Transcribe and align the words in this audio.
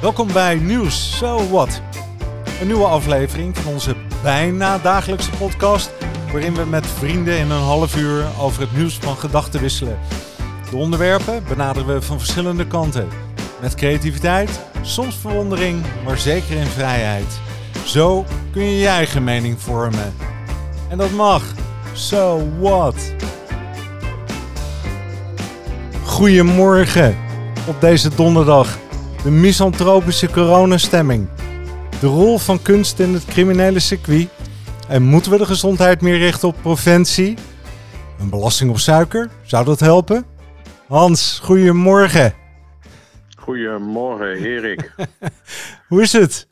Welkom 0.00 0.32
bij 0.32 0.54
Nieuws 0.54 1.16
So 1.18 1.48
What. 1.48 1.80
Een 2.60 2.66
nieuwe 2.66 2.86
aflevering 2.86 3.56
van 3.56 3.72
onze 3.72 3.94
bijna 4.22 4.78
dagelijkse 4.78 5.30
podcast, 5.30 5.90
waarin 6.32 6.54
we 6.54 6.64
met 6.64 6.86
vrienden 6.86 7.38
in 7.38 7.50
een 7.50 7.62
half 7.62 7.96
uur 7.96 8.24
over 8.40 8.60
het 8.60 8.76
nieuws 8.76 8.94
van 8.94 9.16
gedachten 9.16 9.60
wisselen. 9.60 9.98
De 10.70 10.76
onderwerpen 10.76 11.44
benaderen 11.48 11.94
we 11.94 12.02
van 12.02 12.18
verschillende 12.18 12.66
kanten. 12.66 13.08
Met 13.60 13.74
creativiteit, 13.74 14.60
soms 14.82 15.16
verwondering, 15.16 15.82
maar 16.04 16.18
zeker 16.18 16.56
in 16.56 16.66
vrijheid. 16.66 17.40
Zo 17.84 18.24
kun 18.52 18.62
je 18.62 18.78
je 18.78 18.88
eigen 18.88 19.24
mening 19.24 19.60
vormen. 19.60 20.14
En 20.88 20.98
dat 20.98 21.10
mag. 21.10 21.42
So 21.92 22.48
what? 22.60 23.14
Goedemorgen 26.04 27.16
op 27.66 27.80
deze 27.80 28.14
donderdag. 28.14 28.84
De 29.26 29.32
misantropische 29.32 30.30
coronastemming. 30.30 31.28
De 32.00 32.06
rol 32.06 32.38
van 32.38 32.62
kunst 32.62 32.98
in 32.98 33.12
het 33.14 33.24
criminele 33.24 33.80
circuit. 33.80 34.28
En 34.88 35.02
moeten 35.02 35.30
we 35.30 35.38
de 35.38 35.46
gezondheid 35.46 36.00
meer 36.00 36.18
richten 36.18 36.48
op 36.48 36.56
preventie? 36.62 37.36
Een 38.20 38.30
belasting 38.30 38.70
op 38.70 38.78
suiker, 38.78 39.30
zou 39.42 39.64
dat 39.64 39.80
helpen? 39.80 40.24
Hans, 40.86 41.40
goedemorgen. 41.42 42.34
Goedemorgen, 43.38 44.36
Erik. 44.36 44.94
Hoe 45.88 46.02
is 46.02 46.12
het? 46.12 46.48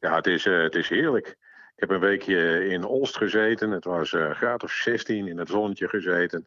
Ja, 0.00 0.16
het 0.16 0.26
is, 0.26 0.44
uh, 0.44 0.62
het 0.62 0.74
is 0.74 0.88
heerlijk. 0.88 1.26
Ik 1.74 1.80
heb 1.80 1.90
een 1.90 2.00
weekje 2.00 2.68
in 2.68 2.84
Olst 2.84 3.16
gezeten. 3.16 3.70
Het 3.70 3.84
was 3.84 4.12
uh, 4.12 4.30
graad 4.30 4.62
of 4.62 4.70
16 4.70 5.28
in 5.28 5.38
het 5.38 5.48
zonnetje 5.48 5.88
gezeten. 5.88 6.46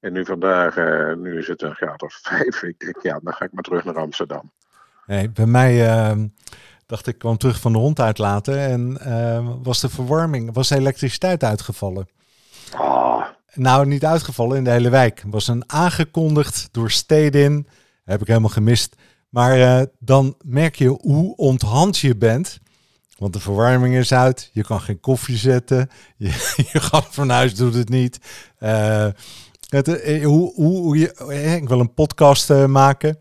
En 0.00 0.12
nu 0.12 0.24
vandaag, 0.24 0.76
uh, 0.76 1.14
nu 1.14 1.38
is 1.38 1.46
het 1.46 1.62
een 1.62 1.74
graad 1.74 2.02
of 2.02 2.18
5. 2.22 2.62
Ik 2.62 2.78
denk, 2.78 3.02
ja, 3.02 3.20
dan 3.22 3.34
ga 3.34 3.44
ik 3.44 3.52
maar 3.52 3.62
terug 3.62 3.84
naar 3.84 3.98
Amsterdam. 3.98 4.52
Nee, 5.10 5.30
bij 5.30 5.46
mij 5.46 5.88
uh, 5.88 6.24
dacht 6.86 7.06
ik, 7.06 7.18
kwam 7.18 7.36
terug 7.36 7.60
van 7.60 7.72
de 7.72 7.78
hond 7.78 8.00
uitlaten 8.00 8.58
en 8.58 8.98
uh, 9.06 9.48
was 9.62 9.80
de 9.80 9.88
verwarming, 9.88 10.54
was 10.54 10.68
de 10.68 10.76
elektriciteit 10.76 11.44
uitgevallen. 11.44 12.08
Oh. 12.78 13.24
Nou, 13.54 13.86
niet 13.86 14.04
uitgevallen 14.04 14.56
in 14.56 14.64
de 14.64 14.70
hele 14.70 14.90
wijk. 14.90 15.22
Was 15.26 15.48
een 15.48 15.64
aangekondigd 15.66 16.68
door 16.70 16.90
Stedin. 16.90 17.66
Heb 18.04 18.20
ik 18.20 18.26
helemaal 18.26 18.48
gemist. 18.48 18.96
Maar 19.28 19.58
uh, 19.58 19.82
dan 19.98 20.36
merk 20.44 20.74
je 20.74 20.88
hoe 20.88 21.36
onthand 21.36 21.98
je 21.98 22.16
bent. 22.16 22.58
Want 23.18 23.32
de 23.32 23.40
verwarming 23.40 23.94
is 23.94 24.12
uit. 24.12 24.50
Je 24.52 24.64
kan 24.64 24.80
geen 24.80 25.00
koffie 25.00 25.36
zetten. 25.36 25.90
Je, 26.16 26.54
je 26.72 26.80
gaat 26.80 27.06
van 27.10 27.28
huis, 27.28 27.54
doet 27.54 27.74
het 27.74 27.88
niet. 27.88 28.18
Uh, 28.60 29.06
het, 29.68 29.86
hoe, 30.22 30.52
hoe, 30.54 30.78
hoe 30.78 30.98
je, 30.98 31.56
ik 31.60 31.68
wil 31.68 31.80
een 31.80 31.94
podcast 31.94 32.50
uh, 32.50 32.66
maken. 32.66 33.18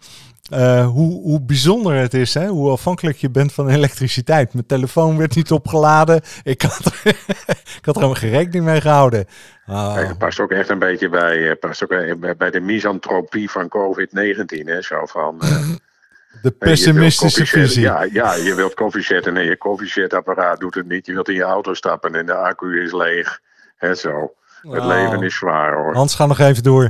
Uh, 0.54 0.88
hoe, 0.88 1.22
hoe 1.22 1.42
bijzonder 1.42 1.96
het 1.96 2.14
is, 2.14 2.34
hè? 2.34 2.48
hoe 2.48 2.72
afhankelijk 2.72 3.18
je 3.18 3.30
bent 3.30 3.54
van 3.54 3.70
elektriciteit. 3.70 4.54
Mijn 4.54 4.66
telefoon 4.66 5.18
werd 5.18 5.36
niet 5.36 5.52
opgeladen. 5.52 6.22
Ik 6.44 6.62
had, 6.62 6.86
ik 7.80 7.86
had 7.86 7.96
er 7.96 8.02
helemaal 8.02 8.14
geen 8.14 8.30
rekening 8.30 8.66
mee 8.66 8.82
gehouden. 8.82 9.26
Oh. 9.68 9.96
Het 9.96 10.18
past 10.18 10.40
ook 10.40 10.52
echt 10.52 10.70
een 10.70 10.80
beetje 10.80 11.10
bij, 11.10 11.56
past 11.56 11.84
ook 11.84 11.90
bij 12.38 12.52
de 12.52 12.60
misantropie 12.60 13.50
van 13.50 13.70
COVID-19. 13.70 14.66
Hè? 14.66 14.82
Zo 14.82 15.06
van, 15.06 15.40
uh, 15.44 15.70
de 16.42 16.52
pessimistische 16.52 17.46
visie. 17.46 17.82
Ja, 17.82 18.08
ja, 18.12 18.34
je 18.34 18.56
wilt 18.56 18.74
koffie 18.74 19.04
zetten 19.04 19.38
en 19.38 19.44
je 19.44 19.58
koffiezetapparaat 19.58 20.60
doet 20.60 20.76
het 20.76 20.88
niet. 20.88 21.06
Je 21.06 21.14
wilt 21.14 21.30
in 21.30 21.36
je 21.36 21.44
auto 21.44 21.74
stappen 21.74 22.16
en 22.16 22.26
de 22.26 22.36
accu 22.36 22.84
is 22.84 22.92
leeg. 22.92 23.40
Hè, 23.78 23.96
zo. 23.96 24.34
Het 24.62 24.84
leven 24.84 25.24
is 25.24 25.36
zwaar 25.36 25.74
hoor. 25.74 25.94
Hans, 25.94 26.16
ga 26.16 26.26
nog 26.26 26.40
even 26.40 26.64
door. 26.64 26.84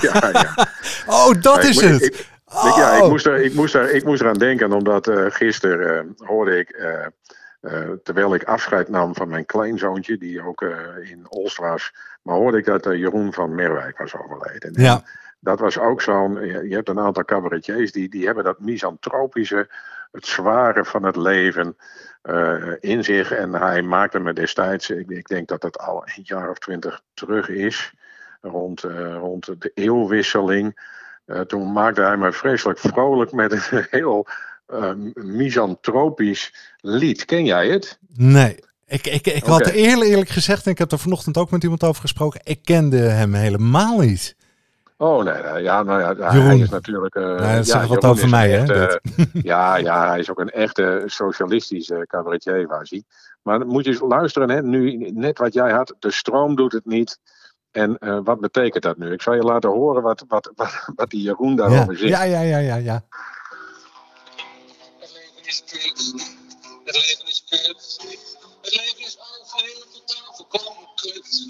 ja, 0.00 0.30
ja. 0.32 0.68
Oh, 1.06 1.40
dat 1.40 1.64
is 1.64 1.78
ik, 1.78 1.88
het. 1.88 2.02
Ik, 2.02 2.26
ik, 2.50 2.74
ja, 2.76 2.92
ik 2.96 3.02
Oh. 3.02 3.08
moest, 3.08 3.26
er, 3.26 3.40
ik, 3.40 3.54
moest 3.54 3.74
er, 3.74 3.90
ik 3.90 4.04
moest 4.04 4.20
eraan 4.20 4.38
denken, 4.38 4.72
omdat 4.72 5.08
uh, 5.08 5.26
gisteren 5.28 6.16
uh, 6.20 6.28
hoorde 6.28 6.58
ik, 6.58 6.76
uh, 7.60 7.90
terwijl 8.02 8.34
ik 8.34 8.44
afscheid 8.44 8.88
nam 8.88 9.14
van 9.14 9.28
mijn 9.28 9.46
kleinzoontje, 9.46 10.18
die 10.18 10.46
ook 10.46 10.62
eh, 10.62 11.10
in 11.10 11.26
Olst 11.28 11.56
was, 11.56 11.94
maar 12.22 12.36
hoorde 12.36 12.58
ik 12.58 12.64
dat 12.64 12.84
Jeroen 12.84 13.32
van 13.32 13.54
Merwijk 13.54 13.98
was 13.98 14.16
overleden. 14.16 14.74
En 14.74 14.82
Ja. 14.82 15.02
Dat 15.40 15.60
was 15.60 15.78
ook 15.78 16.02
zo'n, 16.02 16.46
je 16.46 16.68
je 16.68 16.74
hebt 16.74 16.88
een 16.88 16.98
aantal 16.98 17.24
cabaretiers 17.24 17.92
die, 17.92 18.08
die 18.08 18.26
hebben 18.26 18.44
dat 18.44 18.60
misantropische, 18.60 19.68
het 20.12 20.26
zware 20.26 20.84
van 20.84 21.02
het 21.02 21.16
leven 21.16 21.76
in 22.80 23.04
zich. 23.04 23.32
En 23.32 23.54
hij 23.54 23.82
maakte 23.82 24.18
me 24.18 24.32
destijds, 24.32 24.90
ik, 24.90 25.10
ik 25.10 25.26
denk 25.28 25.48
dat 25.48 25.62
het 25.62 25.78
al 25.78 26.02
een 26.04 26.22
jaar 26.22 26.50
of 26.50 26.58
twintig 26.58 27.02
terug 27.14 27.48
is, 27.48 27.94
rond, 28.40 28.80
rond 29.20 29.60
de 29.60 29.70
eeuwwisseling. 29.74 30.78
Uh, 31.30 31.40
toen 31.40 31.72
maakte 31.72 32.00
hij 32.02 32.16
me 32.16 32.32
vreselijk 32.32 32.78
vrolijk 32.78 33.32
met 33.32 33.52
een 33.52 33.86
heel 34.00 34.26
uh, 34.72 34.90
misantropisch 35.14 36.54
lied. 36.80 37.24
Ken 37.24 37.44
jij 37.44 37.68
het? 37.68 37.98
Nee. 38.16 38.58
Ik, 38.86 39.06
ik, 39.06 39.26
ik 39.26 39.44
had 39.44 39.66
eerlijk, 39.66 40.10
eerlijk 40.10 40.28
gezegd, 40.30 40.64
en 40.66 40.70
ik 40.72 40.78
heb 40.78 40.92
er 40.92 40.98
vanochtend 40.98 41.36
ook 41.38 41.50
met 41.50 41.62
iemand 41.62 41.84
over 41.84 42.00
gesproken, 42.00 42.40
ik 42.44 42.60
kende 42.64 42.96
hem 42.98 43.34
helemaal 43.34 43.98
niet. 43.98 44.36
Oh 44.96 45.24
nee, 45.24 45.42
nee, 45.42 45.62
ja, 45.62 45.82
nou 45.82 46.00
ja, 46.00 46.26
hij 46.28 46.38
Jeroen. 46.40 46.60
is 46.60 46.68
natuurlijk. 46.70 47.14
Uh, 47.14 47.22
Ja, 47.38 47.56
dat 47.56 47.66
zegt 47.66 47.86
wat 47.86 48.02
Jeroen 48.02 48.10
over 48.16 48.28
mij, 48.28 48.50
hè, 48.50 48.58
echte- 48.58 49.00
ja, 49.42 49.76
ja, 49.76 50.08
hij 50.08 50.18
is 50.18 50.30
ook 50.30 50.38
een 50.40 50.50
echte 50.50 51.02
socialistische 51.06 52.04
cabaretier, 52.06 52.66
was 52.66 52.90
hij. 52.90 53.02
Maar 53.42 53.58
dan 53.58 53.68
moet 53.68 53.84
je 53.84 53.90
eens 53.90 54.00
luisteren, 54.00 54.50
hè, 54.50 54.62
nu 54.62 55.10
net 55.10 55.38
wat 55.38 55.52
jij 55.52 55.70
had, 55.70 55.94
de 55.98 56.10
stroom 56.10 56.56
doet 56.56 56.72
het 56.72 56.86
niet. 56.86 57.18
En 57.72 57.98
eh, 57.98 58.18
wat 58.24 58.40
betekent 58.40 58.82
dat 58.82 58.96
nu? 58.96 59.12
Ik 59.12 59.22
zal 59.22 59.34
je 59.34 59.42
laten 59.42 59.70
horen 59.70 60.02
wat, 60.02 60.24
wat, 60.28 60.50
wat, 60.54 60.88
wat 60.96 61.10
die 61.10 61.22
Jeroen 61.22 61.50
Ja, 61.50 61.56
daarover 61.56 61.96
zegt. 61.96 62.10
ja, 62.10 62.22
ja, 62.22 62.40
ja, 62.40 62.58
ja, 62.58 62.76
ja. 62.76 63.04
Het 64.98 65.10
leven 65.12 65.46
is 65.46 65.62
kut. 65.66 66.14
Het 66.84 66.94
leven 66.96 67.26
is 67.26 67.44
kut. 67.48 67.98
Het 68.62 68.74
leven 68.76 68.98
is 68.98 69.18
algeheel 69.18 69.84
totaal 69.92 70.34
volkomen 70.34 70.88
kut. 70.94 71.46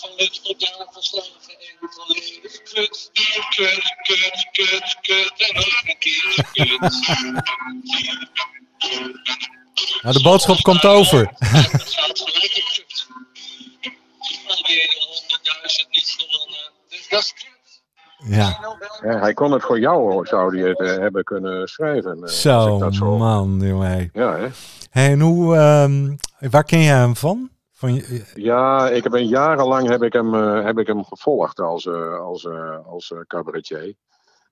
Van 0.00 0.10
het 0.16 0.44
totaal 0.44 0.88
verslagen 0.92 1.32
en 1.48 1.88
volledig 1.90 2.62
kut. 2.62 3.10
Kut, 3.54 3.94
kut, 4.02 4.46
kut, 4.52 4.96
kut. 5.00 5.32
En 5.36 5.54
nog 5.54 5.82
een 5.86 5.98
keer 5.98 6.46
kut. 6.52 6.80
Nou, 10.02 10.14
de 10.16 10.22
boodschap 10.22 10.62
komt 10.62 10.84
over. 10.84 11.32
Niet 14.68 16.16
gewonnen. 16.18 16.70
Dus 16.88 17.08
dat 17.08 17.20
is 17.20 17.32
kut. 17.32 17.82
Ja. 18.28 18.58
Ja, 19.02 19.18
hij 19.18 19.34
kon 19.34 19.52
het 19.52 19.62
voor 19.62 19.78
jou, 19.78 20.26
zou 20.26 20.58
hij 20.58 20.68
het 20.68 20.80
eh, 20.80 20.86
hebben 20.98 21.24
kunnen 21.24 21.68
schrijven. 21.68 22.22
eh, 22.22 22.28
Zo, 22.28 22.78
dat 22.78 22.94
zo... 22.94 23.16
man, 23.16 23.60
jongen. 23.62 24.10
Ja, 24.12 24.36
hè? 24.36 24.48
Hey, 24.90 25.10
en 25.12 25.20
hoe, 25.20 25.56
ehm, 25.56 26.16
waar 26.50 26.64
ken 26.64 26.82
jij 26.82 26.96
hem 26.96 27.16
van? 27.16 27.50
van 27.72 27.94
je- 27.94 28.24
Ja, 28.34 28.88
ik 28.88 29.02
heb 29.02 29.12
een 29.12 29.26
jarenlang 29.28 29.88
heb 29.88 30.02
ik 30.02 30.12
hem, 30.12 30.34
eh, 30.34 30.64
heb 30.64 30.78
ik 30.78 30.86
hem 30.86 31.04
gevolgd 31.04 31.60
als, 31.60 31.86
eh, 31.86 32.18
als, 32.20 32.44
eh, 32.44 32.86
als 32.86 33.10
eh, 33.10 33.18
cabaretier. 33.26 33.94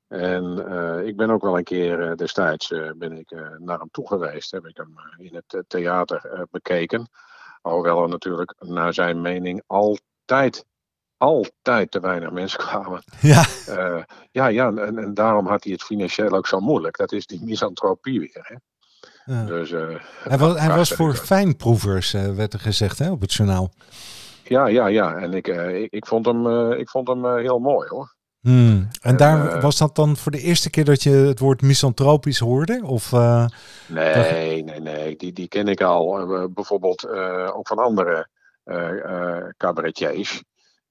En 0.08 0.64
eh, 0.68 1.06
ik 1.06 1.16
ben 1.16 1.30
ook 1.30 1.42
wel 1.42 1.56
een 1.58 1.64
keer 1.64 2.08
eh, 2.10 2.16
destijds 2.16 2.70
eh, 2.72 2.90
ben 2.96 3.12
ik, 3.12 3.30
eh, 3.30 3.40
naar 3.58 3.78
hem 3.78 3.88
toe 3.90 4.06
geweest. 4.08 4.50
Heb 4.50 4.66
ik 4.66 4.76
hem 4.76 4.94
eh, 5.18 5.26
in 5.26 5.34
het 5.34 5.54
eh, 5.54 5.60
theater 5.68 6.24
eh, 6.32 6.40
bekeken. 6.50 7.08
Alhoewel 7.64 8.02
er 8.02 8.08
natuurlijk 8.08 8.54
naar 8.58 8.94
zijn 8.94 9.20
mening 9.20 9.62
altijd, 9.66 10.64
altijd 11.16 11.90
te 11.90 12.00
weinig 12.00 12.30
mensen 12.30 12.58
kwamen. 12.58 13.02
ja, 13.20 13.44
Eh, 13.66 14.02
ja, 14.30 14.46
ja 14.46 14.66
en, 14.66 14.98
en 14.98 15.14
daarom 15.14 15.46
had 15.46 15.64
hij 15.64 15.72
het 15.72 15.82
financieel 15.82 16.30
ook 16.30 16.46
zo 16.46 16.60
moeilijk. 16.60 16.96
Dat 16.96 17.12
is 17.12 17.26
die 17.26 17.44
misantropie 17.44 18.20
weer. 18.20 18.40
Hè? 18.42 18.54
ja. 19.34 19.44
Dus, 19.44 19.72
eh, 19.72 19.88
Hij 20.22 20.38
was, 20.38 20.58
hij 20.58 20.76
was 20.76 20.92
voor 20.92 21.14
fijnproevers, 21.14 22.14
eh, 22.14 22.34
werd 22.34 22.52
er 22.52 22.60
gezegd 22.60 22.98
hè, 22.98 23.10
op 23.10 23.20
het 23.20 23.32
journaal. 23.32 23.72
Ja, 24.44 24.66
ja, 24.66 24.86
ja. 24.86 25.16
En 25.16 25.32
ik, 25.34 25.46
ik, 25.48 25.92
ik 25.92 26.06
vond 26.06 26.26
hem, 26.26 26.72
ik 26.72 26.88
vond 26.88 27.08
hem 27.08 27.36
heel 27.36 27.58
mooi 27.58 27.88
hoor. 27.88 28.14
Hmm. 28.44 28.88
En 29.02 29.16
daar 29.16 29.48
eh, 29.48 29.62
was 29.62 29.78
dat 29.78 29.96
dan 29.96 30.16
voor 30.16 30.32
de 30.32 30.40
eerste 30.40 30.70
keer 30.70 30.84
dat 30.84 31.02
je 31.02 31.10
het 31.10 31.38
woord 31.38 31.62
misantropisch 31.62 32.38
hoorde? 32.38 32.80
Of, 32.84 33.12
eh, 33.12 33.46
Nee, 33.88 34.64
nee, 34.64 34.80
nee. 34.80 35.16
Die, 35.16 35.32
die 35.32 35.48
ken 35.48 35.68
ik 35.68 35.80
al. 35.80 36.18
Eh, 36.18 36.44
bijvoorbeeld 36.50 37.04
eh, 37.04 37.50
ook 37.56 37.66
van 37.68 37.78
andere 37.78 38.28
eh, 38.64 39.04
eh, 39.04 39.44
cabaretiers. 39.56 40.42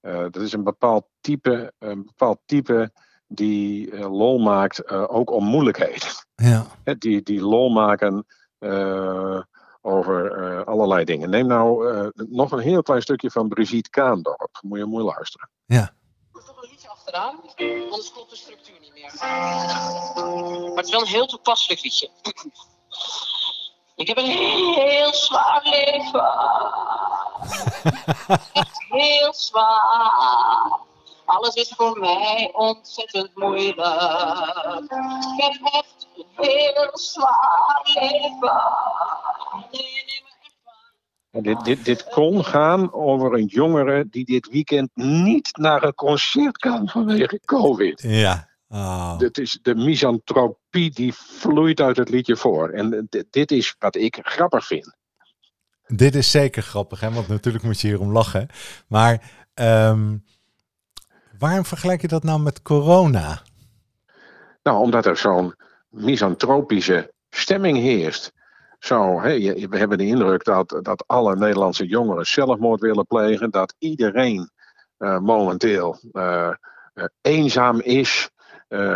Eh, 0.01 0.19
dat 0.19 0.35
is 0.35 0.53
een 0.53 0.63
bepaald 0.63 1.05
type, 1.21 1.73
een 1.79 2.03
bepaald 2.05 2.39
type 2.45 2.91
die 3.27 3.91
eh, 3.91 4.11
lol 4.11 4.39
maakt, 4.39 4.79
eh, 4.79 5.05
ook 5.07 5.31
om 5.31 5.45
moeilijkheden. 5.45 6.07
ja. 6.35 6.65
Die, 6.99 7.23
die 7.23 7.41
lol 7.41 7.69
maken 7.69 8.25
eh, 8.59 9.41
over 9.81 10.31
eh, 10.31 10.63
allerlei 10.65 11.03
dingen. 11.03 11.29
Neem 11.29 11.47
nou 11.47 11.91
eh, 11.93 12.07
nog 12.13 12.51
een 12.51 12.59
heel 12.59 12.81
klein 12.81 13.01
stukje 13.01 13.31
van 13.31 13.47
Brigitte 13.47 13.89
Kaandorp. 13.89 14.59
Moet 14.61 14.77
je 14.79 14.85
mooi 14.85 15.03
luisteren. 15.05 15.49
Er 15.65 16.02
anders 17.15 18.11
klopt 18.11 18.29
de 18.29 18.35
structuur 18.35 18.79
niet 18.79 18.93
meer. 18.93 19.13
Maar 19.19 20.75
het 20.75 20.85
is 20.85 20.91
wel 20.91 21.01
een 21.01 21.07
heel 21.07 21.25
toepasselijk 21.25 21.83
liedje. 21.83 22.09
Ik 23.95 24.07
heb 24.07 24.17
een 24.17 24.25
heel 24.73 25.13
zwaar 25.13 25.61
leven. 25.63 26.23
Echt 28.53 28.85
heel 28.89 29.33
zwaar. 29.33 30.79
Alles 31.25 31.55
is 31.55 31.73
voor 31.75 31.99
mij 31.99 32.49
ontzettend 32.53 33.35
moeilijk. 33.35 33.77
Ik 35.37 35.43
heb 35.43 35.73
echt 35.73 36.07
een 36.15 36.25
heel 36.35 36.97
zwaar 36.97 37.81
leven. 37.83 38.61
En 41.33 41.43
dit, 41.43 41.63
dit, 41.63 41.85
dit 41.85 42.03
kon 42.03 42.45
gaan 42.45 42.93
over 42.93 43.33
een 43.33 43.45
jongere 43.45 44.05
die 44.09 44.25
dit 44.25 44.49
weekend 44.49 44.89
niet 44.93 45.57
naar 45.57 45.83
een 45.83 45.93
concert 45.93 46.57
kan 46.57 46.89
vanwege 46.89 47.39
COVID. 47.45 48.01
Ja. 48.01 48.49
Oh. 48.67 49.19
Het 49.19 49.37
is 49.37 49.59
de 49.61 49.75
misantropie 49.75 50.91
die 50.91 51.13
vloeit 51.13 51.79
uit 51.79 51.97
het 51.97 52.09
liedje 52.09 52.35
voor. 52.35 52.69
En 52.69 53.07
dit, 53.09 53.25
dit 53.29 53.51
is 53.51 53.75
wat 53.79 53.95
ik 53.95 54.19
grappig 54.21 54.65
vind. 54.65 54.95
Dit 55.87 56.15
is 56.15 56.31
zeker 56.31 56.63
grappig, 56.63 56.99
hè? 56.99 57.11
want 57.11 57.27
natuurlijk 57.27 57.63
moet 57.63 57.81
je 57.81 57.87
hierom 57.87 58.11
lachen. 58.11 58.47
Maar 58.87 59.31
ehm, 59.53 60.17
waarom 61.39 61.65
vergelijk 61.65 62.01
je 62.01 62.07
dat 62.07 62.23
nou 62.23 62.39
met 62.39 62.61
corona? 62.61 63.41
Nou, 64.63 64.79
omdat 64.79 65.05
er 65.05 65.17
zo'n 65.17 65.55
misantropische 65.89 67.13
stemming 67.29 67.77
heerst. 67.77 68.33
Zo, 68.83 69.21
we 69.21 69.77
hebben 69.77 69.97
de 69.97 70.05
indruk 70.05 70.43
dat, 70.43 70.79
dat 70.81 71.03
alle 71.07 71.35
Nederlandse 71.35 71.85
jongeren 71.85 72.25
zelfmoord 72.25 72.81
willen 72.81 73.07
plegen. 73.07 73.51
Dat 73.51 73.75
iedereen 73.77 74.49
eh, 74.97 75.19
momenteel 75.19 75.97
eh, 76.11 76.49
eh, 76.93 77.03
eenzaam 77.21 77.79
is. 77.79 78.29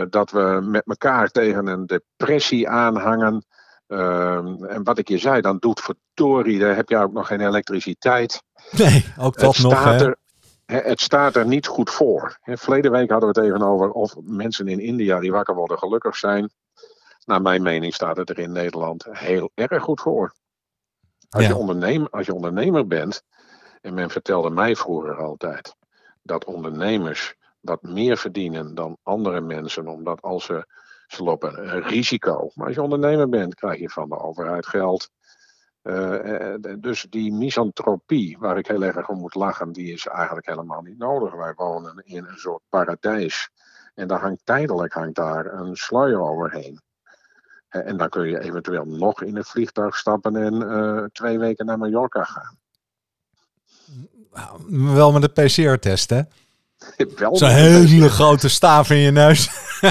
dat 0.10 0.32
we 0.32 0.60
met 0.64 0.84
elkaar 0.86 1.30
tegen 1.30 1.68
een 1.68 1.86
depressie 1.86 2.70
aanhangen. 2.70 3.46
En 3.88 4.84
wat 4.84 4.98
ik 4.98 5.08
je 5.08 5.18
zei, 5.18 5.42
dan 5.42 5.58
doet 5.58 5.82
verdorie, 5.82 6.60
daar 6.60 6.76
heb 6.76 6.90
je 6.90 6.98
ook 6.98 7.14
nog 7.14 7.28
geen 7.28 7.42
elektriciteit. 7.42 8.44
Nee, 8.72 9.06
ook 9.20 9.38
dat 9.38 9.56
het, 9.56 9.64
nog. 9.64 9.80
staat 9.80 10.02
er, 10.02 10.18
het 10.66 11.02
staat 11.02 11.36
er 11.36 11.46
niet 11.46 11.68
goed 11.68 11.90
voor. 11.90 12.38
Verleden 12.42 12.92
week 12.92 13.10
hadden 13.10 13.34
we 13.34 13.40
het 13.40 13.50
even 13.50 13.68
over 13.68 13.92
of 13.92 14.16
mensen 14.22 14.68
in 14.68 14.80
India 14.80 15.20
die 15.20 15.32
wakker 15.32 15.56
worden 15.56 15.78
gelukkig 15.78 16.16
zijn. 16.16 16.52
Naar 17.28 17.42
mijn 17.42 17.62
mening 17.62 17.94
staat 17.94 18.18
het 18.18 18.30
er 18.30 18.40
in 18.40 18.52
Nederland 18.52 19.06
heel 19.10 19.52
erg 19.54 19.84
goed 19.84 20.02
voor. 20.02 20.34
Als, 21.30 21.44
Ja. 21.44 21.50
je, 21.50 21.56
ondernemer, 21.56 22.10
als 22.10 22.26
je 22.26 22.34
ondernemer 22.34 22.88
bent, 22.88 23.24
en 23.82 23.94
men 23.94 24.10
vertelde 24.10 24.50
mij 24.50 24.76
vroeger 24.76 25.16
altijd 25.18 25.76
dat 26.22 26.46
ondernemers 26.46 27.36
wat 27.60 27.82
meer 27.82 28.18
verdienen 28.18 28.76
dan 28.76 28.98
andere 29.04 29.42
mensen, 29.42 29.88
omdat 29.88 30.22
als 30.22 30.46
ze, 30.46 30.68
ze 31.08 31.24
lopen 31.24 31.76
een 31.76 31.82
risico. 31.82 32.52
Maar 32.54 32.66
als 32.66 32.76
je 32.76 32.82
ondernemer 32.82 33.30
bent, 33.30 33.56
krijg 33.56 33.80
je 33.80 33.90
van 33.90 34.10
de 34.10 34.20
overheid 34.20 34.66
geld. 34.66 35.10
Eh, 35.82 36.54
eh, 36.54 36.62
dus 36.80 37.08
die 37.10 37.34
misantropie, 37.34 38.38
waar 38.40 38.58
ik 38.58 38.68
heel 38.68 38.84
erg 38.84 39.10
om 39.10 39.20
moet 39.20 39.36
lachen, 39.36 39.72
die 39.72 39.94
is 39.94 40.06
eigenlijk 40.06 40.48
helemaal 40.48 40.82
niet 40.82 40.98
nodig. 40.98 41.34
Wij 41.34 41.54
wonen 41.54 42.02
in 42.06 42.26
een 42.26 42.38
soort 42.38 42.64
paradijs. 42.70 43.50
En 43.96 44.08
daar 44.08 44.20
hangt 44.22 44.46
tijdelijk 44.46 44.94
hangt 44.94 45.16
daar 45.16 45.54
een 45.54 45.76
sluier 45.76 46.22
overheen. 46.22 46.86
Eh, 47.68 47.88
En 47.88 47.98
dan 47.98 48.10
kun 48.10 48.28
je 48.30 48.40
eventueel 48.42 48.86
nog 48.86 49.22
in 49.24 49.38
een 49.38 49.46
vliegtuig 49.46 49.98
stappen 49.98 50.36
en 50.36 50.70
eh, 50.70 51.04
twee 51.12 51.40
weken 51.40 51.66
naar 51.66 51.78
Mallorca 51.78 52.24
gaan. 52.24 52.58
Nou, 54.34 54.94
Wel 54.94 55.12
met 55.12 55.22
de 55.22 55.44
PCR-test, 55.44 56.10
hè? 56.10 56.22
Wel 57.18 57.38
Zo'n 57.38 57.50
hele 57.50 58.10
grote 58.10 58.50
staaf 58.50 58.90
in 58.90 58.98
je 58.98 59.12
neus. 59.12 59.50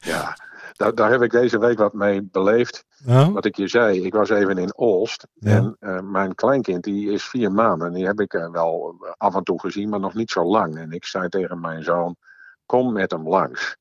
Ja, 0.00 0.36
daar, 0.76 0.94
daar 0.94 1.10
heb 1.10 1.22
ik 1.22 1.30
deze 1.30 1.58
week 1.58 1.78
wat 1.78 1.92
mee 1.92 2.22
beleefd. 2.22 2.84
Oh? 3.06 3.28
Wat 3.28 3.44
ik 3.44 3.56
je 3.56 3.68
zei, 3.68 4.04
ik 4.04 4.12
was 4.12 4.30
even 4.30 4.58
in 4.58 4.76
Olst. 4.76 5.26
Ja. 5.34 5.50
En 5.56 5.76
eh, 5.80 6.00
mijn 6.00 6.34
kleinkind 6.34 6.84
die 6.84 7.12
is 7.12 7.24
vier 7.24 7.52
maanden. 7.52 7.86
En 7.86 7.92
die 7.94 8.06
heb 8.06 8.20
ik 8.20 8.32
wel 8.52 8.94
af 9.16 9.34
en 9.34 9.42
toe 9.42 9.60
gezien, 9.60 9.88
maar 9.88 10.00
nog 10.00 10.14
niet 10.14 10.30
zo 10.30 10.44
lang. 10.44 10.78
En 10.78 10.92
ik 10.92 11.04
zei 11.04 11.28
tegen 11.28 11.60
mijn 11.60 11.82
zoon, 11.82 12.16
kom 12.66 12.92
met 12.92 13.10
hem 13.10 13.28
langs. 13.28 13.76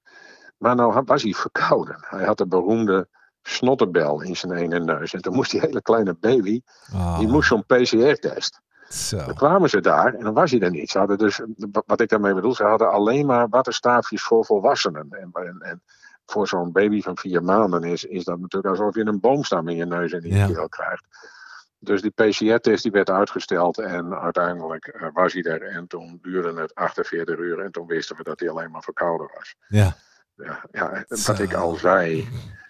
Maar 0.59 0.75
nou 0.75 1.01
was 1.05 1.23
hij 1.23 1.33
verkouden. 1.33 1.95
Hij 2.01 2.25
had 2.25 2.37
de 2.37 2.47
beroemde 2.47 3.07
snottenbel 3.41 4.21
in 4.21 4.35
zijn 4.35 4.53
ene 4.53 4.79
neus. 4.79 5.13
En 5.13 5.21
toen 5.21 5.33
moest 5.35 5.51
die 5.51 5.59
hele 5.59 5.81
kleine 5.81 6.13
baby, 6.19 6.61
Oh, 6.93 7.19
die 7.19 7.27
moest 7.27 7.47
zo'n 7.47 7.65
PCR-test. 7.65 8.61
zo. 8.89 9.17
Dan 9.17 9.33
kwamen 9.35 9.69
ze 9.69 9.79
daar 9.81 10.13
en 10.13 10.23
dan 10.23 10.33
was 10.33 10.51
hij 10.51 10.59
er 10.59 10.69
niet. 10.69 10.89
Ze 10.89 10.97
hadden 10.97 11.17
dus, 11.17 11.41
wat 11.85 11.99
ik 12.01 12.09
daarmee 12.09 12.33
bedoel, 12.33 12.55
ze 12.55 12.63
hadden 12.63 12.91
alleen 12.91 13.25
maar 13.25 13.49
waterstaafjes 13.49 14.23
voor 14.23 14.45
volwassenen. 14.45 15.07
En, 15.09 15.29
en, 15.33 15.57
en 15.59 15.81
voor 16.25 16.47
zo'n 16.47 16.71
baby 16.71 17.01
van 17.01 17.17
vier 17.17 17.43
maanden 17.43 17.83
is, 17.83 18.03
is 18.03 18.23
dat 18.23 18.39
natuurlijk 18.39 18.75
alsof 18.79 18.95
je 18.95 19.05
een 19.05 19.19
boomstam 19.19 19.67
in 19.67 19.75
je 19.75 19.85
neus 19.85 20.11
en 20.11 20.23
in 20.23 20.29
je 20.29 20.35
Ja. 20.37 20.45
keel 20.47 20.69
krijgt. 20.69 21.05
Dus 21.79 22.01
die 22.01 22.11
PCR-test 22.11 22.83
die 22.83 22.91
werd 22.91 23.09
uitgesteld 23.09 23.77
en 23.79 24.19
uiteindelijk 24.19 24.87
eh, 24.87 25.07
was 25.13 25.33
hij 25.33 25.43
er. 25.43 25.61
En 25.61 25.87
toen 25.87 26.19
duurde 26.21 26.61
het 26.61 26.75
48 26.75 27.37
uur 27.37 27.59
en 27.59 27.71
toen 27.71 27.87
wisten 27.87 28.15
we 28.17 28.23
dat 28.23 28.39
hij 28.39 28.49
alleen 28.49 28.71
maar 28.71 28.83
verkouden 28.83 29.29
was. 29.35 29.55
Ja. 29.67 29.95
Ja, 30.43 30.65
ja 30.71 31.05
wat 31.25 31.39
ik 31.39 31.53
al 31.53 31.75
zei, 31.75 32.27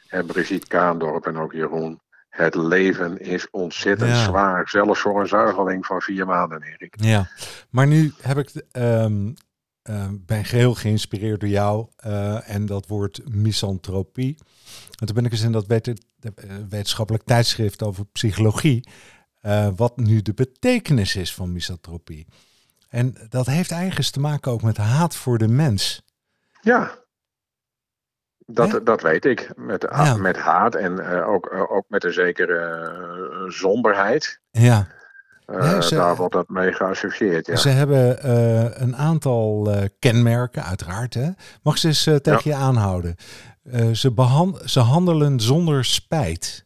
hè, 0.07 0.24
Brigitte 0.24 0.68
Kaandorp 0.68 1.25
en 1.25 1.38
ook 1.38 1.54
Jeroen. 1.54 2.00
Het 2.30 2.56
leven 2.56 3.19
is 3.19 3.50
ontzettend 3.50 4.10
Ja. 4.10 4.24
zwaar, 4.24 4.69
zelfs 4.69 5.00
voor 5.00 5.21
een 5.21 5.27
zuigeling 5.27 5.86
van 5.86 6.01
vier 6.01 6.25
maanden, 6.25 6.62
Erik. 6.63 6.94
Ja, 7.04 7.30
maar 7.69 7.88
nu 7.88 8.13
heb 8.21 8.38
ik, 8.38 8.50
ehm, 8.71 9.33
ehm, 9.81 10.16
ben 10.25 10.45
geheel 10.45 10.74
geïnspireerd 10.75 11.39
door 11.39 11.50
jou 11.50 11.88
eh, 11.95 12.50
en 12.50 12.66
dat 12.66 12.88
woord 12.88 13.21
misantropie. 13.33 14.38
En 15.00 15.06
toen 15.06 15.16
ben 15.16 15.25
ik 15.25 15.31
eens 15.31 15.42
in 15.42 15.51
dat 15.51 15.68
eh, 15.68 15.94
wetenschappelijk 16.69 17.24
tijdschrift 17.24 17.83
over 17.83 18.06
psychologie, 18.06 18.88
eh, 19.42 19.68
wat 19.75 19.98
nu 19.98 20.21
de 20.21 20.33
betekenis 20.33 21.16
is 21.16 21.33
van 21.33 21.51
misantropie. 21.51 22.27
En 22.89 23.16
dat 23.30 23.45
heeft 23.45 23.71
eigenlijk 23.71 24.10
te 24.10 24.19
maken 24.19 24.51
ook 24.51 24.62
met 24.62 24.77
haat 24.77 25.16
voor 25.16 25.38
de 25.38 25.48
mens. 25.48 26.01
Ja, 26.62 26.92
dat, 28.51 28.85
dat 28.85 29.01
weet 29.01 29.25
ik. 29.25 29.51
Met, 29.55 29.87
Ja. 29.91 30.15
met 30.15 30.37
haat 30.37 30.75
en 30.75 30.99
eh, 30.99 31.27
ook, 31.29 31.45
eh, 31.45 31.71
ook 31.71 31.85
met 31.87 32.03
een 32.03 32.13
zekere 32.13 32.57
eh, 32.59 33.49
somberheid. 33.49 34.39
Ja, 34.51 34.87
Ja, 35.45 35.81
ze- 35.81 35.95
daar 35.95 36.15
wordt 36.15 36.33
dat 36.33 36.49
mee 36.49 36.73
geassocieerd. 36.73 37.47
Ja. 37.47 37.55
ze 37.55 37.69
hebben 37.69 38.29
een 38.81 38.95
aantal 38.95 39.73
kenmerken, 39.99 40.63
uiteraard. 40.63 41.13
Hè? 41.13 41.29
Mag 41.63 41.77
ze 41.77 41.87
eens 41.87 42.03
tegen 42.03 42.41
je 42.51 42.55
aanhouden? 42.55 43.15
Ze, 43.93 44.59
ze 44.65 44.79
handelen 44.79 45.39
zonder 45.39 45.85
spijt. 45.85 46.65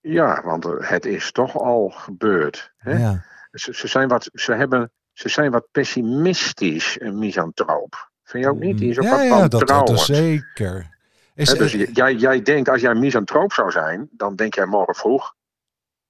ja, 0.00 0.42
want 0.44 0.64
het 0.78 1.06
is 1.06 1.32
toch 1.32 1.56
al 1.58 1.88
gebeurd. 1.88 2.72
Hè? 2.76 2.98
Ja. 2.98 3.24
Ze, 3.50 3.74
ze, 3.74 3.86
zijn 3.88 4.08
wat, 4.08 4.30
ze, 4.32 4.52
hebben, 4.52 4.92
ze 5.12 5.28
zijn 5.28 5.50
wat 5.50 5.68
pessimistisch, 5.72 7.00
een 7.00 7.18
misantroop. 7.18 8.10
Vind 8.26 8.44
je 8.44 8.50
ook 8.50 8.58
niet? 8.58 8.78
Die 8.78 8.90
is 8.90 8.98
ook 8.98 9.04
ja, 9.04 9.22
ja, 9.22 9.48
dat, 9.48 9.90
is 9.90 10.04
zeker. 10.04 10.94
Is, 11.34 11.48
dus 11.50 11.72
jij, 11.72 12.14
jij 12.14 12.42
denkt, 12.42 12.68
als 12.68 12.80
jij 12.80 12.94
misantroop 12.94 13.52
zou 13.52 13.70
zijn, 13.70 14.08
dan 14.10 14.36
denk 14.36 14.54
jij 14.54 14.66
morgen 14.66 14.94
vroeg. 14.94 15.34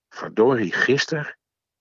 Verdorie, 0.08 0.73
gisteren 0.73 1.37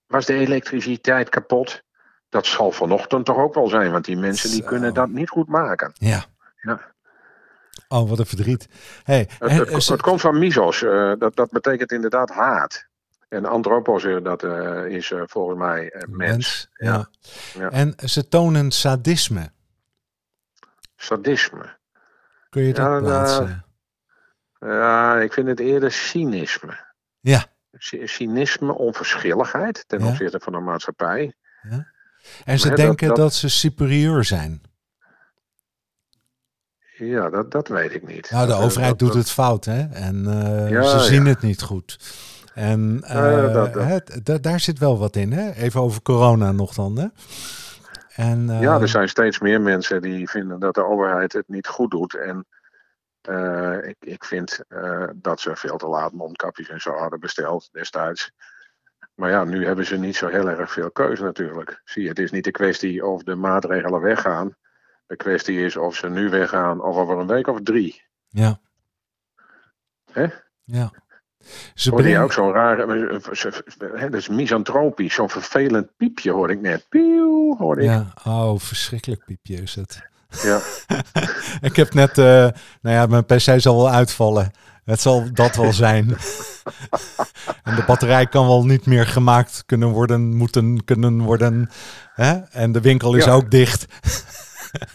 was 0.06 0.26
de 0.26 0.34
elektriciteit 0.34 1.28
kapot. 1.28 1.82
Dat 2.28 2.46
zal 2.46 2.72
vanochtend 2.72 3.24
toch 3.24 3.36
ook 3.36 3.54
wel 3.54 3.68
zijn, 3.68 3.92
want 3.92 4.04
die 4.04 4.16
mensen 4.16 4.50
die 4.50 4.62
Zo. 4.62 4.68
kunnen 4.68 4.94
dat 4.94 5.08
niet 5.08 5.28
goed 5.28 5.48
maken. 5.48 5.92
ja. 5.94 6.24
Ja. 6.56 6.94
Oh, 7.88 8.08
wat 8.08 8.18
een 8.18 8.26
verdriet. 8.26 8.68
Hey, 9.02 9.28
Het, 9.38 10.00
komt 10.00 10.20
van 10.20 10.38
misos, 10.38 10.82
eh, 10.82 11.12
dat, 11.18 11.36
dat 11.36 11.50
betekent 11.50 11.92
inderdaad 11.92 12.30
haat. 12.30 12.86
En 13.28 13.44
antropos, 13.44 14.04
eh, 14.04 14.16
dat 14.22 14.42
eh, 14.42 14.86
is 14.86 15.12
volgens 15.24 15.58
mij 15.58 15.90
eh, 15.90 16.08
mens. 16.08 16.68
ja. 16.72 17.08
Ja. 17.58 17.70
En 17.70 17.94
ze 18.04 18.28
tonen 18.28 18.70
sadisme. 18.70 19.50
Sadisme. 20.96 21.76
Kun 22.50 22.62
je 22.62 22.72
dat 22.72 22.84
Ja, 22.84 22.88
nou, 22.90 23.02
plaatsen? 23.02 23.64
Ja, 24.60 25.20
ik 25.20 25.32
vind 25.32 25.46
het 25.48 25.60
eerder 25.60 25.92
cynisme. 25.92 26.84
Ja. 27.20 27.44
Cy- 27.72 28.06
Cynisme, 28.06 28.72
onverschilligheid 28.74 29.84
ten 29.86 29.98
Ja. 30.00 30.06
opzichte 30.06 30.40
van 30.40 30.52
de 30.52 30.58
maatschappij. 30.58 31.34
En 32.44 32.58
ze 32.58 32.74
denken 32.74 33.08
dat, 33.08 33.16
dat- 33.16 33.34
ze 33.34 33.48
superieur 33.48 34.24
zijn. 34.24 34.62
Ja, 36.98 37.30
dat, 37.30 37.50
dat 37.50 37.68
weet 37.68 37.94
ik 37.94 38.06
niet. 38.06 38.30
Nou, 38.30 38.46
de 38.46 38.52
eh, 38.52 38.60
overheid 38.64 38.98
doet 38.98 39.14
het 39.14 39.30
fout, 39.30 39.64
hè? 39.64 39.88
En 39.88 40.26
eh, 40.26 40.70
Ja, 40.70 40.82
ze 40.82 40.96
ja. 40.96 41.02
zien 41.02 41.26
het 41.26 41.40
niet 41.42 41.62
goed. 41.62 41.98
En 42.54 43.02
Ja, 43.06 43.46
eh, 43.46 43.52
dat- 43.52 43.74
hè, 43.74 44.40
daar 44.40 44.60
zit 44.60 44.78
wel 44.78 44.98
wat 44.98 45.16
in, 45.16 45.32
hè? 45.32 45.50
Even 45.52 45.80
over 45.80 46.02
corona 46.02 46.52
nog 46.52 46.74
dan, 46.74 46.98
hè? 46.98 47.06
En, 48.16 48.50
eh, 48.50 48.60
Ja, 48.60 48.80
er 48.80 48.88
zijn 48.88 49.08
steeds 49.08 49.38
meer 49.38 49.60
mensen 49.60 50.02
die 50.02 50.28
vinden 50.28 50.60
dat 50.60 50.74
de 50.74 50.84
overheid 50.84 51.32
het 51.32 51.48
niet 51.48 51.66
goed 51.66 51.90
doet. 51.90 52.14
En 52.14 52.46
eh, 53.20 53.88
ik, 53.88 53.96
ik 54.00 54.24
vind 54.24 54.64
eh, 54.68 55.08
dat 55.14 55.40
ze 55.40 55.56
veel 55.56 55.76
te 55.76 55.86
laat 55.86 56.12
mondkapjes 56.12 56.68
en 56.68 56.80
zo 56.80 56.92
hadden 56.92 57.20
besteld 57.20 57.68
destijds. 57.72 58.32
Maar 59.14 59.30
ja, 59.30 59.44
nu 59.44 59.66
hebben 59.66 59.86
ze 59.86 59.96
niet 59.96 60.16
zo 60.16 60.28
heel 60.28 60.48
erg 60.48 60.72
veel 60.72 60.90
keuze 60.90 61.22
natuurlijk. 61.22 61.80
Zie 61.84 62.02
je, 62.02 62.08
het 62.08 62.18
is 62.18 62.30
niet 62.30 62.44
de 62.44 62.50
kwestie 62.50 63.06
of 63.06 63.22
de 63.22 63.34
maatregelen 63.34 64.00
weggaan. 64.00 64.56
De 65.06 65.16
kwestie 65.16 65.60
is 65.60 65.76
of 65.76 65.94
ze 65.94 66.08
nu 66.08 66.28
weggaan 66.30 66.82
of 66.82 66.96
over 66.96 67.18
een 67.18 67.26
week 67.26 67.46
of 67.46 67.60
drie. 67.62 68.02
Ja. 68.28 68.60
Hè? 70.12 70.26
Ja. 70.64 70.90
Ze 71.74 71.88
Hoorde 71.90 72.04
brengen- 72.04 72.22
ook 72.22 72.32
zo'n 72.32 72.52
rare, 72.52 72.82
eh, 73.92 74.00
dat 74.00 74.14
is 74.14 74.28
misantropisch, 74.28 75.14
zo'n 75.14 75.30
vervelend 75.30 75.88
piepje 75.96 76.30
hoorde 76.32 76.52
ik 76.52 76.60
net. 76.60 76.86
Pieuw, 76.88 77.56
hoorde 77.58 77.80
ik. 77.82 77.88
Ja, 77.88 78.12
oh, 78.24 78.58
verschrikkelijk 78.58 79.24
piepje 79.24 79.62
is 79.62 79.74
het. 79.74 80.02
Ja. 80.42 80.60
Ik 81.68 81.76
heb 81.76 81.94
net, 81.94 82.18
eh, 82.18 82.24
nou 82.24 82.96
ja, 82.96 83.06
mijn 83.06 83.24
PC 83.24 83.40
zal 83.56 83.76
wel 83.76 83.90
uitvallen. 83.90 84.50
Het 84.84 85.00
zal 85.00 85.32
dat 85.32 85.56
wel 85.56 85.72
zijn. 85.72 86.08
en 87.64 87.74
de 87.74 87.82
batterij 87.86 88.26
kan 88.26 88.46
wel 88.46 88.64
niet 88.66 88.86
meer 88.86 89.06
gemaakt 89.06 89.62
kunnen 89.66 89.88
worden, 89.88 90.34
moeten 90.36 90.84
kunnen 90.84 91.20
worden. 91.20 91.70
Hè? 92.14 92.32
En 92.50 92.72
de 92.72 92.80
winkel 92.80 93.14
is 93.14 93.24
Ja. 93.24 93.32
ook 93.32 93.50
dicht. 93.50 93.86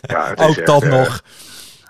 Ja, 0.02 0.30
Ook 0.32 0.38
echt, 0.58 0.66
dat 0.66 0.84
eh, 0.84 0.90
nog. 0.90 1.22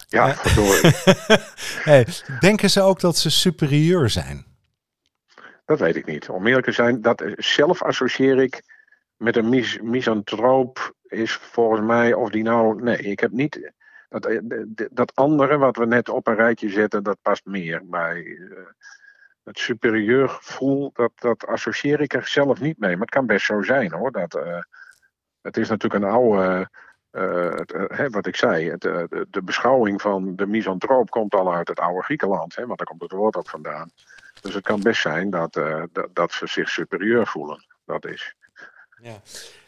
Ja, 0.07 0.35
verdorie. 0.35 0.91
Hey, 1.83 2.07
denken 2.39 2.69
ze 2.69 2.81
ook 2.81 2.99
dat 2.99 3.17
ze 3.17 3.29
superieur 3.29 4.09
zijn? 4.09 4.45
Dat 5.71 5.79
weet 5.79 5.95
ik 5.95 6.05
niet. 6.05 6.29
Om 6.29 6.47
eerlijk 6.47 6.65
te 6.65 6.71
zijn, 6.71 7.01
dat 7.01 7.23
zelf 7.35 7.83
associeer 7.83 8.41
ik 8.41 8.63
met 9.17 9.35
een 9.35 9.49
mis 9.49 9.79
misantroop. 9.81 10.93
Is 11.03 11.33
volgens 11.33 11.81
mij, 11.81 12.13
of 12.13 12.29
die 12.29 12.43
nou. 12.43 12.81
Nee, 12.81 12.97
ik 12.97 13.19
heb 13.19 13.31
niet. 13.31 13.71
Dat, 14.09 14.25
eh, 14.25 14.39
dat 14.91 15.15
andere 15.15 15.57
wat 15.57 15.77
we 15.77 15.85
net 15.85 16.09
op 16.09 16.27
een 16.27 16.35
rijtje 16.35 16.69
zetten, 16.69 17.03
dat 17.03 17.17
past 17.21 17.45
meer 17.45 17.81
bij. 17.85 18.23
eh, 18.23 18.57
het 19.43 19.59
superieur 19.59 20.29
gevoel, 20.29 20.91
dat, 20.93 21.11
dat 21.15 21.45
associeer 21.45 22.01
ik 22.01 22.13
er 22.13 22.27
zelf 22.27 22.59
niet 22.59 22.77
mee. 22.77 22.91
Maar 22.91 23.01
het 23.01 23.09
kan 23.09 23.25
best 23.25 23.45
zo 23.45 23.61
zijn 23.61 23.91
hoor. 23.91 24.11
Dat, 24.11 24.35
eh, 24.35 24.61
het 25.41 25.57
is 25.57 25.69
natuurlijk 25.69 26.03
een 26.03 26.09
oude. 26.09 26.69
Eh, 27.11 27.49
het, 27.49 27.71
eh, 27.71 27.83
hè, 27.87 28.09
wat 28.09 28.25
ik 28.25 28.35
zei, 28.35 28.69
het, 28.69 28.85
eh, 28.85 29.03
de, 29.09 29.27
de 29.29 29.43
beschouwing 29.43 30.01
van 30.01 30.35
de 30.35 30.45
misantroop 30.47 31.09
komt 31.09 31.33
al 31.35 31.53
uit 31.53 31.67
het 31.67 31.79
oude 31.79 32.01
Griekenland, 32.03 32.55
hè, 32.55 32.65
want 32.65 32.77
daar 32.77 32.87
komt 32.87 33.01
het 33.01 33.11
woord 33.11 33.35
ook 33.35 33.49
vandaan. 33.49 33.91
Dus 34.41 34.53
het 34.53 34.63
kan 34.63 34.81
best 34.81 35.01
zijn 35.01 35.29
dat, 35.29 35.53
dat, 35.91 36.07
dat 36.13 36.31
ze 36.31 36.47
zich 36.47 36.69
superieur 36.69 37.27
voelen. 37.27 37.65
Dat 37.85 38.05
is. 38.05 38.35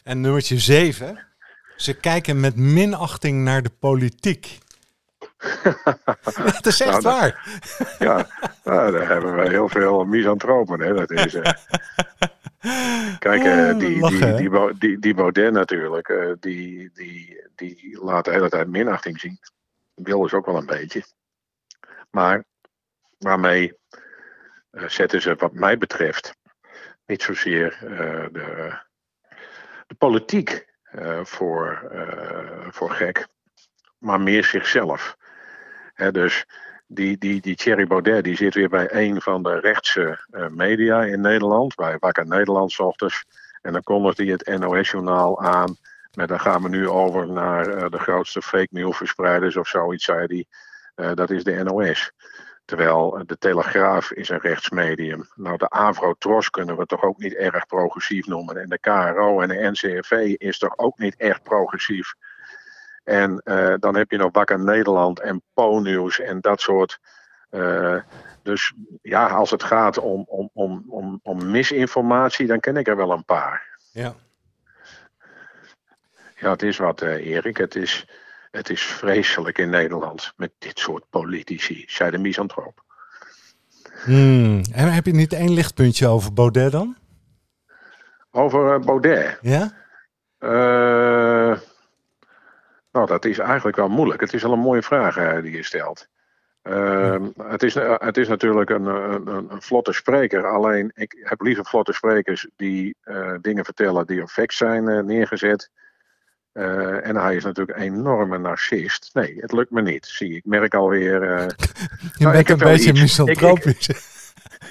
En 0.03 0.21
nummertje 0.21 0.59
7. 0.59 1.25
Ze 1.75 1.93
kijken 1.93 2.39
met 2.39 2.55
minachting 2.55 3.43
naar 3.43 3.61
de 3.61 3.71
politiek. 3.79 4.57
dat 6.53 6.65
is 6.65 6.79
echt 6.81 6.91
Nou, 6.91 7.01
dat- 7.01 7.03
waar. 7.03 7.47
Ja, 7.99 8.27
nou, 8.63 8.91
daar 8.91 9.07
hebben 9.07 9.35
we 9.35 9.49
heel 9.49 9.69
veel 9.69 10.03
misantropen. 10.05 10.79
Hè. 10.79 10.93
Dat 10.93 11.11
is, 11.11 11.33
Kijk, 13.19 13.43
eh, 13.43 13.69
Ah, 13.69 13.79
die, 13.79 13.99
lachen, 13.99 14.35
die, 14.37 14.49
die, 14.49 14.77
die, 14.77 14.99
die 14.99 15.13
Baudet 15.13 15.51
natuurlijk, 15.51 16.09
eh, 16.09 16.31
die, 16.39 16.91
die, 16.93 17.43
die 17.55 17.99
laat 18.03 18.25
de 18.25 18.31
hele 18.31 18.49
tijd 18.49 18.67
minachting 18.67 19.19
zien. 19.19 19.39
Wil 19.93 20.25
is 20.25 20.33
ook 20.33 20.45
wel 20.45 20.57
een 20.57 20.65
beetje. 20.65 21.03
Maar 22.11 22.43
waarmee 23.17 23.77
eh, 24.71 24.87
zetten 24.87 25.21
ze 25.21 25.35
wat 25.35 25.53
mij 25.53 25.77
betreft 25.77 26.35
niet 27.05 27.21
zozeer 27.21 27.77
de, 28.31 28.79
de 29.87 29.95
politiek 29.95 30.65
voor, 31.23 31.91
voor 32.69 32.91
gek, 32.91 33.27
maar 33.97 34.21
meer 34.21 34.43
zichzelf. 34.43 35.17
Hè, 35.93 36.11
dus 36.11 36.45
die, 36.87 37.17
die, 37.17 37.41
die 37.41 37.55
Thierry 37.55 37.87
Baudet 37.87 38.23
die 38.23 38.35
zit 38.35 38.53
weer 38.53 38.69
bij 38.69 38.87
een 38.91 39.21
van 39.21 39.43
de 39.43 39.59
rechtse 39.59 40.25
eh, 40.29 40.47
media 40.47 41.03
in 41.03 41.21
Nederland, 41.21 41.75
bij 41.75 41.97
Wakker 41.99 42.27
Nederland 42.27 42.79
ochtends. 42.79 43.25
En 43.61 43.73
dan 43.73 43.83
kondigt 43.83 44.17
hij 44.17 44.27
het 44.27 44.59
NOS-journaal 44.59 45.41
aan. 45.41 45.77
Met 46.13 46.27
dan 46.27 46.39
gaan 46.39 46.61
we 46.61 46.69
nu 46.69 46.89
over 46.89 47.27
naar 47.27 47.67
eh, 47.67 47.89
de 47.89 47.99
grootste 47.99 48.41
fake 48.41 48.67
news 48.69 48.97
verspreiders 48.97 49.57
of 49.57 49.67
zoiets, 49.67 50.05
zei 50.05 50.25
hij. 50.25 50.45
Eh, 50.95 51.15
dat 51.15 51.29
is 51.29 51.43
de 51.43 51.63
NOS. 51.63 52.11
Terwijl 52.65 53.23
de 53.25 53.37
Telegraaf 53.37 54.11
is 54.11 54.29
een 54.29 54.39
rechtsmedium. 54.39 55.29
Nou, 55.35 55.57
de 55.57 55.69
Avro-Tros 55.69 56.49
kunnen 56.49 56.77
we 56.77 56.85
toch 56.85 57.03
ook 57.03 57.17
niet 57.17 57.33
erg 57.33 57.65
progressief 57.65 58.25
noemen. 58.25 58.57
En 58.57 58.69
de 58.69 58.79
KRO 58.79 59.41
en 59.41 59.47
de 59.47 59.69
NCRV 59.71 60.11
is 60.37 60.57
toch 60.57 60.77
ook 60.77 60.97
niet 60.97 61.15
echt 61.15 61.43
progressief. 61.43 62.13
En 63.03 63.37
eh, 63.37 63.73
dan 63.79 63.95
heb 63.95 64.11
je 64.11 64.17
nog 64.17 64.29
Wakker 64.31 64.59
Nederland 64.59 65.19
en 65.19 65.41
Po-nieuws 65.53 66.19
en 66.19 66.41
dat 66.41 66.61
soort. 66.61 66.99
eh, 67.49 67.95
dus 68.43 68.73
ja, 69.01 69.27
als 69.27 69.51
het 69.51 69.63
gaat 69.63 69.97
om, 69.97 70.23
om, 70.27 70.49
om, 70.53 70.83
om, 70.87 71.19
om 71.23 71.51
misinformatie, 71.51 72.47
dan 72.47 72.59
ken 72.59 72.77
ik 72.77 72.87
er 72.87 72.95
wel 72.95 73.11
een 73.11 73.25
paar. 73.25 73.77
Ja. 73.91 74.15
Ja, 76.35 76.51
het 76.51 76.63
is 76.63 76.77
wat, 76.77 77.01
eh, 77.01 77.25
Erik. 77.25 77.57
Het 77.57 77.75
is, 77.75 78.07
het 78.51 78.69
is 78.69 78.81
vreselijk 78.83 79.57
in 79.57 79.69
Nederland 79.69 80.33
met 80.35 80.51
dit 80.57 80.79
soort 80.79 81.03
politici, 81.09 81.83
zei 81.87 82.11
de 82.11 82.17
misantroop. 82.17 82.83
Hmm. 84.03 84.61
En 84.73 84.93
heb 84.93 85.05
je 85.05 85.13
niet 85.13 85.33
één 85.33 85.53
lichtpuntje 85.53 86.07
over 86.07 86.33
Baudet 86.33 86.71
dan? 86.71 86.95
Over 88.31 88.79
Baudet. 88.79 89.37
Ja? 89.41 89.71
Eh, 90.37 91.57
nou, 92.93 93.07
dat 93.07 93.25
is 93.25 93.39
eigenlijk 93.39 93.77
wel 93.77 93.89
moeilijk. 93.89 94.21
Het 94.21 94.33
is 94.33 94.41
wel 94.43 94.51
een 94.53 94.59
mooie 94.59 94.81
vraag 94.83 95.17
eh, 95.17 95.41
die 95.41 95.55
je 95.55 95.63
stelt. 95.63 96.07
Eh, 96.61 97.21
het, 97.47 97.63
is, 97.63 97.75
eh, 97.75 97.93
het 97.97 98.17
is 98.17 98.27
natuurlijk 98.27 98.69
een, 98.69 98.85
een, 98.85 99.27
een, 99.27 99.47
een 99.51 99.61
vlotte 99.61 99.93
spreker. 99.93 100.47
Alleen 100.47 100.91
ik 100.95 101.15
heb 101.23 101.41
liever 101.41 101.65
vlotte 101.65 101.93
sprekers 101.93 102.47
die 102.55 102.95
eh, 103.03 103.33
dingen 103.41 103.65
vertellen 103.65 104.07
die 104.07 104.21
op 104.21 104.29
facts 104.29 104.57
zijn 104.57 104.87
eh, 104.87 104.99
neergezet. 105.03 105.69
Eh, 106.51 107.07
en 107.07 107.15
hij 107.15 107.35
is 107.35 107.43
natuurlijk 107.43 107.77
een 107.77 107.83
enorme 107.83 108.37
narcist. 108.37 109.09
Nee, 109.13 109.35
het 109.39 109.51
lukt 109.51 109.71
me 109.71 109.81
niet. 109.81 110.05
Zie, 110.05 110.35
ik 110.35 110.45
merk 110.45 110.73
alweer. 110.73 111.23
eh, 111.23 111.45
Je 112.17 112.23
Nou, 112.23 112.33
bent 112.33 112.49
een 112.49 112.57
beetje 112.57 112.93
misantropisch. 112.93 113.89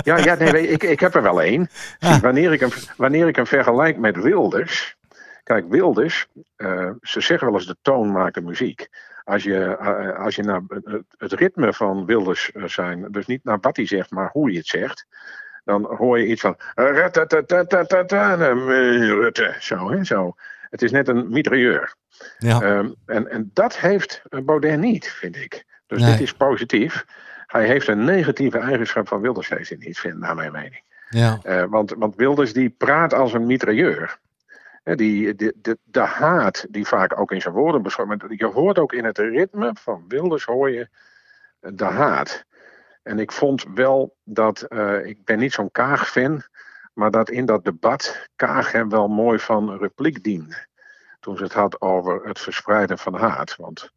Ja, 0.04 0.16
ja 0.18 0.34
nee, 0.34 0.68
ik, 0.68 0.82
ik 0.82 1.00
heb 1.00 1.14
er 1.14 1.22
wel 1.22 1.42
één. 1.42 1.68
Ah. 1.98 2.20
Wanneer, 2.20 2.52
ik 2.52 2.60
hem, 2.60 2.70
wanneer 2.96 3.28
ik 3.28 3.36
hem 3.36 3.46
vergelijk 3.46 3.96
met 3.98 4.16
Wilders. 4.22 4.96
Kijk, 5.42 5.64
Wilders, 5.68 6.26
eh, 6.56 6.90
ze 7.00 7.20
zeggen 7.20 7.46
wel 7.46 7.56
eens 7.56 7.66
de 7.66 7.76
toon 7.82 8.12
maakt 8.12 8.34
de 8.34 8.42
muziek. 8.42 8.88
Als 9.24 9.42
je, 9.42 9.64
eh, 9.76 10.18
als 10.24 10.36
je 10.36 10.42
naar 10.42 10.60
het, 11.16 11.32
ritme 11.32 11.72
van 11.72 12.06
Wilders 12.06 12.52
eh, 12.52 12.64
zijn, 12.64 13.06
dus 13.10 13.26
niet 13.26 13.44
naar 13.44 13.58
wat 13.60 13.76
hij 13.76 13.86
zegt, 13.86 14.10
maar 14.10 14.28
hoe 14.32 14.46
hij 14.48 14.56
het 14.56 14.66
zegt. 14.66 15.06
Dan 15.64 15.84
hoor 15.84 16.18
je 16.18 16.26
iets 16.26 16.40
van. 16.40 16.56
eh, 16.74 16.84
eh. 19.38 19.54
Zo, 19.60 19.90
hè, 19.90 20.04
zo. 20.04 20.34
Het 20.70 20.82
is 20.82 20.90
net 20.90 21.08
een 21.08 21.28
mitrailleur. 21.30 21.94
Ja. 22.38 22.60
Ehm, 22.60 22.90
en, 23.06 23.30
en 23.30 23.50
dat 23.52 23.78
heeft 23.78 24.22
eh, 24.28 24.40
Baudet 24.40 24.78
niet, 24.78 25.10
vind 25.10 25.36
ik. 25.36 25.64
Dus 25.86 26.00
Nee. 26.00 26.10
dit 26.10 26.20
is 26.20 26.32
positief. 26.34 27.04
Hij 27.46 27.66
heeft 27.66 27.88
een 27.88 28.04
negatieve 28.04 28.58
eigenschap 28.58 29.08
van 29.08 29.20
Wilders, 29.20 29.48
heeft 29.48 29.68
hij 29.68 29.78
niet, 29.80 29.98
vind, 29.98 30.18
naar 30.18 30.34
mijn 30.34 30.52
mening. 30.52 30.82
ja. 31.08 31.38
Eh, 31.42 31.64
want, 31.68 31.94
want 31.98 32.16
Wilders 32.16 32.52
die 32.52 32.70
praat 32.70 33.14
als 33.14 33.32
een 33.32 33.46
mitrailleur. 33.46 34.18
Die, 34.82 35.34
de, 35.34 35.54
de, 35.56 35.78
de 35.82 36.00
haat 36.00 36.66
die 36.70 36.86
vaak 36.86 37.18
ook 37.18 37.32
in 37.32 37.40
zijn 37.40 37.54
woorden 37.54 37.82
beschouwt. 37.82 38.08
maar 38.08 38.32
Je 38.34 38.46
hoort 38.46 38.78
ook 38.78 38.92
in 38.92 39.04
het 39.04 39.18
ritme 39.18 39.74
van 39.74 40.04
Wilders 40.08 40.44
hoor 40.44 40.70
je 40.70 40.88
de 41.60 41.84
haat. 41.84 42.44
En 43.02 43.18
ik 43.18 43.32
vond 43.32 43.64
wel 43.74 44.16
dat, 44.24 44.62
eh, 44.62 45.06
ik 45.06 45.24
ben 45.24 45.38
niet 45.38 45.52
zo'n 45.52 45.70
Kaag-fan, 45.70 46.42
maar 46.92 47.10
dat 47.10 47.30
in 47.30 47.46
dat 47.46 47.64
debat 47.64 48.28
Kaag 48.36 48.72
hem 48.72 48.88
wel 48.88 49.08
mooi 49.08 49.38
van 49.38 49.78
repliek 49.78 50.22
diende. 50.22 50.66
Toen 51.20 51.36
ze 51.36 51.42
het 51.42 51.52
had 51.52 51.80
over 51.80 52.26
het 52.26 52.40
verspreiden 52.40 52.98
van 52.98 53.14
haat. 53.14 53.56
Want, 53.56 53.92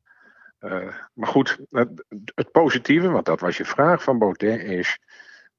eh, 0.60 0.96
maar 1.14 1.28
goed, 1.28 1.60
het, 1.70 2.04
het 2.36 2.52
positieve, 2.52 3.10
want 3.10 3.26
dat 3.26 3.40
was 3.40 3.58
je 3.58 3.66
vraag 3.66 4.04
van 4.04 4.20
Baudet, 4.20 4.64
is 4.64 5.00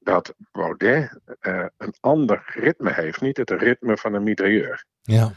dat 0.07 0.33
Baudet 0.51 1.19
eh, 1.39 1.65
een 1.77 1.93
ander 1.99 2.43
ritme 2.45 2.93
heeft. 2.93 3.21
Niet 3.21 3.37
het 3.37 3.49
ritme 3.51 3.97
van 3.97 4.13
een 4.13 4.23
mitrailleur. 4.23 4.85
ja. 5.01 5.31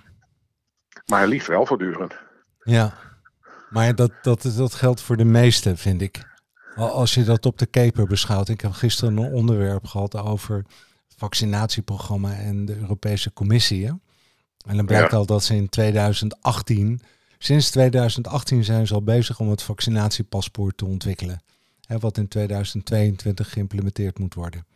Maar 1.06 1.26
liefst 1.28 1.48
wel 1.48 1.66
voortdurend. 1.66 2.14
Ja, 2.62 2.94
maar 3.70 3.94
dat, 3.94 4.10
dat, 4.22 4.52
dat 4.56 4.74
geldt 4.74 5.00
voor 5.02 5.16
de 5.16 5.24
meesten, 5.24 5.76
vind 5.78 6.02
ik. 6.02 6.22
Al- 6.74 6.90
Als 6.92 7.14
je 7.14 7.24
dat 7.24 7.46
op 7.46 7.58
de 7.58 7.66
keper 7.66 8.06
beschouwt. 8.06 8.48
Ik 8.48 8.60
heb 8.60 8.72
gisteren 8.72 9.16
een 9.16 9.32
onderwerp 9.32 9.86
gehad 9.86 10.16
over 10.16 10.56
het 10.56 11.14
vaccinatieprogramma 11.16 12.32
en 12.34 12.64
de 12.64 12.76
Europese 12.76 13.32
Commissie. 13.32 13.86
hè. 13.86 13.92
En 14.66 14.76
dan 14.76 14.86
blijkt 14.86 15.10
Ja. 15.10 15.16
al 15.16 15.26
dat 15.26 15.44
ze 15.44 15.54
in 15.56 15.68
2018, 15.68 17.00
sinds 17.38 17.70
2018 17.70 18.64
zijn 18.64 18.86
ze 18.86 18.94
al 18.94 19.02
bezig 19.02 19.40
om 19.40 19.50
het 19.50 19.62
vaccinatiepaspoort 19.62 20.76
te 20.76 20.84
ontwikkelen. 20.84 21.40
Hè, 21.90 21.98
wat 21.98 22.16
in 22.16 22.28
2022 22.28 23.52
geïmplementeerd 23.52 24.18
moet 24.18 24.34
worden. 24.34 24.66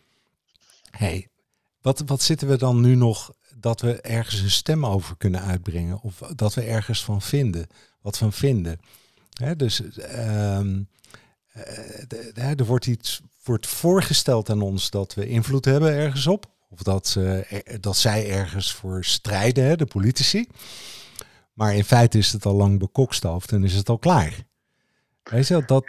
hey, 0.91 1.29
wat, 1.81 2.03
wat 2.07 2.23
zitten 2.23 2.49
we 2.49 2.57
dan 2.57 2.81
nu 2.81 2.95
nog 2.95 3.35
dat 3.57 3.81
we 3.81 4.01
ergens 4.01 4.41
een 4.41 4.51
stem 4.51 4.87
over 4.87 5.17
kunnen 5.17 5.43
uitbrengen? 5.43 6.01
Of 6.01 6.19
dat 6.19 6.55
we 6.55 6.63
ergens 6.63 7.05
van 7.05 7.23
vinden, 7.23 7.67
wat 8.01 8.19
van 8.19 8.33
vinden? 8.33 8.81
Hè, 9.41 9.57
dus 9.57 9.97
ehm, 9.97 10.83
eh, 11.53 12.59
er 12.59 12.65
wordt 12.65 12.87
iets 12.87 13.21
wordt 13.45 13.67
voorgesteld 13.67 14.51
aan 14.51 14.63
ons 14.63 14.91
dat 14.91 15.15
we 15.15 15.27
invloed 15.29 15.65
hebben 15.65 15.93
ergens 15.93 16.27
op. 16.27 16.47
Of 16.69 16.83
dat, 16.83 17.15
er- 17.19 17.81
dat 17.81 17.97
zij 17.97 18.31
ergens 18.31 18.73
voor 18.73 19.05
strijden, 19.05 19.65
hè, 19.65 19.77
de 19.77 19.87
politici. 19.87 20.49
Maar 21.53 21.75
in 21.75 21.85
feite 21.85 22.19
is 22.19 22.33
het 22.33 22.47
al 22.47 22.55
lang 22.55 22.79
bekokstoofd 22.79 23.53
en 23.53 23.65
is 23.65 23.75
het 23.75 23.89
al 23.89 23.99
klaar. 23.99 24.45
Weet 25.23 25.47
je, 25.49 25.63
dat, 25.67 25.85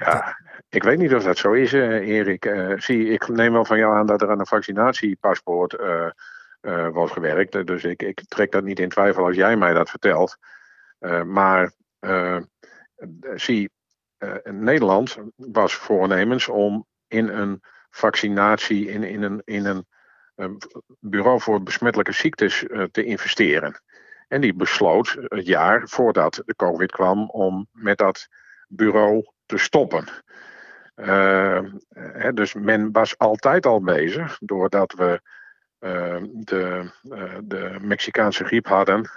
ik 0.76 0.84
weet 0.84 0.98
niet 0.98 1.14
of 1.16 1.24
dat 1.24 1.38
zo 1.38 1.52
is, 1.52 1.74
uh, 1.74 2.08
Erik. 2.08 2.46
Uh, 2.46 2.80
zie, 2.80 3.08
ik 3.08 3.28
neem 3.28 3.54
wel 3.54 3.66
van 3.66 3.78
jou 3.78 3.96
aan 3.96 4.06
dat 4.06 4.22
er 4.22 4.30
aan 4.30 4.40
een 4.40 4.46
vaccinatiepaspoort 4.46 5.74
uh, 5.74 6.88
wordt 6.88 7.14
gewerkt. 7.14 7.68
Dus 7.68 7.84
ik, 7.84 8.02
ik, 8.02 8.22
trek 8.28 8.52
dat 8.52 8.64
niet 8.64 8.80
in 8.80 8.90
twijfel 8.90 9.26
als 9.26 9.36
jij 9.36 9.58
mij 9.58 9.74
dat 9.74 9.90
vertelt. 9.90 10.38
maar 11.26 11.72
zie, 13.36 13.70
Nederland 14.44 15.18
was 15.36 15.76
voornemens 15.76 16.48
om 16.48 16.86
in 17.08 17.28
een 17.28 17.62
vaccinatie, 17.90 18.90
in, 18.90 19.04
in 19.04 19.22
een, 19.24 19.42
in 19.44 19.66
een 19.66 19.86
bureau 21.00 21.42
voor 21.42 21.64
besmettelijke 21.64 22.14
ziektes 22.14 22.66
te 22.92 23.04
investeren. 23.04 23.82
En 24.28 24.42
die 24.42 24.54
besloot 24.54 25.18
het 25.20 25.46
jaar 25.46 25.88
voordat 25.88 26.42
de 26.46 26.56
COVID 26.56 26.92
kwam 26.92 27.30
om 27.30 27.68
met 27.72 27.98
dat 27.98 28.28
bureau 28.68 29.26
te 29.46 29.58
stoppen. 29.58 30.08
Uh, 30.96 31.60
dus 32.34 32.54
men 32.54 32.92
was 32.92 33.18
altijd 33.18 33.66
al 33.66 33.82
bezig, 33.82 34.38
doordat 34.42 34.94
we 34.94 35.22
uh, 35.80 36.24
de, 36.32 36.92
uh, 37.04 37.34
de 37.44 37.76
Mexicaanse 37.82 38.46
griep 38.46 38.68
hadden 38.68 39.10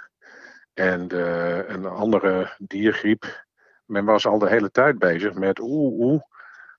en 0.73 1.07
de, 1.07 1.65
een 1.67 1.85
andere 1.85 2.55
diergriep. 2.57 3.45
Men 3.85 4.05
was 4.05 4.25
al 4.25 4.39
de 4.39 4.49
hele 4.49 4.71
tijd 4.71 4.99
bezig 4.99 5.33
met 5.33 5.59
oeh, 5.59 5.99
oeh, 5.99 6.21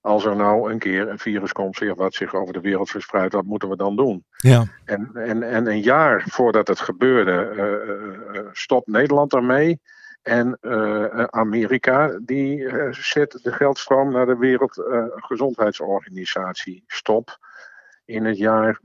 als 0.00 0.24
er 0.24 0.36
nou 0.36 0.72
een 0.72 0.78
keer 0.78 1.08
een 1.08 1.18
virus 1.18 1.52
komt 1.52 1.76
zich 1.76 1.94
wat 1.94 2.14
zich 2.14 2.34
over 2.34 2.52
de 2.52 2.60
wereld 2.60 2.90
verspreidt, 2.90 3.34
wat 3.34 3.44
moeten 3.44 3.68
we 3.68 3.76
dan 3.76 3.96
doen? 3.96 4.24
Ja. 4.36 4.64
En, 4.84 5.10
en, 5.14 5.42
en 5.42 5.66
een 5.66 5.82
jaar 5.82 6.24
voordat 6.26 6.68
het 6.68 6.80
gebeurde, 6.80 8.48
stopt 8.52 8.86
Nederland 8.86 9.34
ermee. 9.34 9.80
En 10.22 10.58
uh, 10.60 11.24
Amerika 11.24 12.18
die 12.22 12.58
uh, 12.58 12.92
zet 12.92 13.38
de 13.42 13.52
geldstroom 13.52 14.12
naar 14.12 14.26
de 14.26 14.36
Wereldgezondheidsorganisatie 14.36 16.84
stop 16.86 17.38
in 18.04 18.24
het 18.24 18.38
jaar 18.38 18.80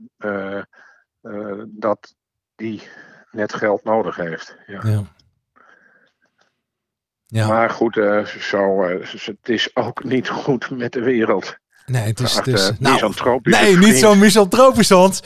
dat 1.66 2.14
die 2.54 2.82
net 3.30 3.54
geld 3.54 3.84
nodig 3.84 4.16
heeft. 4.16 4.56
Ja. 4.66 4.80
ja. 4.84 5.02
ja. 7.26 7.46
Maar 7.46 7.70
goed, 7.70 7.94
zo, 8.38 8.82
het 8.82 9.48
is 9.48 9.76
ook 9.76 10.04
niet 10.04 10.28
goed 10.28 10.70
met 10.70 10.92
de 10.92 11.02
wereld. 11.02 11.58
Nee, 11.86 12.02
het 12.02 12.20
is, 12.20 12.40
is 12.44 12.70
nou, 12.78 13.40
nee, 13.42 13.76
niet 13.76 13.96
zo 13.96 14.14
misantropisch, 14.14 14.88
Hans. 14.88 15.22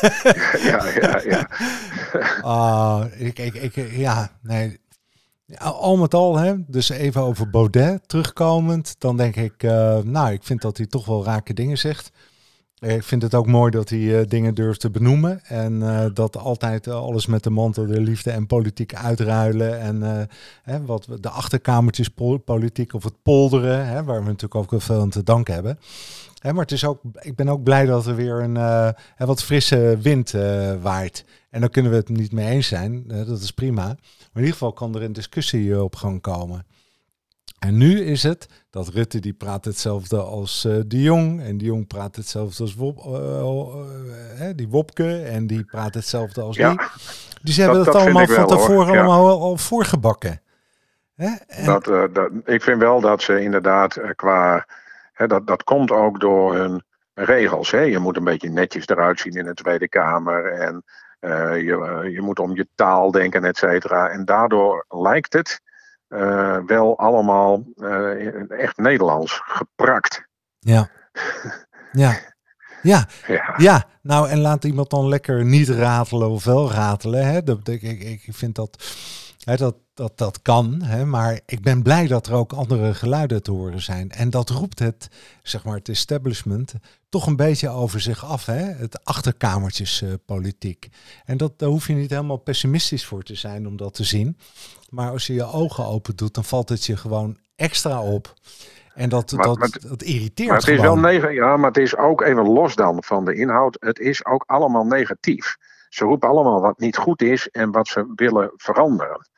ja, 0.70 0.88
ja, 0.88 1.20
ja. 1.24 1.48
uh, 2.42 3.04
ik, 3.28 3.38
ik, 3.38 3.54
ik, 3.54 3.90
ja, 3.90 4.28
nee, 4.42 4.80
al 5.58 5.96
met 5.96 6.14
al, 6.14 6.36
hè, 6.36 6.54
dus 6.66 6.88
even 6.88 7.20
over 7.20 7.50
Baudet 7.50 8.08
terugkomend, 8.08 8.94
dan 8.98 9.16
denk 9.16 9.36
ik, 9.36 9.62
uh, 9.62 9.98
nou, 9.98 10.32
ik 10.32 10.42
vind 10.42 10.62
dat 10.62 10.76
hij 10.76 10.86
toch 10.86 11.06
wel 11.06 11.24
rake 11.24 11.54
dingen 11.54 11.78
zegt. 11.78 12.10
Ik 12.78 13.02
vind 13.02 13.22
het 13.22 13.34
ook 13.34 13.46
mooi 13.46 13.70
dat 13.70 13.88
hij 13.88 13.98
uh, 13.98 14.20
dingen 14.28 14.54
durft 14.54 14.80
te 14.80 14.90
benoemen 14.90 15.44
en 15.44 15.72
uh, 15.72 16.04
dat 16.14 16.36
altijd 16.36 16.88
alles 16.88 17.26
met 17.26 17.42
de 17.42 17.50
mantel 17.50 17.86
de 17.86 18.00
liefde 18.00 18.30
en 18.30 18.46
politiek 18.46 18.94
uitruilen 18.94 19.80
en 19.80 20.28
hè, 20.62 20.84
wat 20.84 21.08
de 21.20 21.28
achterkamertjes 21.28 22.08
politiek 22.44 22.94
of 22.94 23.04
het 23.04 23.22
polderen, 23.22 23.86
hè, 23.86 24.04
waar 24.04 24.20
we 24.20 24.26
natuurlijk 24.26 24.72
ook 24.72 24.82
veel 24.82 25.00
aan 25.00 25.10
te 25.10 25.22
danken 25.22 25.54
hebben. 25.54 25.78
Hè, 26.38 26.52
maar 26.52 26.62
het 26.62 26.72
is 26.72 26.84
ook, 26.84 27.00
ik 27.18 27.36
ben 27.36 27.48
ook 27.48 27.62
blij 27.62 27.86
dat 27.86 28.06
er 28.06 28.16
weer 28.16 28.42
een 28.42 28.94
wat 29.16 29.42
frisse 29.42 29.98
wind 30.00 30.30
waait. 30.80 31.24
En 31.50 31.60
dan 31.60 31.70
kunnen 31.70 31.90
we 31.90 31.96
het 31.96 32.08
niet 32.08 32.32
mee 32.32 32.48
eens 32.48 32.66
zijn, 32.66 33.04
dat 33.06 33.40
is 33.40 33.50
prima. 33.50 33.96
Maar 34.36 34.44
in 34.44 34.50
ieder 34.50 34.66
geval 34.66 34.88
kan 34.88 34.94
er 34.94 35.06
een 35.06 35.12
discussie 35.12 35.82
op 35.82 35.96
gang 35.96 36.20
komen. 36.20 36.66
En 37.58 37.76
nu 37.76 38.00
is 38.00 38.22
het 38.22 38.48
dat 38.70 38.88
Rutte 38.88 39.20
die 39.20 39.32
praat 39.32 39.64
hetzelfde 39.64 40.22
als 40.22 40.64
uh, 40.64 40.80
de 40.86 41.02
Jong. 41.02 41.42
En 41.42 41.58
de 41.58 41.64
Jong 41.64 41.86
praat 41.86 42.16
hetzelfde 42.16 42.62
als 42.62 42.74
Wop, 42.74 42.98
uh, 43.06 44.46
uh, 44.46 44.54
die 44.54 44.68
Wopke. 44.68 45.22
En 45.22 45.46
die 45.46 45.64
praat 45.64 45.94
hetzelfde 45.94 46.40
als 46.40 46.56
ja, 46.56 46.70
die. 46.70 46.78
Dus 47.42 47.54
ze 47.54 47.60
hebben 47.60 47.84
dat, 47.84 47.92
dat 47.92 48.02
allemaal 48.02 48.26
van 48.26 48.46
tevoren 48.46 48.94
ja. 48.94 49.04
allemaal 49.04 49.40
al 49.40 49.56
voorgebakken. 49.56 50.42
Hè? 51.14 51.34
En... 51.46 51.64
Dat, 51.64 51.84
dat, 52.14 52.30
ik 52.44 52.62
vind 52.62 52.80
wel 52.80 53.00
dat 53.00 53.22
ze 53.22 53.42
inderdaad 53.42 54.00
qua... 54.14 54.66
Hè, 55.12 55.26
dat, 55.26 55.46
dat 55.46 55.64
komt 55.64 55.90
ook 55.90 56.20
door 56.20 56.56
hun 56.56 56.82
regels. 57.14 57.70
Hè? 57.70 57.80
Je 57.80 57.98
moet 57.98 58.16
een 58.16 58.24
beetje 58.24 58.50
netjes 58.50 58.86
eruit 58.86 59.20
zien 59.20 59.32
in 59.32 59.44
de 59.44 59.54
Tweede 59.54 59.88
Kamer. 59.88 60.52
En 60.52 60.84
uh, 61.20 61.56
je, 61.56 62.02
uh, 62.04 62.12
je, 62.12 62.20
moet 62.20 62.38
om 62.38 62.54
je 62.54 62.68
taal 62.74 63.10
denken, 63.10 63.44
et 63.44 63.56
cetera. 63.56 64.08
En 64.08 64.24
daardoor 64.24 64.84
lijkt 64.88 65.32
het 65.32 65.60
uh, 66.08 66.58
wel 66.66 66.98
allemaal 66.98 67.64
echt 68.48 68.76
Nederlands 68.76 69.40
geprakt. 69.44 70.28
Ja. 70.58 70.88
ja. 71.92 72.18
Ja. 72.82 73.08
ja. 73.26 73.54
ja, 73.56 73.84
nou 74.02 74.28
en 74.28 74.38
laat 74.38 74.64
iemand 74.64 74.90
dan 74.90 75.08
lekker 75.08 75.44
niet 75.44 75.68
ratelen 75.68 76.30
of 76.30 76.44
wel 76.44 76.70
ratelen. 76.70 77.26
Hè? 77.26 77.42
Dat, 77.42 77.68
ik, 77.68 77.82
ik, 77.82 78.00
ik 78.02 78.34
vind 78.34 78.54
dat, 78.54 78.84
dat, 79.54 79.76
dat 79.94 80.18
dat 80.18 80.42
kan, 80.42 80.82
hè? 80.82 81.04
maar 81.04 81.40
ik 81.46 81.62
ben 81.62 81.82
blij 81.82 82.06
dat 82.06 82.26
er 82.26 82.34
ook 82.34 82.52
andere 82.52 82.94
geluiden 82.94 83.42
te 83.42 83.50
horen 83.50 83.82
zijn. 83.82 84.10
En 84.10 84.30
dat 84.30 84.50
roept 84.50 84.78
het, 84.78 85.08
zeg 85.42 85.64
maar, 85.64 85.74
het 85.74 85.88
establishment 85.88 86.74
toch 87.08 87.26
een 87.26 87.36
beetje 87.36 87.68
over 87.68 88.00
zich 88.00 88.24
af, 88.24 88.46
hè? 88.46 88.62
het 88.62 89.04
achterkamertjespolitiek. 89.04 90.88
Uh, 90.90 90.98
en 91.24 91.36
dat, 91.36 91.58
daar 91.58 91.68
hoef 91.68 91.86
je 91.86 91.94
niet 91.94 92.10
helemaal 92.10 92.36
pessimistisch 92.36 93.06
voor 93.06 93.22
te 93.22 93.34
zijn 93.34 93.66
om 93.66 93.76
dat 93.76 93.94
te 93.94 94.04
zien. 94.04 94.38
Maar 94.88 95.10
als 95.10 95.26
je 95.26 95.34
je 95.34 95.52
ogen 95.52 95.86
open 95.86 96.16
doet, 96.16 96.34
dan 96.34 96.44
valt 96.44 96.68
het 96.68 96.84
je 96.84 96.96
gewoon 96.96 97.36
extra 97.56 98.02
op. 98.02 98.34
En 98.94 99.08
dat, 99.08 99.32
maar, 99.32 99.46
dat, 99.46 99.58
maar, 99.58 99.78
dat 99.88 100.02
irriteert 100.02 100.48
maar 100.48 100.58
het 100.58 100.68
is 100.68 100.80
wel 100.80 100.98
negen, 100.98 101.34
Ja, 101.34 101.56
maar 101.56 101.68
het 101.68 101.78
is 101.78 101.96
ook 101.96 102.22
even 102.22 102.48
los 102.48 102.74
dan 102.74 103.02
van 103.04 103.24
de 103.24 103.34
inhoud. 103.34 103.76
Het 103.80 103.98
is 103.98 104.24
ook 104.24 104.44
allemaal 104.46 104.84
negatief. 104.84 105.56
Ze 105.88 106.04
roepen 106.04 106.28
allemaal 106.28 106.60
wat 106.60 106.78
niet 106.78 106.96
goed 106.96 107.22
is 107.22 107.48
en 107.48 107.70
wat 107.70 107.88
ze 107.88 108.12
willen 108.14 108.52
veranderen. 108.56 109.28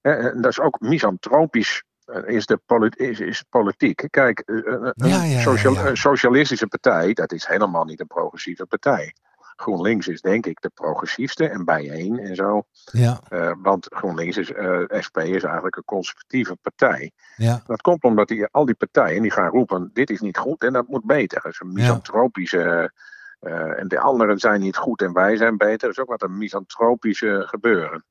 En 0.00 0.40
dat 0.40 0.50
is 0.50 0.60
ook 0.60 0.80
misantropisch 0.80 1.82
eh, 2.04 2.34
is, 2.34 2.46
de 2.46 2.92
is, 2.96 3.20
is 3.20 3.44
politiek. 3.48 4.06
Kijk, 4.10 4.38
eh, 4.38 4.56
een 4.64 4.92
ja, 4.94 5.22
ja, 5.22 5.40
social, 5.40 5.74
ja, 5.74 5.94
socialistische 5.94 6.66
partij, 6.66 7.12
dat 7.12 7.32
is 7.32 7.46
helemaal 7.46 7.84
niet 7.84 8.00
een 8.00 8.06
progressieve 8.06 8.66
partij. 8.66 9.14
GroenLinks 9.60 10.08
is 10.08 10.20
denk 10.20 10.46
ik 10.46 10.60
de 10.60 10.70
progressiefste 10.74 11.48
en 11.48 11.64
bijeen 11.64 12.18
en 12.18 12.34
zo. 12.34 12.62
Ja. 12.84 13.20
Uh, 13.30 13.52
want 13.62 13.86
GroenLinks 13.90 14.36
is, 14.36 14.50
uh, 14.50 14.82
SP 15.06 15.18
is 15.18 15.42
eigenlijk 15.42 15.76
een 15.76 15.84
conservatieve 15.84 16.56
partij. 16.62 17.12
Ja. 17.36 17.62
Dat 17.66 17.80
komt 17.80 18.02
omdat 18.02 18.28
die, 18.28 18.46
al 18.46 18.64
die 18.64 18.74
partijen 18.74 19.22
die 19.22 19.30
gaan 19.30 19.48
roepen, 19.48 19.90
dit 19.92 20.10
is 20.10 20.20
niet 20.20 20.38
goed 20.38 20.62
en 20.62 20.72
dat 20.72 20.88
moet 20.88 21.04
beter. 21.04 21.40
Dat 21.42 21.52
is 21.52 21.60
een 21.60 21.72
misantropische... 21.72 22.92
Uh, 23.40 23.78
en 23.78 23.88
de 23.88 23.98
anderen 24.00 24.38
zijn 24.38 24.60
niet 24.60 24.76
goed 24.76 25.02
en 25.02 25.12
wij 25.12 25.36
zijn 25.36 25.56
beter. 25.56 25.78
Dat 25.78 25.90
is 25.90 25.98
ook 25.98 26.08
wat 26.08 26.22
een 26.22 26.38
misantropische 26.38 27.42
gebeuren. 27.46 28.04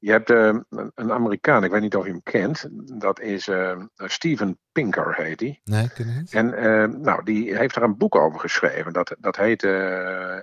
Je 0.00 0.10
hebt 0.10 0.30
uh, 0.30 0.58
een 0.94 1.12
Amerikaan, 1.12 1.64
ik 1.64 1.70
weet 1.70 1.80
niet 1.80 1.96
of 1.96 2.04
je 2.04 2.10
hem 2.10 2.22
kent. 2.22 2.68
Dat 3.00 3.20
is 3.20 3.48
uh, 3.48 3.78
Steven 3.96 4.58
Pinker, 4.72 5.14
heet 5.14 5.40
hij. 5.40 5.60
Nee, 5.64 5.84
ik 5.84 5.90
ken 5.94 6.16
niet. 6.16 6.32
En 6.32 6.46
uh, 6.46 6.84
nou, 6.84 7.24
die 7.24 7.56
heeft 7.56 7.76
er 7.76 7.82
een 7.82 7.96
boek 7.96 8.14
over 8.14 8.40
geschreven. 8.40 8.92
Dat, 8.92 9.16
dat 9.18 9.36
heet 9.36 9.64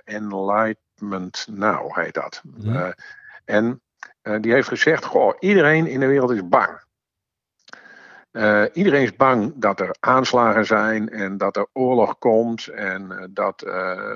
Enlightenment 0.04 1.46
Now, 1.50 1.94
heet 1.94 2.14
dat. 2.14 2.42
Ja. 2.56 2.94
en 3.44 3.82
die 4.40 4.52
heeft 4.52 4.68
gezegd, 4.68 5.04
goh, 5.04 5.34
iedereen 5.38 5.86
in 5.86 6.00
de 6.00 6.06
wereld 6.06 6.30
is 6.30 6.48
bang. 6.48 6.80
iedereen 8.72 9.02
is 9.02 9.16
bang 9.16 9.52
dat 9.56 9.80
er 9.80 9.96
aanslagen 10.00 10.66
zijn 10.66 11.08
en 11.08 11.36
dat 11.36 11.56
er 11.56 11.66
oorlog 11.72 12.18
komt 12.18 12.66
en 12.66 13.30
dat 13.32 13.66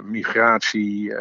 migratie 0.02 1.14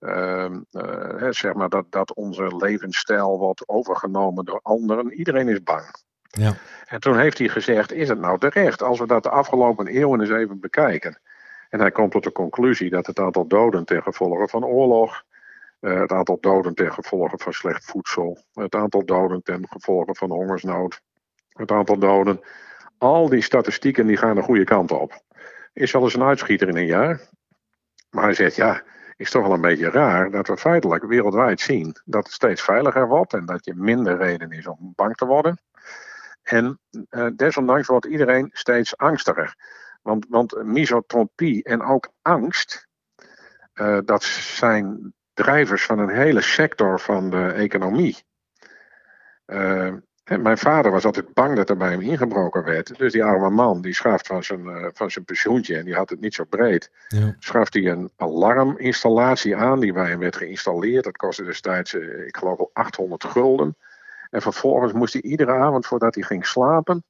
uh, 0.00 0.46
uh, 0.72 1.26
zeg 1.30 1.54
maar 1.54 1.68
dat, 1.68 1.84
dat 1.90 2.14
onze 2.14 2.56
levensstijl 2.56 3.38
wordt 3.38 3.68
overgenomen 3.68 4.44
door 4.44 4.60
anderen. 4.62 5.12
Iedereen 5.12 5.48
is 5.48 5.62
bang. 5.62 5.94
Ja. 6.22 6.54
En 6.86 7.00
toen 7.00 7.18
heeft 7.18 7.38
hij 7.38 7.48
gezegd: 7.48 7.92
Is 7.92 8.08
het 8.08 8.18
nou 8.18 8.38
terecht 8.38 8.82
als 8.82 8.98
we 8.98 9.06
dat 9.06 9.22
de 9.22 9.30
afgelopen 9.30 9.86
eeuwen 9.86 10.20
eens 10.20 10.30
even 10.30 10.60
bekijken? 10.60 11.20
En 11.68 11.80
hij 11.80 11.90
komt 11.90 12.12
tot 12.12 12.24
de 12.24 12.32
conclusie 12.32 12.90
dat 12.90 13.06
het 13.06 13.18
aantal 13.18 13.46
doden 13.46 13.84
ten 13.84 14.02
gevolge 14.02 14.48
van 14.48 14.64
oorlog, 14.64 15.22
uh, 15.80 16.00
het 16.00 16.12
aantal 16.12 16.38
doden 16.40 16.74
ten 16.74 16.92
gevolge 16.92 17.38
van 17.38 17.52
slecht 17.52 17.84
voedsel, 17.84 18.38
het 18.52 18.74
aantal 18.74 19.04
doden 19.04 19.42
ten 19.42 19.68
gevolge 19.68 20.14
van 20.14 20.30
hongersnood, 20.30 21.00
het 21.48 21.70
aantal 21.70 21.98
doden, 21.98 22.40
al 22.98 23.28
die 23.28 23.42
statistieken 23.42 24.06
die 24.06 24.16
gaan 24.16 24.34
de 24.34 24.42
goede 24.42 24.64
kant 24.64 24.90
op. 24.90 25.22
Is 25.72 25.92
wel 25.92 26.02
eens 26.02 26.14
een 26.14 26.22
uitschieter 26.22 26.68
in 26.68 26.76
een 26.76 26.86
jaar. 26.86 27.20
Maar 28.10 28.24
hij 28.24 28.34
zegt 28.34 28.56
ja 28.56 28.82
is 29.18 29.30
toch 29.30 29.42
wel 29.42 29.52
een 29.52 29.60
beetje 29.60 29.90
raar 29.90 30.30
dat 30.30 30.48
we 30.48 30.56
feitelijk 30.56 31.04
wereldwijd 31.04 31.60
zien 31.60 31.96
dat 32.04 32.24
het 32.24 32.32
steeds 32.32 32.62
veiliger 32.62 33.08
wordt 33.08 33.32
en 33.32 33.46
dat 33.46 33.64
je 33.64 33.74
minder 33.74 34.16
reden 34.16 34.50
is 34.50 34.66
om 34.66 34.92
bang 34.94 35.14
te 35.14 35.26
worden. 35.26 35.60
En 36.42 36.80
uh, 37.10 37.26
desondanks 37.36 37.86
wordt 37.86 38.06
iedereen 38.06 38.50
steeds 38.52 38.96
angstiger. 38.96 39.54
Want, 40.02 40.26
want 40.28 40.62
misotropie 40.64 41.64
en 41.64 41.82
ook 41.82 42.12
angst, 42.22 42.88
uh, 43.74 43.98
dat 44.04 44.22
zijn 44.22 45.14
drijvers 45.32 45.84
van 45.84 45.98
een 45.98 46.14
hele 46.14 46.40
sector 46.40 47.00
van 47.00 47.30
de 47.30 47.52
economie. 47.52 48.24
Uh, 49.46 49.94
Hè, 50.28 50.38
mijn 50.38 50.58
vader 50.58 50.90
was 50.90 51.04
altijd 51.04 51.32
bang 51.34 51.56
dat 51.56 51.70
er 51.70 51.76
bij 51.76 51.90
hem 51.90 52.00
ingebroken 52.00 52.64
werd. 52.64 52.98
Dus 52.98 53.12
die 53.12 53.24
arme 53.24 53.50
man, 53.50 53.80
die 53.80 53.94
schaft 53.94 54.26
van 54.26 54.44
zijn, 54.44 54.68
eh, 54.68 54.86
van 54.92 55.10
zijn 55.10 55.24
pensioentje 55.24 55.76
en 55.76 55.84
die 55.84 55.94
had 55.94 56.10
het 56.10 56.20
niet 56.20 56.34
zo 56.34 56.44
breed. 56.44 56.90
Ja. 57.08 57.34
Schaft 57.38 57.74
hij 57.74 57.86
een 57.86 58.10
alarminstallatie 58.16 59.56
aan 59.56 59.80
die 59.80 59.92
bij 59.92 60.08
hem 60.08 60.18
werd 60.18 60.36
geïnstalleerd. 60.36 61.04
Dat 61.04 61.16
kostte 61.16 61.44
destijds, 61.44 61.94
eh, 61.94 62.26
ik 62.26 62.36
geloof 62.36 62.58
al 62.58 62.70
800 62.72 63.24
gulden. 63.24 63.76
En 64.30 64.42
vervolgens 64.42 64.92
moest 64.92 65.12
hij 65.12 65.22
iedere 65.22 65.52
avond 65.52 65.86
voordat 65.86 66.14
hij 66.14 66.24
ging 66.24 66.46
slapen, 66.46 67.04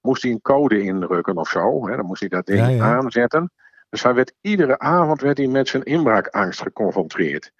moest 0.00 0.22
hij 0.22 0.32
een 0.32 0.42
code 0.42 0.82
indrukken 0.82 1.36
of 1.36 1.48
zo. 1.48 1.88
Hè. 1.88 1.96
Dan 1.96 2.06
moest 2.06 2.20
hij 2.20 2.28
dat 2.28 2.46
ding 2.46 2.58
Ja, 2.58 2.68
ja. 2.68 2.96
aanzetten. 2.96 3.52
Dus 3.90 4.02
hij 4.02 4.14
werd, 4.14 4.32
iedere 4.40 4.78
avond 4.78 5.20
werd 5.20 5.38
hij 5.38 5.46
met 5.46 5.68
zijn 5.68 5.82
inbraakangst 5.82 6.62
geconfronteerd. 6.62 7.52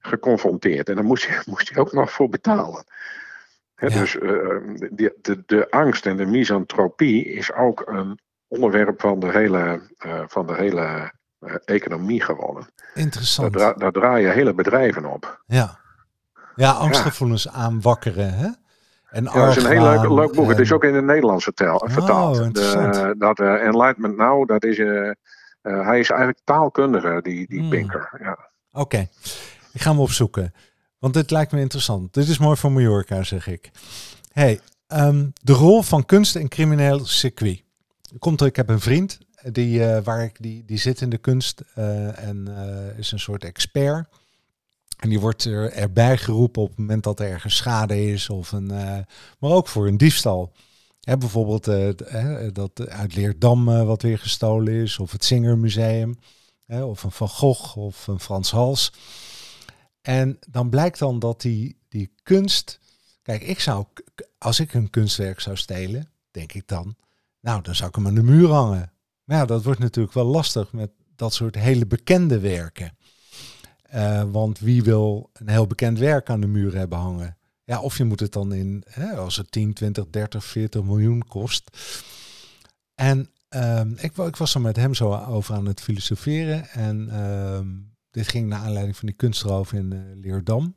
Geconfronteerd. 0.00 0.88
En 0.88 0.94
daar 0.94 1.04
moest 1.04 1.26
hij, 1.28 1.42
moest 1.50 1.68
hij 1.68 1.78
ook 1.78 1.92
nog 1.92 2.12
voor 2.12 2.28
betalen. 2.28 2.84
Ja. 3.88 3.98
Dus 4.00 4.18
eh, 4.18 4.28
de, 4.90 5.18
de, 5.22 5.42
de 5.46 5.70
angst 5.70 6.06
en 6.06 6.16
de 6.16 6.26
misantropie 6.26 7.24
is 7.24 7.52
ook 7.52 7.82
een 7.86 8.18
onderwerp 8.48 9.00
van 9.00 9.20
de 9.20 9.30
hele, 9.30 9.80
eh, 9.98 10.20
van 10.26 10.46
de 10.46 10.54
hele 10.54 11.12
eh, 11.38 11.54
economie 11.64 12.22
geworden. 12.22 12.62
Daar, 12.76 13.04
Interessant. 13.04 13.52
dra- 13.52 13.72
daar 13.72 13.92
draaien 13.92 14.32
hele 14.32 14.54
bedrijven 14.54 15.04
op. 15.04 15.42
Ja. 15.46 15.78
Ja, 16.54 16.70
angstgevoelens 16.70 17.48
aanwakkeren, 17.48 18.34
hè? 18.34 18.48
En 19.08 19.24
Ja, 19.24 19.32
dat 19.32 19.56
is 19.56 19.64
een 19.64 19.70
heel 19.70 20.14
leuk, 20.14 20.32
boek. 20.32 20.48
Het 20.48 20.58
is 20.58 20.72
ook 20.72 20.84
in 20.84 20.94
het 20.94 21.04
Nederlands 21.04 21.44
vertel, 21.44 21.82
vertaald. 21.88 22.38
Oh, 22.38 22.44
interessant. 22.44 22.94
De, 22.94 23.14
dat 23.18 23.38
Enlightenment 23.40 24.16
Now, 24.16 24.48
dat 24.48 24.64
is, 24.64 24.76
hij 25.62 25.98
is 25.98 26.10
eigenlijk 26.10 26.38
taalkundige, 26.44 27.18
die, 27.22 27.46
die 27.48 27.60
Hmm. 27.60 27.70
Pinker. 27.70 28.18
Ja. 28.22 28.38
Oké, 28.72 29.08
ik 29.72 29.80
ga 29.82 29.90
hem 29.90 30.00
opzoeken. 30.00 30.52
Want 31.02 31.14
dit 31.14 31.30
lijkt 31.30 31.52
me 31.52 31.60
interessant. 31.60 32.14
Dit 32.14 32.28
is 32.28 32.38
mooi 32.38 32.56
voor 32.56 32.72
Mallorca, 32.72 33.22
zeg 33.22 33.46
ik. 33.46 33.70
hey, 34.32 34.60
ehm, 34.86 35.28
de 35.42 35.52
rol 35.52 35.82
van 35.82 36.06
kunst 36.06 36.36
en 36.36 36.48
crimineel 36.48 37.06
circuit. 37.06 37.62
Komt 38.18 38.40
er, 38.40 38.46
ik 38.46 38.56
heb 38.56 38.68
een 38.68 38.80
vriend 38.80 39.18
die, 39.42 39.84
eh, 39.84 40.04
waar 40.04 40.24
ik, 40.24 40.36
die, 40.40 40.64
die 40.64 40.78
zit 40.78 41.00
in 41.00 41.10
de 41.10 41.18
kunst 41.18 41.62
eh, 41.74 42.18
en 42.28 42.48
eh, 42.56 42.98
is 42.98 43.12
een 43.12 43.20
soort 43.20 43.44
expert. 43.44 44.06
En 45.02 45.08
die 45.08 45.20
wordt 45.20 45.44
er, 45.44 45.72
erbij 45.72 46.18
geroepen 46.18 46.62
op 46.62 46.68
het 46.68 46.78
moment 46.78 47.04
dat 47.04 47.20
er 47.20 47.28
ergens 47.28 47.56
schade 47.56 48.04
is, 48.04 48.30
of 48.30 48.52
een, 48.52 48.70
eh, 48.70 48.98
maar 49.38 49.50
ook 49.50 49.68
voor 49.68 49.86
een 49.86 49.96
diefstal. 49.96 50.52
Hè, 51.00 51.16
bijvoorbeeld 51.16 51.68
eh, 51.68 51.88
dat 52.52 52.88
uit 52.88 53.14
Leerdam 53.14 53.68
eh, 53.68 53.84
wat 53.84 54.02
weer 54.02 54.18
gestolen 54.18 54.72
is, 54.72 54.98
of 54.98 55.12
het 55.12 55.24
Zingermuseum, 55.24 56.18
hè, 56.66 56.82
of 56.82 57.02
een 57.02 57.10
Van 57.10 57.28
Gogh 57.28 57.76
of 57.76 58.06
een 58.06 58.20
Frans 58.20 58.50
Hals. 58.50 58.92
En 60.02 60.38
dan 60.50 60.70
blijkt 60.70 60.98
dan 60.98 61.18
dat 61.18 61.40
die, 61.40 61.78
die 61.88 62.12
kunst. 62.22 62.80
Kijk, 63.22 63.42
ik 63.42 63.60
zou, 63.60 63.86
als 64.38 64.60
ik 64.60 64.74
een 64.74 64.90
kunstwerk 64.90 65.40
zou 65.40 65.56
stelen, 65.56 66.10
denk 66.30 66.52
ik 66.52 66.68
dan, 66.68 66.96
nou, 67.40 67.62
dan 67.62 67.74
zou 67.74 67.88
ik 67.88 67.94
hem 67.94 68.06
aan 68.06 68.14
de 68.14 68.22
muur 68.22 68.48
hangen. 68.48 68.92
Maar 69.24 69.36
ja, 69.36 69.44
dat 69.44 69.64
wordt 69.64 69.78
natuurlijk 69.80 70.14
wel 70.14 70.24
lastig 70.24 70.72
met 70.72 70.90
dat 71.16 71.34
soort 71.34 71.54
hele 71.54 71.86
bekende 71.86 72.38
werken. 72.38 72.96
Eh, 73.82 74.22
want 74.30 74.58
wie 74.58 74.82
wil 74.82 75.30
een 75.32 75.48
heel 75.48 75.66
bekend 75.66 75.98
werk 75.98 76.30
aan 76.30 76.40
de 76.40 76.46
muur 76.46 76.74
hebben 76.74 76.98
hangen? 76.98 77.36
Ja, 77.64 77.80
of 77.80 77.98
je 77.98 78.04
moet 78.04 78.20
het 78.20 78.32
dan 78.32 78.52
in, 78.52 78.84
hè, 78.88 79.16
als 79.16 79.36
het 79.36 79.50
10, 79.50 79.72
20, 79.72 80.06
30, 80.10 80.44
40 80.44 80.82
miljoen 80.82 81.24
kost. 81.28 81.78
En 82.94 83.30
ehm, 83.48 83.92
ik, 83.96 84.16
ik 84.16 84.36
was 84.36 84.54
er 84.54 84.60
met 84.60 84.76
hem 84.76 84.94
zo 84.94 85.14
over 85.14 85.54
aan 85.54 85.66
het 85.66 85.80
filosoferen. 85.80 86.68
En 86.68 87.08
ehm, 87.10 87.68
dit 88.12 88.28
ging 88.28 88.48
naar 88.48 88.58
aanleiding 88.60 88.96
van 88.96 89.06
die 89.06 89.16
kunstroof 89.16 89.72
in 89.72 89.92
eh, 89.92 89.98
Leerdam. 90.22 90.74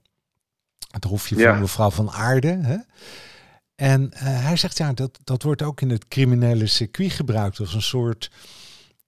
Het 0.91 1.04
hofje 1.04 1.38
Ja. 1.38 1.52
van 1.52 1.60
mevrouw 1.62 1.89
van 1.89 2.12
Aarde. 2.12 2.48
Hè? 2.62 2.78
En 3.76 4.12
eh, 4.13 4.21
hij 4.24 4.56
zegt, 4.58 4.78
ja, 4.78 4.93
dat, 4.93 5.19
dat 5.24 5.43
wordt 5.43 5.62
ook 5.62 5.82
in 5.82 5.89
het 5.89 6.08
criminele 6.08 6.67
circuit 6.67 7.12
gebruikt 7.12 7.60
als 7.60 7.74
een 7.74 7.82
soort 7.82 8.32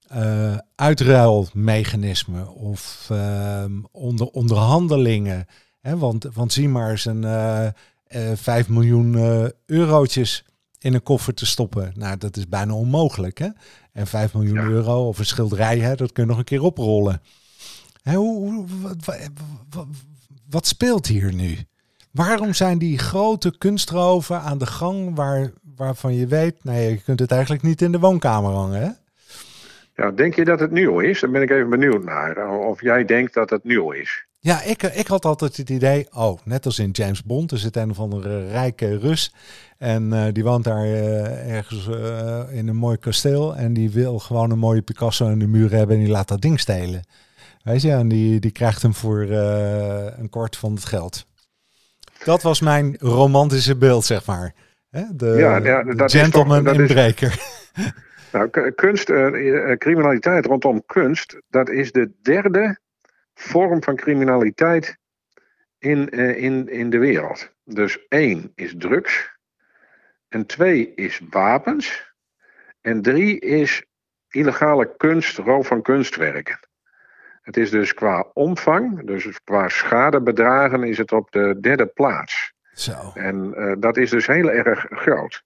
eh 0.08 0.56
uitruilmechanisme 0.74 2.48
of 2.48 3.06
ehm, 3.10 3.72
onder, 3.92 4.26
onderhandelingen. 4.26 5.46
Hè? 5.80 5.96
Want, 5.96 6.24
want 6.32 6.52
zie 6.52 6.68
maar 6.68 6.90
eens 6.90 7.04
een 7.04 7.24
eh 7.24 7.66
eh, 8.06 8.32
5 8.34 8.68
miljoen 8.68 9.14
eurotjes 9.66 10.44
in 10.78 10.94
een 10.94 11.02
koffer 11.02 11.34
te 11.34 11.46
stoppen. 11.46 11.92
Nou, 11.96 12.16
dat 12.18 12.36
is 12.36 12.48
bijna 12.48 12.72
onmogelijk. 12.74 13.38
Hè? 13.38 13.48
En 13.92 14.06
5 14.06 14.34
miljoen 14.34 14.54
Ja. 14.54 14.62
euro 14.66 15.08
of 15.08 15.18
een 15.18 15.26
schilderij, 15.26 15.78
hè, 15.78 15.94
dat 15.94 16.12
kun 16.12 16.22
je 16.22 16.28
nog 16.28 16.38
een 16.38 16.44
keer 16.44 16.62
oprollen. 16.62 17.22
Hè, 18.02 18.14
hoe, 18.14 18.48
hoe- 18.50 18.66
wat, 19.70 19.86
wat, 20.50 20.66
speelt 20.66 21.06
hier 21.06 21.34
nu? 21.34 21.56
Waarom 22.10 22.54
zijn 22.54 22.78
die 22.78 22.98
grote 22.98 23.58
kunstroven 23.58 24.40
aan 24.40 24.58
de 24.58 24.66
gang 24.66 25.14
waar, 25.14 25.50
waarvan 25.76 26.14
je 26.14 26.26
weet, 26.26 26.64
nee, 26.64 26.90
je 26.90 27.02
kunt 27.02 27.20
het 27.20 27.30
eigenlijk 27.30 27.62
niet 27.62 27.82
in 27.82 27.92
de 27.92 27.98
woonkamer 27.98 28.50
hangen, 28.52 28.80
hè? 28.80 28.90
Ja, 30.02 30.10
denk 30.10 30.34
je 30.34 30.44
dat 30.44 30.60
het 30.60 30.70
nieuw 30.70 31.00
is? 31.00 31.20
Daar 31.20 31.30
ben 31.30 31.42
ik 31.42 31.50
even 31.50 31.70
benieuwd 31.70 32.04
naar. 32.04 32.58
Of 32.58 32.80
jij 32.80 33.04
denkt 33.04 33.34
dat 33.34 33.50
het 33.50 33.64
nieuw 33.64 33.90
is. 33.92 34.26
Ja, 34.40 34.62
ik, 34.62 34.82
ik 34.82 35.06
had 35.06 35.24
altijd 35.24 35.56
het 35.56 35.68
idee, 35.68 36.06
oh, 36.12 36.38
net 36.44 36.64
als 36.66 36.78
in 36.78 36.90
James 36.90 37.22
Bond, 37.22 37.50
er 37.50 37.58
zit 37.58 37.76
een 37.76 37.90
of 37.90 37.98
andere 37.98 38.48
rijke 38.48 38.98
Rus. 38.98 39.34
En 39.78 40.12
eh, 40.12 40.32
die 40.32 40.44
woont 40.44 40.64
daar 40.64 40.84
eh, 40.84 41.54
ergens 41.56 41.88
eh, 41.88 42.40
in 42.50 42.68
een 42.68 42.76
mooi 42.76 42.96
kasteel. 42.96 43.56
En 43.56 43.72
die 43.72 43.90
wil 43.90 44.18
gewoon 44.18 44.50
een 44.50 44.58
mooie 44.58 44.82
Picasso 44.82 45.26
aan 45.26 45.38
de 45.38 45.46
muur 45.46 45.70
hebben 45.70 45.96
en 45.96 46.02
die 46.02 46.12
laat 46.12 46.28
dat 46.28 46.40
ding 46.40 46.60
stelen. 46.60 47.02
Weet 47.62 47.82
je, 47.82 47.90
en 47.90 48.08
die, 48.08 48.40
die 48.40 48.50
krijgt 48.52 48.82
hem 48.82 48.94
voor 48.94 49.20
eh, 49.22 50.06
een 50.18 50.28
kwart 50.30 50.56
van 50.56 50.72
het 50.74 50.84
geld. 50.84 51.26
Dat 52.24 52.42
was 52.42 52.60
mijn 52.60 52.96
romantische 52.98 53.76
beeld, 53.76 54.04
zeg 54.04 54.26
maar. 54.26 54.54
Hè? 54.90 55.02
De, 55.14 55.26
Ja, 55.26 55.56
ja, 55.56 55.82
de 55.82 55.94
dat 55.94 56.14
is 56.14 56.20
gentleman 56.20 56.64
toch- 56.64 56.72
dat 56.74 56.74
is- 56.82 56.88
inbreker. 56.88 57.36
Nou, 58.32 58.70
kunst, 58.70 59.10
eh, 59.10 59.70
eh, 59.70 59.78
criminaliteit 59.78 60.46
rondom 60.46 60.82
kunst, 60.86 61.36
dat 61.48 61.68
is 61.70 61.92
de 61.92 62.10
derde 62.22 62.78
vorm 63.34 63.82
van 63.82 63.96
criminaliteit 63.96 64.96
in, 65.78 66.08
in, 66.36 66.68
in 66.68 66.90
de 66.90 66.98
wereld. 66.98 67.52
Dus 67.64 67.98
één 68.08 68.52
is 68.54 68.74
drugs, 68.78 69.30
en 70.28 70.46
twee 70.46 70.94
is 70.94 71.20
wapens, 71.30 72.12
en 72.80 73.02
drie 73.02 73.40
is 73.40 73.84
illegale 74.28 74.94
kunst, 74.96 75.38
roof 75.38 75.66
van 75.66 75.82
kunstwerken. 75.82 76.58
Het 77.48 77.56
is 77.56 77.70
dus 77.70 77.94
qua 77.94 78.26
omvang, 78.32 79.06
dus 79.06 79.40
qua 79.44 79.68
schadebedragen, 79.68 80.82
is 80.84 80.98
het 80.98 81.12
op 81.12 81.30
de 81.32 81.56
derde 81.60 81.86
plaats. 81.86 82.52
Zo. 82.72 82.92
En 83.14 83.54
eh, 83.54 83.72
dat 83.78 83.96
is 83.96 84.10
dus 84.10 84.26
heel 84.26 84.50
erg 84.50 84.86
groot. 84.90 85.42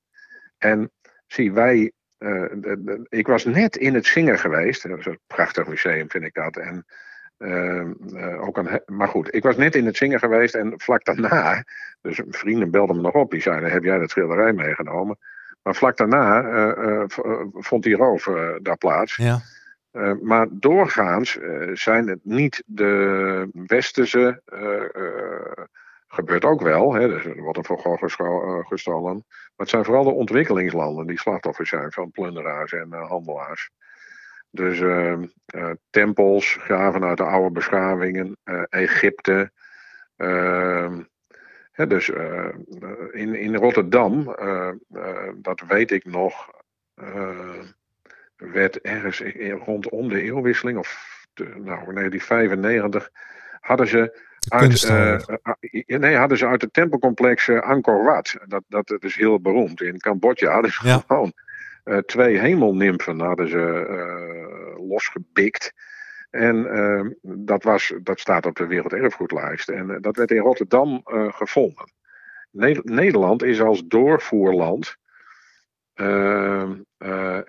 En 0.58 0.90
zie, 1.26 1.52
wij. 1.52 1.92
eh, 2.18 2.28
de- 2.54 2.82
de- 2.84 3.06
ik 3.08 3.26
was 3.26 3.44
net 3.44 3.76
in 3.76 3.94
het 3.94 4.06
Zingen 4.06 4.38
geweest. 4.38 4.88
Dat 4.88 4.98
is 4.98 5.06
een 5.06 5.18
prachtig 5.26 5.66
museum, 5.66 6.10
vind 6.10 6.24
ik 6.24 6.34
dat. 6.34 6.56
En, 6.56 6.86
ehm, 7.38 7.92
eh, 8.14 8.42
ook 8.46 8.56
een, 8.56 8.82
maar 8.86 9.08
goed, 9.08 9.34
ik 9.34 9.42
was 9.42 9.56
net 9.56 9.74
in 9.74 9.86
het 9.86 9.96
Zingen 9.96 10.18
geweest 10.18 10.54
en 10.54 10.72
vlak 10.76 11.04
daarna. 11.04 11.64
Dus 12.00 12.20
vrienden 12.28 12.70
belden 12.70 12.96
me 12.96 13.02
nog 13.02 13.14
op. 13.14 13.30
Die 13.30 13.40
zeiden: 13.42 13.70
Heb 13.70 13.82
jij 13.84 13.98
dat 13.98 14.10
schilderij 14.10 14.52
meegenomen? 14.52 15.18
Maar 15.62 15.74
vlak 15.74 15.96
daarna 15.96 16.42
vond 17.52 17.82
die 17.82 17.96
roof 17.96 18.28
daar 18.62 18.76
plaats. 18.78 19.16
Ja, 19.16 19.40
Eh, 19.92 20.12
maar 20.20 20.46
doorgaans 20.50 21.38
eh, 21.38 21.70
zijn 21.72 22.08
het 22.08 22.20
niet 22.24 22.62
de 22.66 23.48
westerse. 23.66 24.42
eh, 24.44 25.64
gebeurt 26.06 26.44
ook 26.44 26.60
wel, 26.60 26.94
hè, 26.94 27.08
dus 27.08 27.24
er 27.24 27.42
wordt 27.42 27.58
er 27.58 27.64
voor 27.64 28.64
gestolen. 28.68 29.14
Maar 29.26 29.52
het 29.56 29.68
zijn 29.68 29.84
vooral 29.84 30.04
de 30.04 30.10
ontwikkelingslanden 30.10 31.06
die 31.06 31.18
slachtoffers 31.18 31.68
zijn 31.68 31.92
van 31.92 32.10
plunderaars 32.10 32.72
en 32.72 32.92
handelaars. 32.92 33.70
Dus 34.50 34.80
eh, 34.80 35.12
eh, 35.46 35.70
tempels, 35.90 36.56
graven 36.60 37.04
uit 37.04 37.16
de 37.16 37.24
oude 37.24 37.50
beschavingen, 37.50 38.36
Egypte. 38.68 39.52
ehm, 40.16 41.02
hè, 41.72 41.86
dus 41.86 42.08
in, 43.10 43.34
in 43.34 43.56
Rotterdam, 43.56 44.36
dat 45.36 45.60
weet 45.68 45.90
ik 45.90 46.04
nog. 46.04 46.50
Werd 48.52 48.80
ergens 48.80 49.22
rondom 49.64 50.08
de 50.08 50.22
eeuwwisseling, 50.22 50.78
of 50.78 51.20
de, 51.34 51.44
nou, 51.44 51.94
1995, 51.94 53.10
hadden 53.60 53.86
ze 53.86 54.30
uit, 54.48 54.84
eh, 54.84 55.98
nee, 55.98 56.16
hadden 56.16 56.38
ze 56.38 56.46
uit 56.46 56.62
het 56.62 56.72
tempelcomplex 56.72 57.48
eh, 57.48 57.60
Angkor 57.60 58.04
Wat. 58.04 58.36
Dat, 58.46 58.62
dat, 58.68 58.88
dat 58.88 59.04
is 59.04 59.16
heel 59.16 59.40
beroemd. 59.40 59.80
In 59.80 59.98
Cambodja 59.98 60.52
hadden 60.52 60.72
ze 60.72 60.86
Ja. 60.86 61.02
gewoon 61.06 61.32
twee 62.06 62.38
hemelnimfen 62.38 63.20
hadden 63.20 63.48
ze 63.48 64.74
losgepikt. 64.88 65.72
En 66.30 66.66
eh, 66.66 67.06
dat, 67.22 67.62
was, 67.62 67.94
dat 68.02 68.20
staat 68.20 68.46
op 68.46 68.56
de 68.56 68.66
Werelderfgoedlijst. 68.66 69.68
En 69.68 69.98
dat 70.00 70.16
werd 70.16 70.30
in 70.30 70.38
Rotterdam 70.38 71.00
gevonden. 71.30 71.92
Ne- 72.50 72.80
Nederland 72.82 73.42
is 73.42 73.60
als 73.60 73.82
doorvoerland. 73.86 74.96
Eh, 75.94 76.62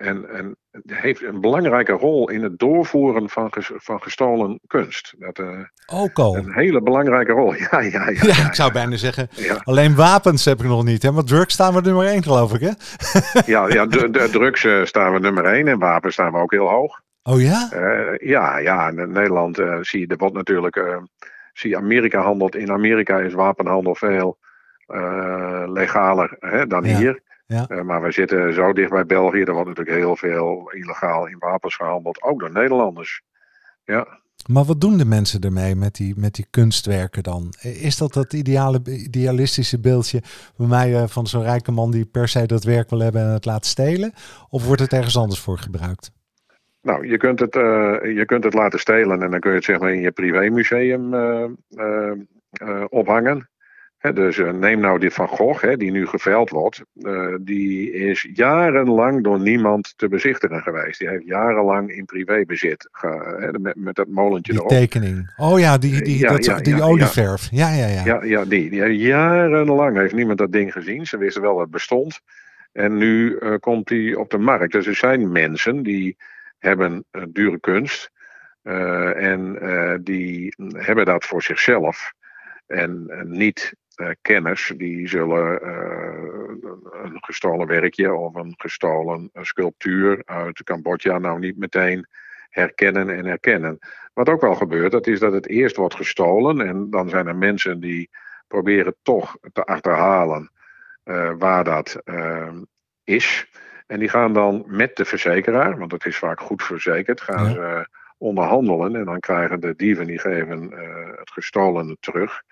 en, 0.00 0.28
en 0.28 0.56
heeft 0.86 1.22
een 1.22 1.40
belangrijke 1.40 1.92
rol 1.92 2.30
in 2.30 2.42
het 2.42 2.58
doorvoeren 2.58 3.28
van, 3.30 3.52
ges- 3.52 3.70
van 3.74 4.02
gestolen 4.02 4.60
kunst. 4.66 5.14
Dat, 5.18 5.38
eh, 5.38 5.58
Ook 5.86 6.18
al. 6.18 6.36
een 6.36 6.52
hele 6.52 6.82
belangrijke 6.82 7.32
rol. 7.32 7.54
Ja, 7.70 7.80
ja, 7.80 8.08
ja. 8.10 8.20
Ja, 8.22 8.46
ik 8.46 8.54
zou 8.54 8.72
bijna 8.72 8.96
zeggen, 8.96 9.28
alleen 9.64 9.94
wapens 9.94 10.44
heb 10.44 10.58
ik 10.60 10.66
nog 10.66 10.84
niet. 10.84 11.02
Hè? 11.02 11.10
Maar 11.12 11.24
drugs 11.24 11.54
staan 11.54 11.74
we 11.74 11.80
nummer 11.80 12.06
één, 12.06 12.22
geloof 12.22 12.54
ik, 12.54 12.60
hè? 12.60 12.70
ja, 13.52 13.68
ja 13.68 13.86
de, 13.86 14.10
de 14.10 14.28
drugs 14.30 14.64
eh, 14.64 14.84
staan 14.84 15.12
we 15.12 15.18
nummer 15.18 15.44
één 15.44 15.68
en 15.68 15.78
wapens 15.78 16.12
staan 16.14 16.32
we 16.32 16.38
ook 16.38 16.52
heel 16.52 16.68
hoog. 16.68 17.00
Oh 17.22 17.40
ja? 17.40 17.68
Ja, 18.18 18.58
ja, 18.58 18.88
in 18.88 19.12
Nederland 19.12 19.62
zie 19.80 20.00
je, 20.00 20.06
er 20.06 20.16
wordt 20.16 20.34
natuurlijk, 20.34 20.82
zie 21.52 21.70
je 21.70 21.76
Amerika 21.76 22.20
handelt. 22.20 22.56
In 22.56 22.70
Amerika 22.70 23.18
is 23.18 23.32
wapenhandel 23.34 23.94
veel 23.94 24.38
legaler 25.66 26.36
hè, 26.40 26.66
dan 26.66 26.84
Ja, 26.84 26.96
hier. 26.96 27.22
Ja. 27.46 27.66
Eh, 27.68 27.82
maar 27.82 28.02
we 28.02 28.12
zitten 28.12 28.54
zo 28.54 28.72
dicht 28.72 28.90
bij 28.90 29.06
België, 29.06 29.42
er 29.42 29.52
wordt 29.52 29.68
natuurlijk 29.68 29.96
heel 29.96 30.16
veel 30.16 30.70
illegaal 30.70 31.28
in 31.28 31.38
wapens 31.38 31.76
gehandeld, 31.76 32.22
ook 32.22 32.40
door 32.40 32.52
Nederlanders. 32.52 33.22
Ja, 33.84 34.06
Maar 34.46 34.64
wat 34.64 34.80
doen 34.80 34.96
de 34.96 35.04
mensen 35.04 35.40
ermee 35.40 35.74
met 35.74 35.94
die, 35.94 36.14
met 36.16 36.34
die 36.34 36.46
kunstwerken 36.50 37.22
dan? 37.22 37.52
Is 37.60 37.96
dat 37.96 38.12
dat 38.12 38.32
ideale, 38.32 38.80
idealistische 38.84 39.80
beeldje 39.80 40.22
bij 40.56 40.66
mij 40.66 40.94
eh, 40.94 41.06
van 41.06 41.26
zo'n 41.26 41.42
rijke 41.42 41.72
man 41.72 41.90
die 41.90 42.06
per 42.06 42.28
se 42.28 42.46
dat 42.46 42.64
werk 42.64 42.90
wil 42.90 43.00
hebben 43.00 43.22
en 43.22 43.28
het 43.28 43.44
laat 43.44 43.66
stelen? 43.66 44.12
Of 44.48 44.66
wordt 44.66 44.82
het 44.82 44.92
ergens 44.92 45.16
anders 45.16 45.40
voor 45.40 45.58
gebruikt? 45.58 46.12
nou, 46.82 47.06
je 47.06 47.16
kunt, 47.16 47.40
het, 47.40 47.56
eh, 47.56 47.96
je 48.14 48.24
kunt 48.26 48.44
het 48.44 48.54
laten 48.54 48.78
stelen 48.78 49.22
en 49.22 49.30
dan 49.30 49.40
kun 49.40 49.50
je 49.50 49.56
het 49.56 49.64
zeg 49.64 49.78
maar 49.78 49.92
in 49.92 50.00
je 50.00 50.12
privémuseum 50.12 51.14
ophangen. 52.88 53.48
Dus 54.12 54.38
eh, 54.38 54.50
neem 54.52 54.80
nou 54.80 54.98
dit 54.98 55.14
van 55.14 55.28
Gogh, 55.28 55.72
die 55.76 55.90
nu 55.90 56.06
geveild 56.06 56.50
wordt. 56.50 56.82
eh, 56.94 57.34
die 57.40 57.92
is 57.92 58.28
jarenlang 58.32 59.22
door 59.24 59.40
niemand 59.40 59.92
te 59.96 60.08
bezichtigen 60.08 60.62
geweest. 60.62 60.98
Die 60.98 61.08
heeft 61.08 61.24
jarenlang 61.26 61.90
in 61.90 62.04
privébezit 62.04 62.88
hè, 62.92 63.52
met, 63.58 63.76
met 63.76 63.94
dat 63.94 64.08
molentje 64.08 64.52
Die 64.52 64.60
erop. 64.60 64.72
tekening. 64.72 65.32
Oh 65.36 65.58
ja, 65.58 65.78
die, 65.78 66.02
die, 66.02 66.18
Ja, 66.18 66.28
dat, 66.28 66.44
ja, 66.44 66.56
die 66.60 66.76
ja, 66.76 66.84
olieverf. 66.84 67.48
Ja, 67.50 67.68
ja, 67.74 67.86
ja. 67.86 68.04
Ja, 68.04 68.24
ja 68.24 68.44
die, 68.44 68.70
die 68.70 68.96
jarenlang 68.96 69.96
heeft 69.96 70.14
niemand 70.14 70.38
dat 70.38 70.52
ding 70.52 70.72
gezien. 70.72 71.06
Ze 71.06 71.18
wisten 71.18 71.42
wel 71.42 71.52
dat 71.52 71.62
het 71.62 71.70
bestond. 71.70 72.20
En 72.72 72.96
nu 72.96 73.36
eh, 73.36 73.54
komt 73.60 73.88
die 73.88 74.18
op 74.18 74.30
de 74.30 74.38
markt. 74.38 74.72
Dus 74.72 74.86
er 74.86 74.94
zijn 74.96 75.32
mensen 75.32 75.82
die 75.82 76.16
hebben 76.58 77.04
dure 77.28 77.60
kunst. 77.60 78.10
en 78.62 79.58
die 80.02 80.54
hebben 80.76 81.04
dat 81.04 81.24
voor 81.24 81.42
zichzelf. 81.42 82.12
En 82.66 83.06
niet 83.24 83.74
kenners 84.22 84.72
die 84.76 85.08
zullen 85.08 85.62
eh, 85.62 86.70
een 87.02 87.18
gestolen 87.20 87.66
werkje 87.66 88.14
of 88.14 88.34
een 88.34 88.54
gestolen 88.56 89.30
eh, 89.32 89.42
sculptuur 89.42 90.22
uit 90.24 90.62
Cambodja 90.62 91.18
nou 91.18 91.38
niet 91.38 91.58
meteen 91.58 92.06
herkennen 92.50 93.10
en 93.10 93.24
herkennen. 93.24 93.78
Wat 94.12 94.28
ook 94.28 94.40
wel 94.40 94.54
gebeurt, 94.54 94.92
dat 94.92 95.06
is 95.06 95.20
dat 95.20 95.32
het 95.32 95.48
eerst 95.48 95.76
wordt 95.76 95.94
gestolen 95.94 96.60
en 96.60 96.90
dan 96.90 97.08
zijn 97.08 97.26
er 97.26 97.36
mensen 97.36 97.80
die 97.80 98.10
proberen 98.46 98.96
toch 99.02 99.36
te 99.52 99.64
achterhalen 99.64 100.50
eh, 101.04 101.32
waar 101.38 101.64
dat 101.64 102.00
eh, 102.04 102.52
is. 103.04 103.46
En 103.86 103.98
die 103.98 104.08
gaan 104.08 104.32
dan 104.32 104.64
met 104.66 104.96
de 104.96 105.04
verzekeraar, 105.04 105.78
want 105.78 105.92
het 105.92 106.06
is 106.06 106.16
vaak 106.16 106.40
goed 106.40 106.62
verzekerd, 106.62 107.20
gaan 107.20 107.44
Ja. 107.44 107.50
ze 107.50 107.88
onderhandelen 108.18 108.96
en 108.96 109.04
dan 109.04 109.20
krijgen 109.20 109.60
de 109.60 109.74
dieven 109.76 110.06
die 110.06 110.18
geven 110.18 110.72
eh, 110.72 111.18
het 111.18 111.30
gestolene 111.30 111.96
terug. 112.00 112.42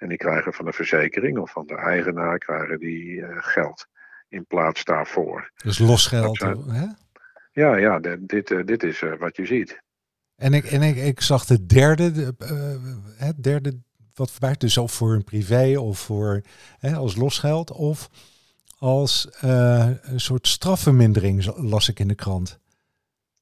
En 0.00 0.08
die 0.08 0.16
krijgen 0.18 0.52
van 0.52 0.64
de 0.64 0.72
verzekering 0.72 1.38
of 1.38 1.50
van 1.50 1.66
de 1.66 1.74
eigenaar 1.74 2.38
krijgen 2.38 2.78
die 2.78 3.22
eh, 3.22 3.36
geld 3.40 3.86
in 4.28 4.46
plaats 4.46 4.84
daarvoor. 4.84 5.50
Dus 5.64 5.78
losgeld. 5.78 6.38
Dat 6.38 6.56
zijn- 6.66 6.70
Hè? 6.80 6.86
Ja, 7.52 7.76
ja, 7.76 7.98
dit, 8.18 8.50
eh, 8.50 8.64
dit 8.64 8.82
is 8.82 9.02
eh, 9.02 9.12
wat 9.18 9.36
je 9.36 9.46
ziet. 9.46 9.80
En, 10.36 10.54
ik, 10.54 10.64
en 10.64 10.82
ik, 10.82 10.96
ik 10.96 11.20
zag 11.20 11.44
de 11.44 11.66
derde, 11.66 12.12
de, 12.12 12.34
het 13.16 13.42
derde 13.42 13.80
wat 14.14 14.30
voorbij, 14.30 14.54
dus 14.58 14.78
of 14.78 14.92
voor 14.92 15.12
een 15.12 15.24
privé 15.24 15.78
of 15.78 15.98
voor 15.98 16.40
hè, 16.78 16.94
als 16.94 17.16
losgeld 17.16 17.70
of 17.70 18.08
als 18.78 19.28
een 19.40 20.20
soort 20.20 20.46
strafvermindering, 20.48 21.52
las 21.56 21.88
ik 21.88 21.98
in 21.98 22.08
de 22.08 22.14
krant. 22.14 22.60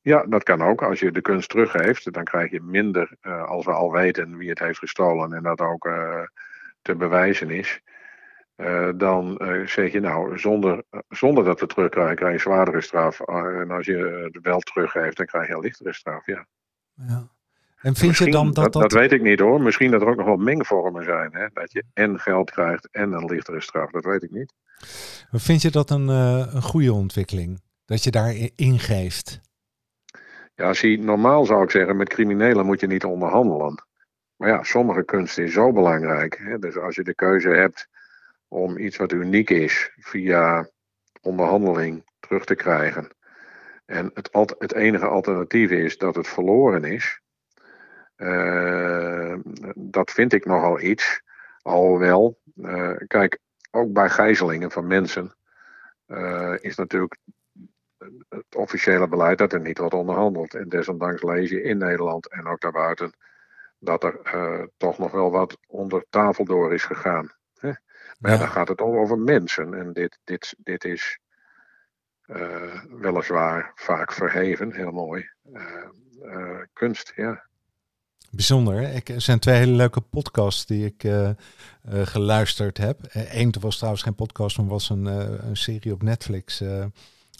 Ja, 0.00 0.26
dat 0.26 0.42
kan 0.42 0.62
ook. 0.62 0.82
Als 0.82 1.00
je 1.00 1.12
de 1.12 1.20
kunst 1.20 1.48
teruggeeft, 1.48 2.12
dan 2.12 2.24
krijg 2.24 2.50
je 2.50 2.60
minder 2.60 3.16
als 3.46 3.64
we 3.64 3.72
al 3.72 3.92
weten 3.92 4.36
wie 4.36 4.48
het 4.48 4.58
heeft 4.58 4.78
gestolen 4.78 5.32
en 5.32 5.42
dat 5.42 5.60
ook 5.60 5.88
te 6.82 6.94
bewijzen 6.94 7.50
is. 7.50 7.82
Eh, 8.58 8.88
dan 8.96 9.36
eh, 9.36 9.66
zeg 9.66 9.92
je 9.92 10.00
nou, 10.00 10.38
zonder, 10.38 10.82
zonder 11.08 11.44
dat 11.44 11.60
we 11.60 11.66
terugkrijgen, 11.66 12.16
krijg 12.16 12.32
je 12.32 12.40
zwaardere 12.40 12.80
straf. 12.80 13.20
Eh, 13.20 13.60
en 13.60 13.70
als 13.70 13.86
je 13.86 14.30
het 14.32 14.44
wel 14.44 14.60
teruggeeft, 14.60 15.16
dan 15.16 15.26
krijg 15.26 15.48
je 15.48 15.54
een 15.54 15.60
lichtere 15.60 15.92
straf. 15.92 16.26
Ja. 16.26 16.46
Ja. 16.94 17.28
En 17.80 17.94
vind 17.94 18.16
je 18.16 18.30
dan 18.30 18.52
dat 18.52 18.72
dat... 18.72 18.82
dat 18.82 18.92
weet 18.92 19.12
ik 19.12 19.22
niet 19.22 19.40
hoor. 19.40 19.60
Misschien 19.60 19.90
dat 19.90 20.00
er 20.00 20.08
ook 20.08 20.16
nog 20.16 20.26
wel 20.26 20.36
mengvormen 20.36 21.04
zijn. 21.04 21.34
Hè? 21.34 21.46
Dat 21.52 21.72
je 21.72 21.84
en 21.92 22.18
geld 22.18 22.50
krijgt 22.50 22.88
en 22.90 23.12
een 23.12 23.24
lichtere 23.24 23.60
straf. 23.60 23.90
Dat 23.90 24.04
weet 24.04 24.22
ik 24.22 24.30
niet. 24.30 24.54
Vind 25.32 25.62
je 25.62 25.70
dat 25.70 25.90
een, 25.90 26.08
een 26.08 26.62
goede 26.62 26.92
ontwikkeling? 26.92 27.60
Dat 27.84 28.04
je 28.04 28.10
daar 28.10 28.34
ingeeft? 28.54 29.40
Ja, 30.54 30.72
zie, 30.72 30.98
normaal 30.98 31.44
zou 31.44 31.62
ik 31.62 31.70
zeggen, 31.70 31.96
met 31.96 32.08
criminelen 32.08 32.66
moet 32.66 32.80
je 32.80 32.86
niet 32.86 33.04
onderhandelen. 33.04 33.86
Maar 34.38 34.50
ja, 34.50 34.64
sommige 34.64 35.04
kunst 35.04 35.38
is 35.38 35.54
zo 35.54 35.72
belangrijk. 35.72 36.38
Hè? 36.38 36.58
Dus 36.60 36.78
als 36.78 36.96
je 36.96 37.04
de 37.04 37.14
keuze 37.14 37.50
hebt 37.50 37.88
om 38.48 38.78
iets 38.78 38.98
wat 38.98 39.12
uniek 39.12 39.50
is 39.50 39.92
via 39.98 40.68
onderhandeling 41.22 42.04
terug 42.20 42.46
te 42.46 42.56
krijgen. 42.56 43.10
En 43.86 44.10
het, 44.14 44.30
het 44.58 44.74
enige 44.74 45.06
alternatief 45.06 45.70
is 45.70 45.98
dat 45.98 46.16
het 46.16 46.28
verloren 46.28 46.84
is. 46.84 47.20
eh, 48.16 49.34
dat 49.76 50.10
vind 50.12 50.34
ik 50.34 50.46
nogal 50.46 50.80
iets. 50.80 51.22
Alhoewel, 51.62 52.38
eh, 52.62 52.96
kijk, 53.06 53.38
ook 53.70 53.92
bij 53.92 54.10
gijzelingen 54.10 54.70
van 54.70 54.88
mensen 54.88 55.34
eh, 56.06 56.54
is 56.60 56.76
natuurlijk 56.76 57.16
het 58.28 58.56
officiële 58.56 59.08
beleid 59.08 59.38
dat 59.38 59.54
er 59.54 59.60
niet 59.60 59.78
wordt 59.78 59.94
onderhandeld. 59.94 60.54
En 60.54 60.68
desondanks 60.68 61.22
lees 61.22 61.50
je 61.50 61.62
in 61.62 61.78
Nederland 61.78 62.28
en 62.30 62.46
ook 62.46 62.60
daarbuiten 62.60 63.12
dat 63.78 64.04
er 64.04 64.20
eh, 64.22 64.62
toch 64.76 64.98
nog 64.98 65.10
wel 65.10 65.30
wat 65.30 65.58
onder 65.66 66.04
tafel 66.10 66.44
door 66.44 66.74
is 66.74 66.84
gegaan. 66.84 67.32
Hè? 67.58 67.70
Maar 68.18 68.32
ja, 68.32 68.38
dan 68.38 68.48
gaat 68.48 68.68
het 68.68 68.80
ook 68.80 68.94
over 68.94 69.18
mensen. 69.18 69.74
En 69.74 69.92
dit, 69.92 70.18
dit, 70.24 70.54
dit 70.58 70.84
is 70.84 71.18
eh, 72.20 72.82
weliswaar 72.90 73.72
vaak 73.74 74.12
verheven, 74.12 74.72
heel 74.72 74.90
mooi. 74.90 75.28
Eh, 75.52 76.60
kunst, 76.72 77.12
ja. 77.16 77.46
Bijzonder. 78.30 78.74
hè? 78.74 78.94
Ik, 78.94 79.08
er 79.08 79.20
zijn 79.20 79.38
twee 79.38 79.56
hele 79.56 79.72
leuke 79.72 80.00
podcasts 80.00 80.66
die 80.66 80.84
ik 80.84 81.10
geluisterd 81.90 82.78
heb. 82.78 82.98
Eén 83.12 83.54
was 83.60 83.76
trouwens 83.76 84.02
geen 84.02 84.14
podcast, 84.14 84.58
maar 84.58 84.66
was 84.66 84.90
een, 84.90 85.04
een 85.48 85.56
serie 85.56 85.92
op 85.92 86.02
Netflix 86.02 86.62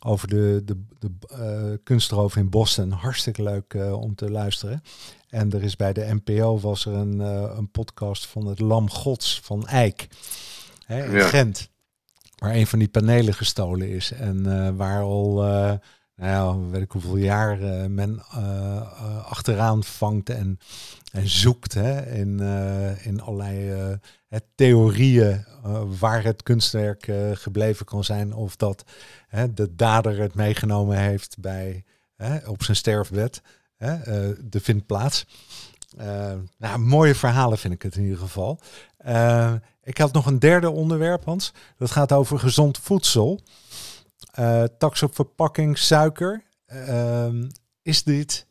over 0.04 0.28
de, 0.28 0.62
de, 0.64 0.84
de 0.98 1.10
eh, 1.28 1.78
kunstroof 1.84 2.36
in 2.36 2.50
Boston. 2.50 2.90
Hartstikke 2.90 3.42
leuk 3.42 3.74
eh, 3.74 4.00
om 4.00 4.14
te 4.14 4.30
luisteren. 4.30 4.82
En 5.28 5.52
er 5.52 5.62
is 5.62 5.76
bij 5.76 5.92
de 5.92 6.18
NPO 6.24 6.58
was 6.58 6.86
er 6.86 6.92
een, 6.92 7.20
eh, 7.20 7.52
een 7.56 7.70
podcast 7.70 8.26
van 8.26 8.46
het 8.46 8.58
Lam 8.58 8.90
Gods 8.90 9.40
van 9.44 9.66
Eijk. 9.66 10.08
Hè, 10.86 11.04
in 11.04 11.12
Ja. 11.12 11.26
Gent. 11.28 11.68
Waar 12.38 12.54
een 12.54 12.66
van 12.66 12.78
die 12.78 12.88
panelen 12.88 13.34
gestolen 13.34 13.88
is. 13.88 14.12
En 14.12 14.76
waar 14.76 15.02
al, 15.02 15.34
nou 15.34 15.80
ja, 16.16 16.58
weet 16.58 16.82
ik 16.82 16.90
hoeveel 16.90 17.16
jaar 17.16 17.58
men 17.90 18.22
achteraan 19.24 19.84
vangt 19.84 20.30
en, 20.30 20.58
en 21.12 21.28
zoekt 21.28 21.74
hè, 21.74 22.14
in, 22.14 22.40
in 23.02 23.20
allerlei 23.20 23.98
theorieën 24.54 25.44
eh, 25.62 25.82
waar 25.98 26.24
het 26.24 26.42
kunstwerk 26.42 27.06
eh, 27.06 27.30
gebleven 27.32 27.86
kan 27.86 28.04
zijn. 28.04 28.34
Of 28.34 28.56
dat 28.56 28.84
de 29.54 29.74
dader 29.74 30.18
het 30.18 30.34
meegenomen 30.34 30.98
heeft 30.98 31.36
bij, 31.38 31.84
op 32.46 32.62
zijn 32.62 32.76
sterfbed. 32.76 33.42
Eh, 33.76 33.94
de 34.40 34.60
vindt 34.60 34.86
plaats. 34.86 35.26
Nou, 36.58 36.78
mooie 36.78 37.14
verhalen 37.14 37.58
vind 37.58 37.74
ik 37.74 37.82
het 37.82 37.96
in 37.96 38.02
ieder 38.02 38.18
geval. 38.18 38.60
Ik 39.82 39.98
had 39.98 40.12
nog 40.12 40.26
een 40.26 40.38
derde 40.38 40.70
onderwerp, 40.70 41.24
Hans. 41.24 41.52
Dat 41.76 41.90
gaat 41.90 42.12
over 42.12 42.38
gezond 42.38 42.78
voedsel. 42.78 43.40
Tax 44.78 45.02
op 45.02 45.14
verpakking, 45.14 45.78
suiker. 45.78 46.42
Ehm, 46.66 47.48
is 47.82 48.02
dit 48.02 48.46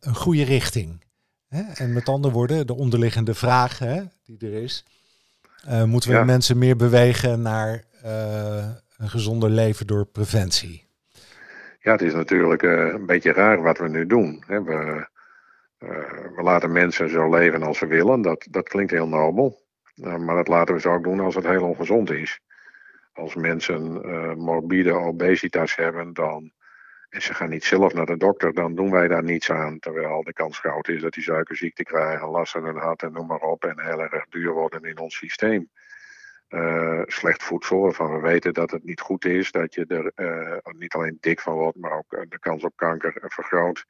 een 0.00 0.14
goede 0.14 0.44
richting? 0.44 1.05
Hè? 1.56 1.84
En 1.84 1.92
met 1.92 2.08
andere 2.08 2.34
woorden, 2.34 2.66
de 2.66 2.74
onderliggende 2.76 3.34
vraag 3.34 3.78
hè, 3.78 4.02
die 4.24 4.38
er 4.50 4.62
is. 4.62 4.84
eh, 5.66 5.84
moeten 5.84 6.10
we 6.10 6.16
Ja. 6.16 6.24
mensen 6.24 6.58
meer 6.58 6.76
bewegen 6.76 7.42
naar 7.42 7.84
eh, 8.02 8.68
een 8.96 9.08
gezonder 9.08 9.50
leven 9.50 9.86
door 9.86 10.06
preventie? 10.06 10.84
Ja, 11.80 11.92
het 11.92 12.02
is 12.02 12.14
natuurlijk 12.14 12.62
eh, 12.62 12.70
een 12.72 13.06
beetje 13.06 13.32
raar 13.32 13.62
wat 13.62 13.78
we 13.78 13.88
nu 13.88 14.06
doen. 14.06 14.42
Hè. 14.46 14.62
We, 14.62 15.06
we 16.36 16.42
laten 16.42 16.72
mensen 16.72 17.10
zo 17.10 17.30
leven 17.30 17.62
als 17.62 17.78
ze 17.78 17.86
willen. 17.86 18.22
Dat, 18.22 18.46
dat 18.50 18.68
klinkt 18.68 18.90
heel 18.92 19.08
nobel. 19.08 19.64
Maar 19.94 20.36
dat 20.36 20.48
laten 20.48 20.74
we 20.74 20.80
ze 20.80 20.88
ook 20.88 21.04
doen 21.04 21.20
als 21.20 21.34
het 21.34 21.46
heel 21.46 21.62
ongezond 21.64 22.10
is. 22.10 22.40
Als 23.12 23.34
mensen 23.34 23.82
morbide 24.38 24.92
obesitas 24.92 25.76
hebben, 25.76 26.12
dan 26.12 26.52
ze 27.22 27.34
gaan 27.34 27.50
niet 27.50 27.64
zelf 27.64 27.94
naar 27.94 28.06
de 28.06 28.16
dokter, 28.16 28.54
dan 28.54 28.74
doen 28.74 28.90
wij 28.90 29.08
daar 29.08 29.22
niets 29.22 29.50
aan. 29.50 29.78
Terwijl 29.78 30.22
de 30.22 30.32
kans 30.32 30.58
groot 30.58 30.88
is 30.88 31.02
dat 31.02 31.12
die 31.12 31.22
suikerziekte 31.22 31.82
krijgen, 31.82 32.28
last 32.28 32.52
van 32.52 32.64
hun 32.64 32.76
hart 32.76 33.02
en 33.02 33.12
noem 33.12 33.26
maar 33.26 33.40
op. 33.40 33.64
En 33.64 33.80
heel 33.80 34.02
erg 34.02 34.26
duur 34.28 34.52
worden 34.52 34.82
in 34.82 34.98
ons 34.98 35.16
systeem. 35.16 35.70
Uh, 36.48 37.02
slecht 37.06 37.42
voedsel, 37.42 37.80
waarvan 37.80 38.12
we 38.12 38.20
weten 38.20 38.54
dat 38.54 38.70
het 38.70 38.84
niet 38.84 39.00
goed 39.00 39.24
is. 39.24 39.50
Dat 39.50 39.74
je 39.74 39.84
er 39.86 40.12
uh, 40.16 40.72
niet 40.78 40.94
alleen 40.94 41.18
dik 41.20 41.40
van 41.40 41.54
wordt, 41.54 41.78
maar 41.78 41.92
ook 41.92 42.26
de 42.28 42.38
kans 42.38 42.64
op 42.64 42.72
kanker 42.76 43.22
vergroot. 43.26 43.84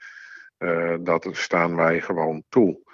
Uh, 0.59 0.95
dat 1.01 1.29
staan 1.33 1.77
wij 1.77 2.01
gewoon 2.01 2.45
toe. 2.49 2.85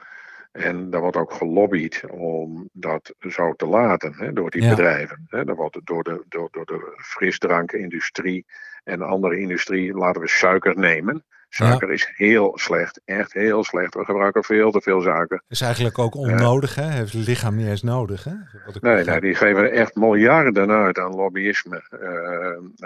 En 0.52 0.90
daar 0.90 1.00
wordt 1.00 1.16
ook 1.16 1.32
gelobbyd 1.32 2.02
om 2.10 2.68
dat 2.72 3.14
zo 3.18 3.52
te 3.52 3.66
laten 3.66 4.14
hè, 4.14 4.32
door 4.32 4.50
die 4.50 4.62
ja. 4.62 4.68
bedrijven. 4.68 5.24
Hè. 5.28 5.44
Dat 5.44 5.56
wordt 5.56 5.80
door 5.84 6.02
de, 6.02 6.24
door, 6.28 6.48
door 6.50 6.66
de 6.66 6.92
frisdrankindustrie 6.96 8.46
en 8.84 9.02
andere 9.02 9.38
industrie 9.38 9.94
laten 9.94 10.20
we 10.20 10.28
suiker 10.28 10.78
nemen. 10.78 11.24
Suiker 11.48 11.88
ja. 11.88 11.94
is 11.94 12.12
heel 12.14 12.58
slecht, 12.58 13.00
echt 13.04 13.32
heel 13.32 13.64
slecht. 13.64 13.94
We 13.94 14.04
gebruiken 14.04 14.44
veel 14.44 14.70
te 14.70 14.80
veel 14.80 15.00
suiker. 15.00 15.42
Is 15.48 15.60
eigenlijk 15.60 15.98
ook 15.98 16.14
onnodig, 16.14 16.74
hè? 16.74 16.90
Heeft 16.90 17.12
het 17.12 17.26
lichaam 17.26 17.56
niet 17.56 17.66
eens 17.66 17.82
nodig, 17.82 18.24
hè? 18.24 18.32
nee, 18.80 19.04
nee, 19.04 19.20
die 19.20 19.34
geven 19.34 19.72
echt 19.72 19.94
miljarden 19.94 20.70
uit 20.70 20.98
aan 20.98 21.14
lobbyisme 21.14 21.82
uh, 21.90 22.00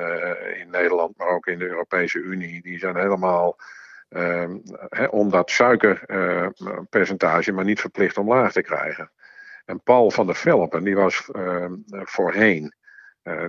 uh, 0.03 0.61
in 0.61 0.71
Nederland, 0.71 1.17
maar 1.17 1.29
ook 1.29 1.47
in 1.47 1.59
de 1.59 1.69
Europese 1.69 2.19
Unie. 2.19 2.63
Die 2.63 2.79
zijn 2.79 2.97
helemaal 2.97 3.57
hè, 4.89 5.05
om 5.05 5.31
dat 5.31 5.51
suikerpercentage 5.51 7.53
maar 7.53 7.65
niet 7.65 7.81
verplicht 7.81 8.19
omlaag 8.19 8.53
te 8.53 8.63
krijgen. 8.63 9.11
En 9.65 9.83
Paul 9.83 10.11
van 10.11 10.27
der 10.27 10.37
Velpen, 10.37 10.85
die 10.85 10.97
was 10.97 11.29
voorheen 11.91 12.75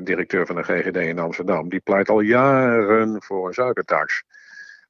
directeur 0.01 0.45
van 0.45 0.55
de 0.55 0.63
GGD 0.63 0.95
in 0.95 1.19
Amsterdam, 1.19 1.69
die 1.69 1.79
pleit 1.79 2.09
al 2.09 2.19
jaren 2.19 3.23
voor 3.23 3.47
een 3.47 3.53
suikertax. 3.53 4.23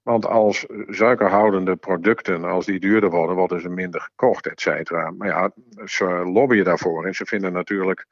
Want 0.01 0.25
als 0.25 0.65
suikerhoudende 0.87 1.75
producten, 1.75 2.43
als 2.43 2.65
die 2.65 2.79
duurder 2.79 3.09
worden, 3.09 3.35
worden 3.35 3.61
ze 3.61 3.69
minder 3.69 4.01
gekocht, 4.01 4.47
et 4.47 4.61
cetera. 4.61 5.11
Maar 5.11 5.27
ja, 5.27 5.51
ze 5.85 6.05
lobbyen 6.05 6.65
daarvoor 6.65 7.05
en 7.05 7.15
ze 7.15 7.25
vinden 7.25 7.53
natuurlijk 7.53 8.05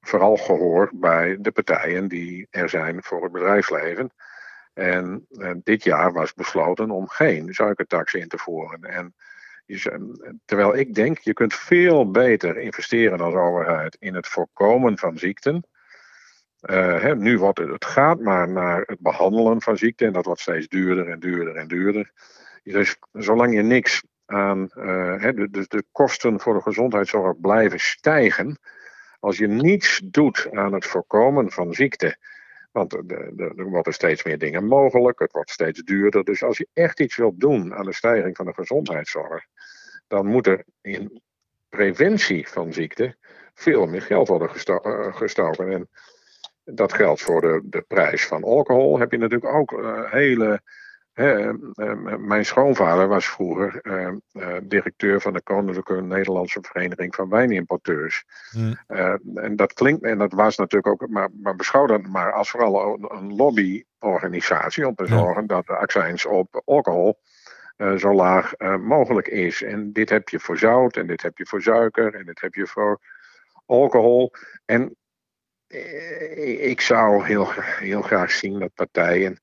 vooral 0.00 0.36
gehoor 0.36 0.90
bij 0.92 1.36
de 1.40 1.52
partijen 1.52 2.08
die 2.08 2.46
er 2.50 2.68
zijn 2.68 3.02
voor 3.02 3.22
het 3.22 3.32
bedrijfsleven. 3.32 4.10
En, 4.74 5.26
en 5.30 5.60
dit 5.64 5.84
jaar 5.84 6.12
was 6.12 6.34
besloten 6.34 6.90
om 6.90 7.08
geen 7.08 7.54
suikertax 7.54 8.14
in 8.14 8.28
te 8.28 8.38
voeren. 8.38 8.82
En 8.82 9.14
terwijl 10.44 10.76
ik 10.76 10.94
denk, 10.94 11.18
je 11.18 11.32
kunt 11.32 11.54
veel 11.54 12.10
beter 12.10 12.58
investeren 12.58 13.20
als 13.20 13.34
overheid 13.34 13.96
in 14.00 14.14
het 14.14 14.26
voorkomen 14.26 14.98
van 14.98 15.18
ziekten. 15.18 15.64
Uh, 16.62 17.00
hè, 17.00 17.16
nu 17.16 17.38
wordt 17.38 17.58
het, 17.58 17.68
het 17.68 17.84
gaat 17.84 18.20
maar 18.20 18.48
naar 18.48 18.82
het 18.86 19.00
behandelen 19.00 19.62
van 19.62 19.76
ziekte 19.76 20.04
en 20.04 20.12
dat 20.12 20.24
wordt 20.24 20.40
steeds 20.40 20.68
duurder 20.68 21.08
en 21.08 21.20
duurder 21.20 21.56
en 21.56 21.68
duurder. 21.68 22.12
Dus 22.62 22.96
zolang 23.12 23.54
je 23.54 23.62
niks 23.62 24.02
aan, 24.26 24.70
uh, 24.74 25.22
hè, 25.22 25.34
de, 25.34 25.50
de, 25.50 25.64
de, 25.68 25.84
kosten 25.92 26.40
voor 26.40 26.54
de 26.54 26.62
gezondheidszorg 26.62 27.40
blijven 27.40 27.80
stijgen, 27.80 28.58
als 29.20 29.38
je 29.38 29.46
niets 29.46 30.00
doet 30.04 30.48
aan 30.52 30.72
het 30.72 30.86
voorkomen 30.86 31.50
van 31.50 31.74
ziekte, 31.74 32.16
want 32.72 32.92
er 32.92 33.64
worden 33.64 33.92
steeds 33.92 34.24
meer 34.24 34.38
dingen 34.38 34.64
mogelijk, 34.64 35.18
het 35.18 35.32
wordt 35.32 35.50
steeds 35.50 35.82
duurder. 35.82 36.24
Dus 36.24 36.42
als 36.42 36.58
je 36.58 36.68
echt 36.72 37.00
iets 37.00 37.16
wilt 37.16 37.40
doen 37.40 37.74
aan 37.74 37.84
de 37.84 37.94
stijging 37.94 38.36
van 38.36 38.46
de 38.46 38.54
gezondheidszorg, 38.54 39.46
dan 40.06 40.26
moet 40.26 40.46
er 40.46 40.64
in 40.80 41.22
preventie 41.68 42.48
van 42.48 42.72
ziekte 42.72 43.16
veel 43.54 43.86
meer 43.86 44.02
geld 44.02 44.28
worden 44.28 44.50
uh, 44.66 45.16
gestoken. 45.16 45.72
En 45.72 45.88
dat 46.70 46.92
geldt 46.92 47.20
voor 47.20 47.40
de, 47.40 47.60
de 47.64 47.84
prijs 47.88 48.26
van 48.26 48.44
alcohol. 48.44 48.98
Heb 48.98 49.10
je 49.10 49.18
natuurlijk 49.18 49.54
ook 49.54 49.72
uh, 49.72 50.12
hele. 50.12 50.60
Hè, 51.12 51.52
uh, 51.52 52.16
mijn 52.18 52.44
schoonvader 52.44 53.08
was 53.08 53.26
vroeger 53.26 53.80
directeur 54.62 55.20
van 55.20 55.32
de 55.32 55.42
Koninklijke 55.42 56.02
Nederlandse 56.02 56.58
Vereniging 56.62 57.14
van 57.14 57.28
Wijnimporteurs. 57.28 58.24
Hmm. 58.50 58.78
en 59.34 59.56
dat 59.56 59.72
klinkt, 59.72 60.04
en 60.04 60.18
dat 60.18 60.32
was 60.32 60.56
natuurlijk 60.56 61.02
ook, 61.02 61.08
maar, 61.08 61.28
maar 61.42 61.56
beschouw 61.56 61.86
dat 61.86 62.06
maar 62.06 62.32
als 62.32 62.50
vooral 62.50 62.98
een 63.10 63.34
lobbyorganisatie 63.36 64.86
om 64.86 64.94
te 64.94 65.06
zorgen 65.06 65.46
dat 65.46 65.66
de 65.66 65.76
accijns 65.76 66.26
op 66.26 66.62
alcohol 66.64 67.18
zo 67.96 68.12
laag 68.14 68.52
mogelijk 68.80 69.28
is. 69.28 69.62
En 69.62 69.92
dit 69.92 70.10
heb 70.10 70.28
je 70.28 70.40
voor 70.40 70.58
zout, 70.58 70.96
en 70.96 71.06
dit 71.06 71.22
heb 71.22 71.38
je 71.38 71.46
voor 71.46 71.62
suiker, 71.62 72.14
en 72.14 72.26
dit 72.26 72.40
heb 72.40 72.54
je 72.54 72.66
voor 72.66 73.00
alcohol. 73.66 74.32
En 74.64 74.96
ik 76.58 76.80
zou 76.80 77.26
heel, 77.26 77.48
heel 77.78 78.02
graag 78.02 78.30
zien 78.30 78.58
dat 78.58 78.74
partijen 78.74 79.40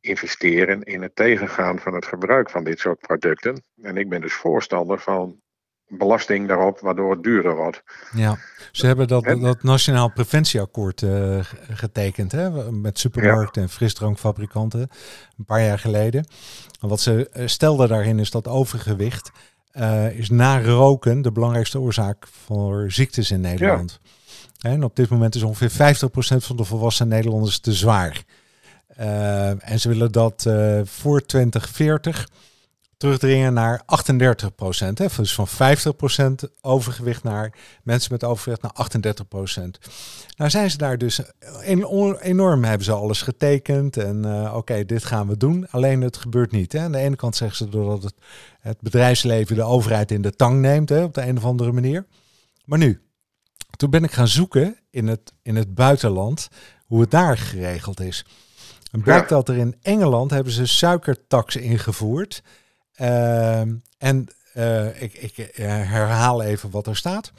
investeren 0.00 0.82
in 0.82 1.02
het 1.02 1.16
tegengaan 1.16 1.78
van 1.78 1.94
het 1.94 2.06
gebruik 2.06 2.50
van 2.50 2.64
dit 2.64 2.78
soort 2.78 3.00
producten. 3.00 3.62
En 3.82 3.96
ik 3.96 4.08
ben 4.08 4.20
dus 4.20 4.32
voorstander 4.34 5.00
van 5.00 5.42
belasting 5.86 6.48
daarop, 6.48 6.80
waardoor 6.80 7.10
het 7.10 7.22
duurder 7.22 7.56
wordt. 7.56 7.82
Ja, 8.12 8.38
ze 8.72 8.86
hebben 8.86 9.08
dat, 9.08 9.24
dat 9.24 9.62
Nationaal 9.62 10.12
Preventieakkoord 10.12 11.02
uh, 11.02 11.38
getekend 11.70 12.32
hè, 12.32 12.72
met 12.72 12.98
supermarkten 12.98 13.62
ja. 13.62 13.68
en 13.68 13.74
frisdrankfabrikanten 13.74 14.88
een 15.38 15.44
paar 15.44 15.62
jaar 15.62 15.78
geleden. 15.78 16.26
En 16.80 16.88
wat 16.88 17.00
ze 17.00 17.30
stelden 17.44 17.88
daarin 17.88 18.18
is 18.18 18.30
dat 18.30 18.48
overgewicht 18.48 19.30
uh, 19.72 20.18
is 20.18 20.30
na 20.30 20.62
roken 20.62 21.22
de 21.22 21.32
belangrijkste 21.32 21.80
oorzaak 21.80 22.26
voor 22.26 22.92
ziektes 22.92 23.30
in 23.30 23.40
Nederland. 23.40 24.00
Ja. 24.02 24.10
En 24.64 24.84
op 24.84 24.96
dit 24.96 25.08
moment 25.08 25.34
is 25.34 25.42
ongeveer 25.42 25.96
50% 25.96 26.06
van 26.36 26.56
de 26.56 26.64
volwassen 26.64 27.08
Nederlanders 27.08 27.58
te 27.58 27.72
zwaar. 27.72 28.24
Uh, 29.00 29.70
en 29.70 29.80
ze 29.80 29.88
willen 29.88 30.12
dat 30.12 30.44
uh, 30.48 30.80
voor 30.84 31.26
2040 31.26 32.28
terugdringen 32.96 33.52
naar 33.52 33.82
38 33.86 34.50
Hè? 34.78 35.06
Dus 35.16 35.34
van 35.34 35.48
50% 36.46 36.50
overgewicht 36.60 37.22
naar 37.22 37.52
mensen 37.82 38.12
met 38.12 38.24
overgewicht 38.24 38.62
naar 38.62 38.86
38% 39.66 39.70
Nou 40.36 40.50
zijn 40.50 40.70
ze 40.70 40.76
daar 40.76 40.98
dus 40.98 41.20
enorm, 42.20 42.64
hebben 42.64 42.84
ze 42.84 42.92
alles 42.92 43.22
getekend 43.22 43.96
en 43.96 44.26
uh, 44.26 44.54
oké, 44.56 44.84
dit 44.84 45.04
gaan 45.04 45.28
we 45.28 45.36
doen. 45.36 45.66
Alleen 45.70 46.00
het 46.00 46.16
gebeurt 46.16 46.50
niet. 46.50 46.72
Hè? 46.72 46.78
Aan 46.78 46.92
de 46.92 46.98
ene 46.98 47.16
kant 47.16 47.36
zeggen 47.36 47.56
ze 47.56 47.68
doordat 47.68 48.02
het, 48.02 48.14
het 48.60 48.80
bedrijfsleven 48.80 49.56
de 49.56 49.62
overheid 49.62 50.10
in 50.10 50.22
de 50.22 50.32
tang 50.32 50.60
neemt 50.60 50.88
hè, 50.88 51.02
op 51.02 51.14
de 51.14 51.26
een 51.26 51.36
of 51.36 51.44
andere 51.44 51.72
manier. 51.72 52.06
Maar 52.64 52.78
nu, 52.78 53.03
toen 53.76 53.90
ben 53.90 54.04
ik 54.04 54.12
gaan 54.12 54.28
zoeken 54.28 54.76
in 54.90 55.08
het, 55.08 55.32
in 55.42 55.56
het 55.56 55.74
buitenland 55.74 56.48
hoe 56.86 57.00
het 57.00 57.10
daar 57.10 57.38
geregeld 57.38 58.00
is. 58.00 58.24
En 58.90 59.02
blijkt 59.02 59.28
ja. 59.28 59.36
dat 59.36 59.48
er 59.48 59.56
in 59.56 59.76
Engeland 59.82 60.30
hebben 60.30 60.52
ze 60.52 60.66
suikertax 60.66 61.56
ingevoerd. 61.56 62.42
Uh, 63.00 63.60
en 63.98 64.26
uh, 64.56 65.02
ik, 65.02 65.14
ik 65.14 65.38
uh, 65.38 65.66
herhaal 65.66 66.42
even 66.42 66.70
wat 66.70 66.86
er 66.86 66.96
staat. 66.96 67.32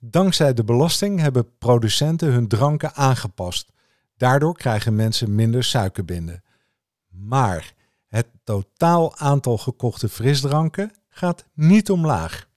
Dankzij 0.00 0.54
de 0.54 0.64
belasting 0.64 1.20
hebben 1.20 1.58
producenten 1.58 2.32
hun 2.32 2.48
dranken 2.48 2.94
aangepast. 2.94 3.72
Daardoor 4.16 4.56
krijgen 4.56 4.96
mensen 4.96 5.34
minder 5.34 5.64
suiker 5.64 6.04
binnen. 6.04 6.42
Maar 7.08 7.74
het 8.08 8.26
totaal 8.44 9.16
aantal 9.16 9.58
gekochte 9.58 10.08
frisdranken 10.08 10.92
gaat 11.08 11.44
niet 11.54 11.90
omlaag. 11.90 12.48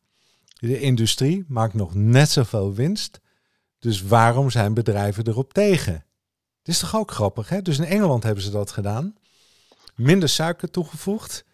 De 0.65 0.79
industrie 0.79 1.45
maakt 1.47 1.73
nog 1.73 1.93
net 1.93 2.29
zoveel 2.29 2.73
winst. 2.73 3.19
Dus 3.79 4.01
waarom 4.01 4.49
zijn 4.49 4.73
bedrijven 4.73 5.27
erop 5.27 5.53
tegen? 5.53 5.93
Het 6.57 6.67
is 6.67 6.79
toch 6.79 6.95
ook 6.95 7.11
grappig, 7.11 7.49
hè? 7.49 7.61
Dus 7.61 7.77
in 7.77 7.85
Engeland 7.85 8.23
hebben 8.23 8.43
ze 8.43 8.51
dat 8.51 8.71
gedaan. 8.71 9.15
Minder 9.95 10.29
suiker 10.29 10.71
toegevoegd. 10.71 11.45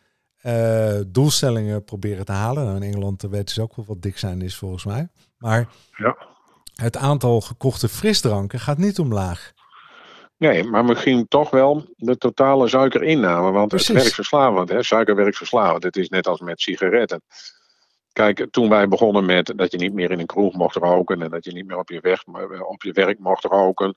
Uh, 0.43 0.99
doelstellingen 1.07 1.83
proberen 1.83 2.25
te 2.25 2.31
halen. 2.31 2.65
Nou, 2.65 2.75
in 2.75 2.83
Engeland 2.83 3.21
weten 3.21 3.53
ze 3.53 3.61
ook 3.61 3.75
wel 3.75 3.85
wat 3.85 4.01
dik 4.01 4.17
zijn 4.17 4.41
is 4.41 4.55
volgens 4.55 4.85
mij. 4.85 5.07
Maar 5.37 5.69
ja. 5.97 6.17
het 6.75 6.97
aantal 6.97 7.41
gekochte 7.41 7.89
frisdranken 7.89 8.59
gaat 8.59 8.77
niet 8.77 8.99
omlaag. 8.99 9.53
Nee, 10.37 10.63
maar 10.63 10.85
misschien 10.85 11.27
toch 11.27 11.49
wel 11.49 11.85
de 11.95 12.17
totale 12.17 12.67
suikerinname. 12.67 13.51
Want 13.51 13.67
Precies. 13.67 13.87
het 13.87 13.97
werkt 13.97 14.13
verslavend. 14.13 14.69
Hè? 14.69 14.83
Suiker 14.83 15.15
werkt 15.15 15.37
verslavend. 15.37 15.83
Het 15.83 15.95
is 15.95 16.09
net 16.09 16.27
als 16.27 16.39
met 16.39 16.61
sigaretten. 16.61 17.21
Kijk, 18.13 18.47
toen 18.49 18.69
wij 18.69 18.87
begonnen 18.87 19.25
met 19.25 19.53
dat 19.55 19.71
je 19.71 19.77
niet 19.77 19.93
meer 19.93 20.11
in 20.11 20.19
een 20.19 20.25
kroeg 20.25 20.53
mocht 20.53 20.75
roken 20.75 21.21
en 21.21 21.29
dat 21.29 21.45
je 21.45 21.51
niet 21.51 21.67
meer 21.67 21.77
op 21.77 21.89
je, 21.89 21.99
weg, 21.99 22.23
op 22.67 22.83
je 22.83 22.91
werk 22.91 23.19
mocht 23.19 23.43
roken. 23.43 23.95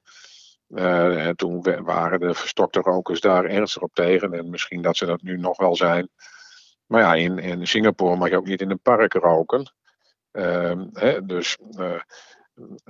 Uh, 0.68 1.29
toen 1.29 1.62
waren 1.83 2.20
de 2.20 2.35
verstokte 2.35 2.81
rokers 2.81 3.20
daar 3.20 3.44
ernstig 3.44 3.83
op 3.83 3.94
tegen. 3.94 4.33
En 4.33 4.50
misschien 4.50 4.83
dat 4.83 4.96
ze 4.96 5.07
dat 5.07 5.22
nu 5.22 5.38
nog 5.38 5.57
wel 5.57 5.77
zijn. 5.77 6.09
Maar 6.87 7.00
ja, 7.00 7.14
in, 7.14 7.38
in 7.38 7.66
Singapore 7.66 8.16
mag 8.16 8.29
je 8.29 8.37
ook 8.37 8.46
niet 8.46 8.61
in 8.61 8.70
een 8.70 8.81
park 8.81 9.12
roken. 9.12 9.72
Uh, 10.33 10.83
hè, 10.92 11.25
dus 11.25 11.58
uh, 11.79 12.00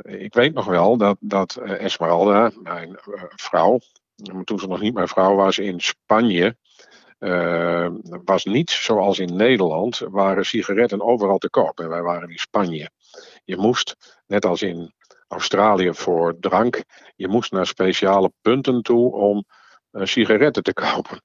ik 0.03 0.35
weet 0.35 0.55
nog 0.55 0.65
wel 0.65 0.97
dat, 0.97 1.17
dat 1.21 1.57
Esmeralda, 1.57 2.51
mijn 2.63 2.97
vrouw, 3.35 3.79
toen 4.45 4.59
ze 4.59 4.67
nog 4.67 4.81
niet 4.81 4.95
mijn 4.95 5.09
vrouw 5.09 5.35
was, 5.35 5.59
in 5.59 5.81
Spanje 5.81 6.57
uh, 7.19 7.89
was 8.25 8.45
niet 8.45 8.71
zoals 8.71 9.19
in 9.19 9.37
Nederland, 9.37 9.99
waren 9.99 10.47
sigaretten 10.47 11.03
overal 11.03 11.39
te 11.39 11.51
koop. 11.51 11.81
En 11.81 11.89
wij 11.89 12.03
waren 12.03 12.31
in 12.31 12.39
Spanje. 12.39 12.91
Je 13.45 13.57
moest, 13.57 13.97
net 14.27 14.45
als 14.45 14.63
in 14.63 14.93
Australië 15.29 15.95
voor 15.95 16.37
drank, 16.41 16.83
je 17.17 17.29
moest 17.29 17.53
naar 17.53 17.67
speciale 17.67 18.33
punten 18.41 18.83
toe 18.83 19.13
om 19.13 19.45
eh, 19.91 20.05
sigaretten 20.05 20.63
te 20.63 20.73
kopen. 20.93 21.23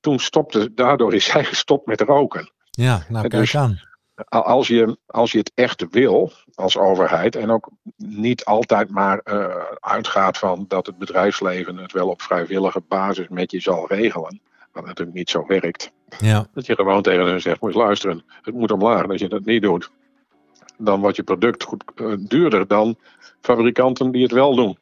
Toen 0.00 0.18
stopte, 0.18 0.74
daardoor 0.74 1.14
is 1.14 1.30
hij 1.30 1.44
gestopt 1.44 1.86
met 1.86 2.00
roken. 2.00 2.52
Ja, 2.70 3.04
nou 3.08 3.28
kijk 3.28 3.42
dus- 3.42 3.56
aan. 3.56 3.90
Als 4.28 4.68
je, 4.68 4.98
als 5.06 5.32
je 5.32 5.38
het 5.38 5.52
echt 5.54 5.86
wil 5.90 6.32
als 6.54 6.76
overheid 6.76 7.36
en 7.36 7.50
ook 7.50 7.70
niet 7.96 8.44
altijd 8.44 8.90
maar 8.90 9.18
eh, 9.18 9.64
uitgaat 9.80 10.38
van 10.38 10.64
dat 10.68 10.86
het 10.86 10.98
bedrijfsleven 10.98 11.76
het 11.76 11.92
wel 11.92 12.08
op 12.08 12.22
vrijwillige 12.22 12.80
basis 12.80 13.28
met 13.28 13.50
je 13.50 13.60
zal 13.60 13.86
regelen, 13.86 14.40
wat 14.72 14.84
natuurlijk 14.86 15.16
niet 15.16 15.30
zo 15.30 15.44
werkt. 15.46 15.92
Ja, 16.18 16.46
Dat 16.54 16.66
je 16.66 16.74
gewoon 16.74 17.02
tegen 17.02 17.26
hen 17.26 17.40
zegt, 17.40 17.60
moet 17.60 17.72
je 17.72 17.78
luisteren, 17.78 18.24
het 18.42 18.54
moet 18.54 18.70
omlaag. 18.72 19.02
En 19.02 19.10
als 19.10 19.20
je 19.20 19.28
dat 19.28 19.44
niet 19.44 19.62
doet, 19.62 19.90
dan 20.78 21.00
wordt 21.00 21.16
je 21.16 21.22
product 21.22 21.62
goed, 21.62 21.84
eh, 21.96 22.06
duurder 22.18 22.66
dan 22.66 22.96
fabrikanten 23.40 24.10
die 24.10 24.22
het 24.22 24.32
wel 24.32 24.54
doen. 24.54 24.78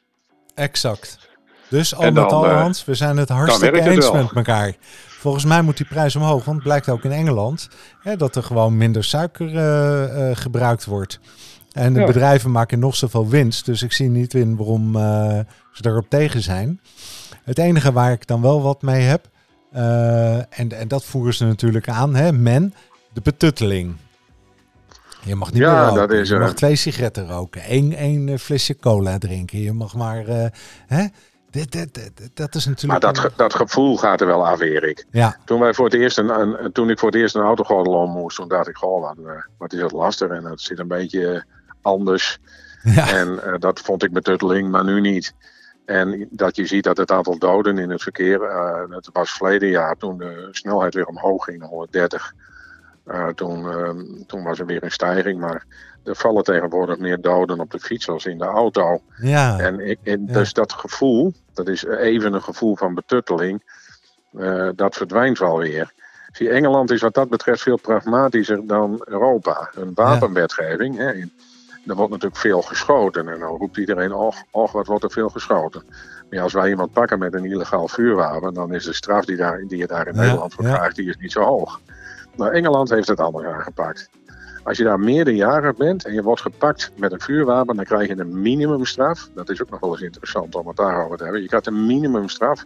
exact. 0.54 1.28
Dus 1.68 1.94
al 1.94 2.02
En 2.02 2.12
met 2.12 2.28
dan, 2.28 2.38
al, 2.38 2.46
eh, 2.46 2.60
Hans, 2.60 2.84
we 2.84 2.94
zijn 2.94 3.16
het 3.16 3.28
hartstikke 3.28 3.78
het 3.78 3.86
eens 3.96 4.12
met 4.12 4.32
elkaar. 4.34 4.74
Volgens 5.08 5.44
mij 5.44 5.62
moet 5.62 5.76
die 5.76 5.86
prijs 5.86 6.16
omhoog, 6.16 6.44
want 6.44 6.56
het 6.56 6.66
blijkt 6.66 6.88
ook 6.88 7.04
in 7.04 7.12
Engeland 7.12 7.68
hè, 8.00 8.16
dat 8.16 8.36
er 8.36 8.42
gewoon 8.42 8.76
minder 8.76 9.04
suiker 9.04 9.56
eh, 9.56 10.36
gebruikt 10.36 10.84
wordt. 10.84 11.20
En 11.72 11.92
de 11.92 12.00
Ja. 12.00 12.06
bedrijven 12.06 12.50
maken 12.50 12.78
nog 12.78 12.96
zoveel 12.96 13.28
winst, 13.28 13.64
dus 13.66 13.82
ik 13.82 13.92
zie 13.92 14.08
niet 14.08 14.34
in 14.34 14.56
waarom 14.56 14.92
ze 15.72 15.82
erop 15.86 16.08
tegen 16.08 16.40
zijn. 16.42 16.80
Het 17.44 17.58
enige 17.58 17.92
waar 17.92 18.12
ik 18.12 18.26
dan 18.26 18.42
wel 18.42 18.62
wat 18.62 18.82
mee 18.82 19.02
heb, 19.02 19.28
en, 19.72 20.72
en 20.72 20.88
dat 20.88 21.04
voeren 21.04 21.34
ze 21.34 21.44
natuurlijk 21.44 21.88
aan, 21.88 22.14
hè, 22.14 22.32
men, 22.32 22.74
de 23.12 23.20
betutteling. 23.20 23.96
Je 25.24 25.34
mag 25.34 25.52
niet 25.52 25.62
Ja, 25.62 25.72
meer 25.72 25.80
roken. 25.82 25.94
dat 26.08 26.12
is 26.18 26.28
je 26.28 26.38
mag 26.38 26.54
twee 26.54 26.76
sigaretten 26.76 27.28
roken, 27.28 27.62
één, 27.62 27.92
één 27.92 28.28
eh, 28.28 28.38
flesje 28.38 28.76
cola 28.76 29.18
drinken. 29.18 29.58
Je 29.58 29.72
mag 29.72 29.94
maar, 29.94 30.26
eh, 30.26 30.46
hè, 30.86 31.06
dit, 31.50 31.72
dit, 31.72 31.94
dit- 31.94 32.30
dat 32.34 32.54
is 32.54 32.64
Maar 32.66 32.74
natuurlijk... 32.74 33.00
dat, 33.00 33.18
ge- 33.18 33.32
dat 33.36 33.54
gevoel 33.54 33.96
gaat 33.96 34.20
er 34.20 34.26
wel 34.26 34.46
af, 34.46 34.60
Erik. 34.60 35.06
Ja, 35.10 35.36
Toen, 35.44 35.60
wij 35.60 35.74
voor 35.74 35.84
het 35.84 35.94
eerst 35.94 36.18
een, 36.18 36.28
een- 36.40 36.72
toen 36.72 36.90
ik 36.90 36.98
voor 36.98 37.10
het 37.10 37.20
eerst 37.20 37.34
een 37.34 37.42
autogordel 37.42 37.92
om 37.92 38.10
moest, 38.10 38.36
toen 38.36 38.48
dacht 38.48 38.68
ik, 38.68 38.76
goh, 38.76 39.00
wat, 39.02 39.16
eh, 39.26 39.32
wat 39.58 39.72
is 39.72 39.80
dat 39.80 39.92
lastig. 39.92 40.28
En 40.30 40.44
het 40.44 40.60
zit 40.60 40.78
een 40.78 40.88
beetje 40.88 41.32
eh, 41.32 41.40
anders. 41.82 42.38
ja, 42.82 43.08
En 43.12 43.42
eh, 43.44 43.52
dat 43.58 43.80
vond 43.80 44.02
ik 44.02 44.12
betutteling, 44.12 44.70
maar 44.70 44.84
nu 44.84 45.00
niet. 45.00 45.34
En 45.90 46.26
dat 46.30 46.56
je 46.56 46.66
ziet 46.66 46.84
dat 46.84 46.96
het 46.96 47.10
aantal 47.10 47.38
doden 47.38 47.78
in 47.78 47.90
het 47.90 48.02
verkeer, 48.02 48.42
eh 48.42 48.82
het 48.90 49.08
was 49.12 49.30
verleden 49.30 49.68
jaar 49.68 49.96
toen 49.96 50.18
de 50.18 50.48
snelheid 50.50 50.94
weer 50.94 51.06
omhoog 51.06 51.44
ging, 51.44 51.58
naar 51.58 51.68
130. 51.68 52.32
Eh, 53.04 53.28
toen, 53.28 53.68
eh, 53.68 53.90
toen 54.26 54.42
was 54.42 54.58
er 54.58 54.66
weer 54.66 54.82
een 54.84 54.90
stijging, 54.90 55.40
maar 55.40 55.66
er 56.04 56.16
vallen 56.16 56.44
tegenwoordig 56.44 56.98
meer 56.98 57.20
doden 57.20 57.60
op 57.60 57.70
de 57.70 57.78
fiets 57.80 58.08
als 58.08 58.26
in 58.26 58.38
de 58.38 58.44
auto. 58.44 59.00
ja, 59.16 59.58
En, 59.58 59.80
ik, 59.80 59.98
en 60.02 60.24
Ja. 60.26 60.32
dus 60.32 60.52
dat 60.52 60.72
gevoel, 60.72 61.32
dat 61.54 61.68
is 61.68 61.84
even 61.84 62.32
een 62.32 62.42
gevoel 62.42 62.76
van 62.76 62.94
betutteling, 62.94 63.62
eh, 64.38 64.68
dat 64.74 64.94
verdwijnt 64.96 65.38
wel 65.38 65.58
weer. 65.58 65.92
Zie, 66.32 66.50
Engeland 66.50 66.90
is 66.90 67.00
wat 67.00 67.14
dat 67.14 67.28
betreft 67.28 67.62
veel 67.62 67.78
pragmatischer 67.78 68.66
dan 68.66 69.02
Europa. 69.04 69.70
Een 69.74 69.90
wapenwetgeving, 69.94 70.96
hè, 70.96 71.12
in- 71.12 71.32
er 71.86 71.94
wordt 71.94 72.10
natuurlijk 72.10 72.40
veel 72.40 72.62
geschoten. 72.62 73.28
En 73.28 73.38
dan 73.38 73.56
roept 73.56 73.76
iedereen, 73.76 74.12
och, 74.12 74.36
och 74.50 74.72
wat 74.72 74.86
wordt 74.86 75.04
er 75.04 75.10
veel 75.10 75.28
geschoten. 75.28 75.82
Maar 76.30 76.40
als 76.40 76.52
wij 76.52 76.68
iemand 76.68 76.92
pakken 76.92 77.18
met 77.18 77.34
een 77.34 77.44
illegaal 77.44 77.88
vuurwapen, 77.88 78.54
dan 78.54 78.74
is 78.74 78.84
de 78.84 78.92
straf 78.92 79.24
die, 79.24 79.36
daar, 79.36 79.64
die 79.66 79.78
je 79.78 79.86
daar 79.86 80.06
in 80.06 80.14
Ja, 80.14 80.20
Nederland 80.20 80.54
voor 80.54 80.64
ja. 80.64 80.76
krijgt, 80.76 80.96
die 80.96 81.08
is 81.08 81.16
niet 81.16 81.32
zo 81.32 81.42
hoog. 81.42 81.80
Maar 82.36 82.52
Engeland 82.52 82.90
heeft 82.90 83.08
het 83.08 83.20
anders 83.20 83.46
aangepakt. 83.46 84.10
Als 84.62 84.78
je 84.78 84.84
daar 84.84 85.00
meerderjarig 85.00 85.76
bent 85.76 86.04
en 86.04 86.12
je 86.12 86.22
wordt 86.22 86.40
gepakt 86.40 86.90
met 86.96 87.12
een 87.12 87.20
vuurwapen, 87.20 87.76
dan 87.76 87.84
krijg 87.84 88.08
je 88.08 88.18
een 88.18 88.40
minimumstraf. 88.42 89.28
Dat 89.34 89.48
is 89.48 89.62
ook 89.62 89.70
nog 89.70 89.80
wel 89.80 89.90
eens 89.90 90.00
interessant 90.00 90.54
om 90.54 90.66
het 90.66 90.76
daarover 90.76 91.16
te 91.16 91.22
hebben. 91.22 91.42
Je 91.42 91.48
krijgt 91.48 91.66
een 91.66 91.86
minimumstraf 91.86 92.64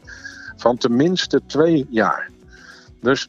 van 0.57 0.77
tenminste 0.77 1.41
twee 1.47 1.87
jaar. 1.91 2.31
Dus 3.01 3.29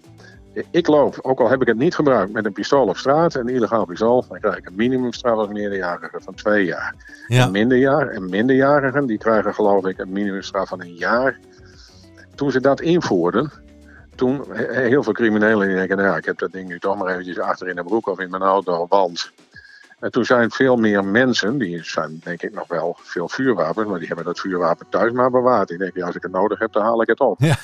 ik 0.71 0.87
loop, 0.87 1.19
ook 1.21 1.39
al 1.39 1.49
heb 1.49 1.61
ik 1.61 1.67
het 1.67 1.77
niet 1.77 1.95
gebruikt, 1.95 2.33
met 2.33 2.45
een 2.45 2.53
pistool 2.53 2.87
op 2.87 2.97
straat, 2.97 3.33
een 3.33 3.49
illegaal 3.49 3.85
pistool, 3.85 4.25
dan 4.29 4.39
krijg 4.39 4.57
ik 4.57 4.65
een 4.65 4.75
minimumstraf 4.75 5.37
als 5.37 5.47
meerderjarige 5.47 6.19
van 6.23 6.33
twee 6.33 6.65
jaar. 6.65 6.95
ja, 7.27 7.43
En, 7.43 7.51
minderjar, 7.51 8.07
en 8.07 8.29
minderjarigen 8.29 9.05
die 9.05 9.17
krijgen 9.17 9.53
geloof 9.53 9.85
ik 9.85 9.97
een 9.97 10.11
minimumstraf 10.11 10.69
van 10.69 10.81
een 10.81 10.95
jaar. 10.95 11.39
Toen 12.35 12.51
ze 12.51 12.59
dat 12.61 12.81
invoerden, 12.81 13.51
toen 14.15 14.43
he- 14.49 14.87
heel 14.87 15.03
veel 15.03 15.13
criminelen 15.13 15.67
die 15.67 15.75
denken, 15.75 15.97
nou 15.97 16.09
ja, 16.09 16.17
ik 16.17 16.25
heb 16.25 16.37
dat 16.37 16.51
ding 16.51 16.67
nu 16.67 16.79
toch 16.79 16.97
maar 16.97 17.11
eventjes 17.11 17.39
achter 17.39 17.67
in 17.67 17.75
de 17.75 17.83
broek 17.83 18.07
of 18.07 18.19
in 18.19 18.29
mijn 18.29 18.43
auto, 18.43 18.85
want... 18.89 19.31
En 19.99 20.11
toen 20.11 20.25
zijn 20.25 20.51
veel 20.51 20.75
meer 20.75 21.05
mensen, 21.05 21.57
die 21.57 21.83
zijn 21.83 22.21
denk 22.23 22.41
ik 22.41 22.53
nog 22.53 22.67
wel 22.67 22.97
veel 23.01 23.29
vuurwapens, 23.29 23.87
maar 23.87 23.97
die 23.99 24.07
hebben 24.07 24.25
dat 24.25 24.39
vuurwapen 24.39 24.85
thuis 24.89 25.11
maar 25.11 25.31
bewaard. 25.31 25.67
Die 25.67 25.77
denken, 25.77 26.03
als 26.03 26.15
ik 26.15 26.21
het 26.23 26.31
nodig 26.31 26.59
heb, 26.59 26.71
dan 26.71 26.83
haal 26.83 27.01
ik 27.01 27.07
het 27.07 27.19
op. 27.19 27.39
Ja. 27.39 27.55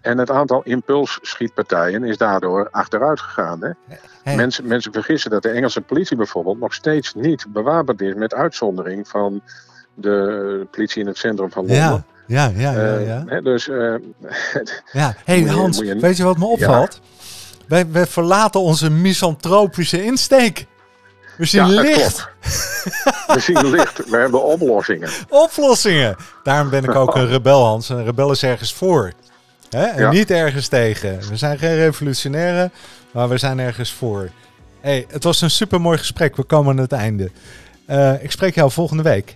En 0.00 0.18
het 0.18 0.30
aantal 0.30 0.62
impulsschietpartijen 0.64 2.04
is 2.04 2.16
daardoor 2.16 2.68
achteruit 2.70 3.20
gegaan. 3.20 3.62
Hè? 3.62 3.70
Hey. 4.22 4.36
Mensen, 4.36 4.66
mensen 4.66 4.92
vergissen 4.92 5.30
dat 5.30 5.42
de 5.42 5.48
Engelse 5.48 5.80
politie 5.80 6.16
bijvoorbeeld 6.16 6.58
nog 6.60 6.74
steeds 6.74 7.14
niet 7.14 7.46
bewapend 7.48 8.00
is, 8.00 8.14
met 8.14 8.34
uitzondering 8.34 9.08
van 9.08 9.42
de 9.94 10.66
politie 10.70 11.00
in 11.00 11.06
het 11.06 11.18
centrum 11.18 11.50
van 11.50 11.66
Londen. 11.66 11.76
ja, 11.82 12.02
ja, 12.26 12.52
ja, 12.56 12.72
ja, 12.72 12.98
Eh, 12.98 13.06
ja. 13.28 13.40
dus 13.40 13.68
eh, 13.68 13.94
Ja, 14.92 15.14
hey 15.24 15.40
je- 15.40 15.48
Hans, 15.50 15.78
je- 15.78 15.96
weet 15.98 16.16
je 16.16 16.24
wat 16.24 16.38
me 16.38 16.44
opvalt? 16.44 17.00
Wij, 17.68 17.90
wij 17.90 18.06
verlaten 18.06 18.60
onze 18.60 18.90
misantropische 18.90 20.04
insteek. 20.04 20.66
We 21.36 21.44
zien 21.44 21.66
ja, 21.66 21.80
licht. 21.80 22.28
We 23.26 23.40
zien 23.40 23.66
licht, 23.76 24.10
we 24.10 24.16
hebben 24.16 24.42
oplossingen. 24.44 25.08
oplossingen. 25.28 26.16
Daarom 26.42 26.70
ben 26.70 26.84
ik 26.84 26.94
ook 26.94 27.14
een 27.14 27.26
rebel, 27.36 27.64
Hans. 27.64 27.88
Een 27.88 28.04
rebel 28.04 28.30
is 28.30 28.42
ergens 28.42 28.74
voor. 28.74 29.12
Hè? 29.70 29.84
En 29.84 30.00
Ja. 30.02 30.10
niet 30.10 30.30
ergens 30.30 30.68
tegen. 30.68 31.18
We 31.28 31.36
zijn 31.36 31.58
geen 31.58 31.74
revolutionairen, 31.76 32.72
maar 33.12 33.28
we 33.28 33.38
zijn 33.38 33.58
ergens 33.58 33.92
voor. 33.92 34.28
Hey, 34.80 35.06
het 35.10 35.24
was 35.24 35.40
een 35.40 35.50
supermooi 35.50 35.98
gesprek. 35.98 36.36
We 36.36 36.42
komen 36.42 36.70
aan 36.76 36.82
het 36.82 36.92
einde. 36.92 37.30
Eh, 37.86 38.22
ik 38.22 38.30
spreek 38.30 38.54
jou 38.54 38.70
volgende 38.70 39.02
week. 39.02 39.34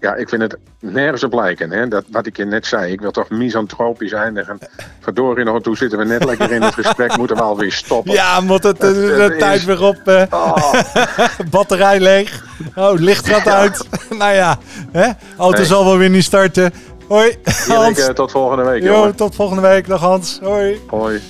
Ja, 0.00 0.14
ik 0.14 0.28
vind 0.28 0.42
het 0.42 0.56
nergens 0.80 1.24
op 1.24 1.32
lijken. 1.32 1.70
Hè? 1.70 1.88
Dat, 1.88 2.04
wat 2.10 2.26
ik 2.26 2.36
je 2.36 2.44
net 2.44 2.66
zei, 2.66 2.92
ik 2.92 3.00
wil 3.00 3.10
toch 3.10 3.30
misantropisch 3.30 4.12
eindigen. 4.12 4.58
Verdorie 5.00 5.44
nog, 5.44 5.62
toen 5.62 5.76
zitten 5.76 5.98
we 5.98 6.04
net 6.04 6.24
lekker 6.24 6.52
in 6.52 6.62
het 6.62 6.74
gesprek, 6.74 7.16
moeten 7.16 7.36
we 7.36 7.42
alweer 7.42 7.72
stoppen. 7.72 8.12
Ja, 8.12 8.44
want 8.44 8.62
het, 8.62 8.80
de, 8.80 8.92
de 8.92 9.22
Het 9.22 9.32
is- 9.32 9.38
tijd 9.38 9.64
weer 9.64 9.82
op. 9.82 10.08
eh, 10.08 10.22
Oh, 10.30 10.72
batterij 11.50 12.00
leeg. 12.00 12.44
Oh, 12.76 12.98
licht 12.98 13.26
gaat 13.28 13.46
uit. 13.48 13.88
nou 14.18 14.32
ja, 14.34 14.58
hè? 14.92 15.10
auto 15.36 15.56
Nee. 15.58 15.66
zal 15.66 15.84
wel 15.84 15.98
weer 15.98 16.10
niet 16.10 16.24
starten. 16.24 16.72
Hoi, 17.08 17.36
Hans. 17.68 17.98
eh, 17.98 18.14
tot 18.14 18.30
volgende 18.30 18.64
week, 18.64 18.82
Jo, 18.82 18.92
jongen. 18.92 19.14
tot 19.16 19.34
volgende 19.34 19.62
week. 19.62 19.86
Dag 19.88 20.00
Hans. 20.00 20.38
Hoi. 20.42 20.80
Hoi. 20.86 21.20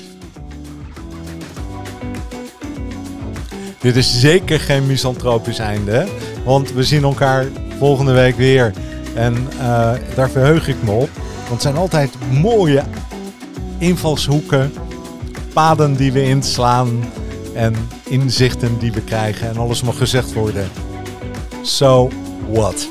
Dit 3.81 3.97
is 3.97 4.21
zeker 4.21 4.61
geen 4.61 4.87
misantropisch 4.87 5.59
einde, 5.59 6.07
want 6.45 6.73
we 6.73 6.83
zien 6.83 7.03
elkaar 7.03 7.47
volgende 7.79 8.13
week 8.13 8.37
weer. 8.37 8.73
En 9.15 9.35
eh, 9.61 9.91
daar 10.15 10.31
verheug 10.31 10.69
ik 10.69 10.83
me 10.83 10.91
op, 10.91 11.09
want 11.37 11.49
het 11.51 11.63
zijn 11.63 11.77
altijd 11.77 12.11
mooie 12.41 12.83
invalshoeken, 13.79 14.73
paden 15.53 15.95
die 15.97 16.13
we 16.13 16.23
inslaan 16.23 17.05
en 17.55 17.75
inzichten 18.09 18.79
die 18.79 18.93
we 18.93 19.01
krijgen 19.01 19.49
en 19.49 19.57
alles 19.57 19.83
mag 19.83 19.97
gezegd 19.99 20.33
worden. 20.33 20.69
So 21.63 22.09
what? 22.51 22.89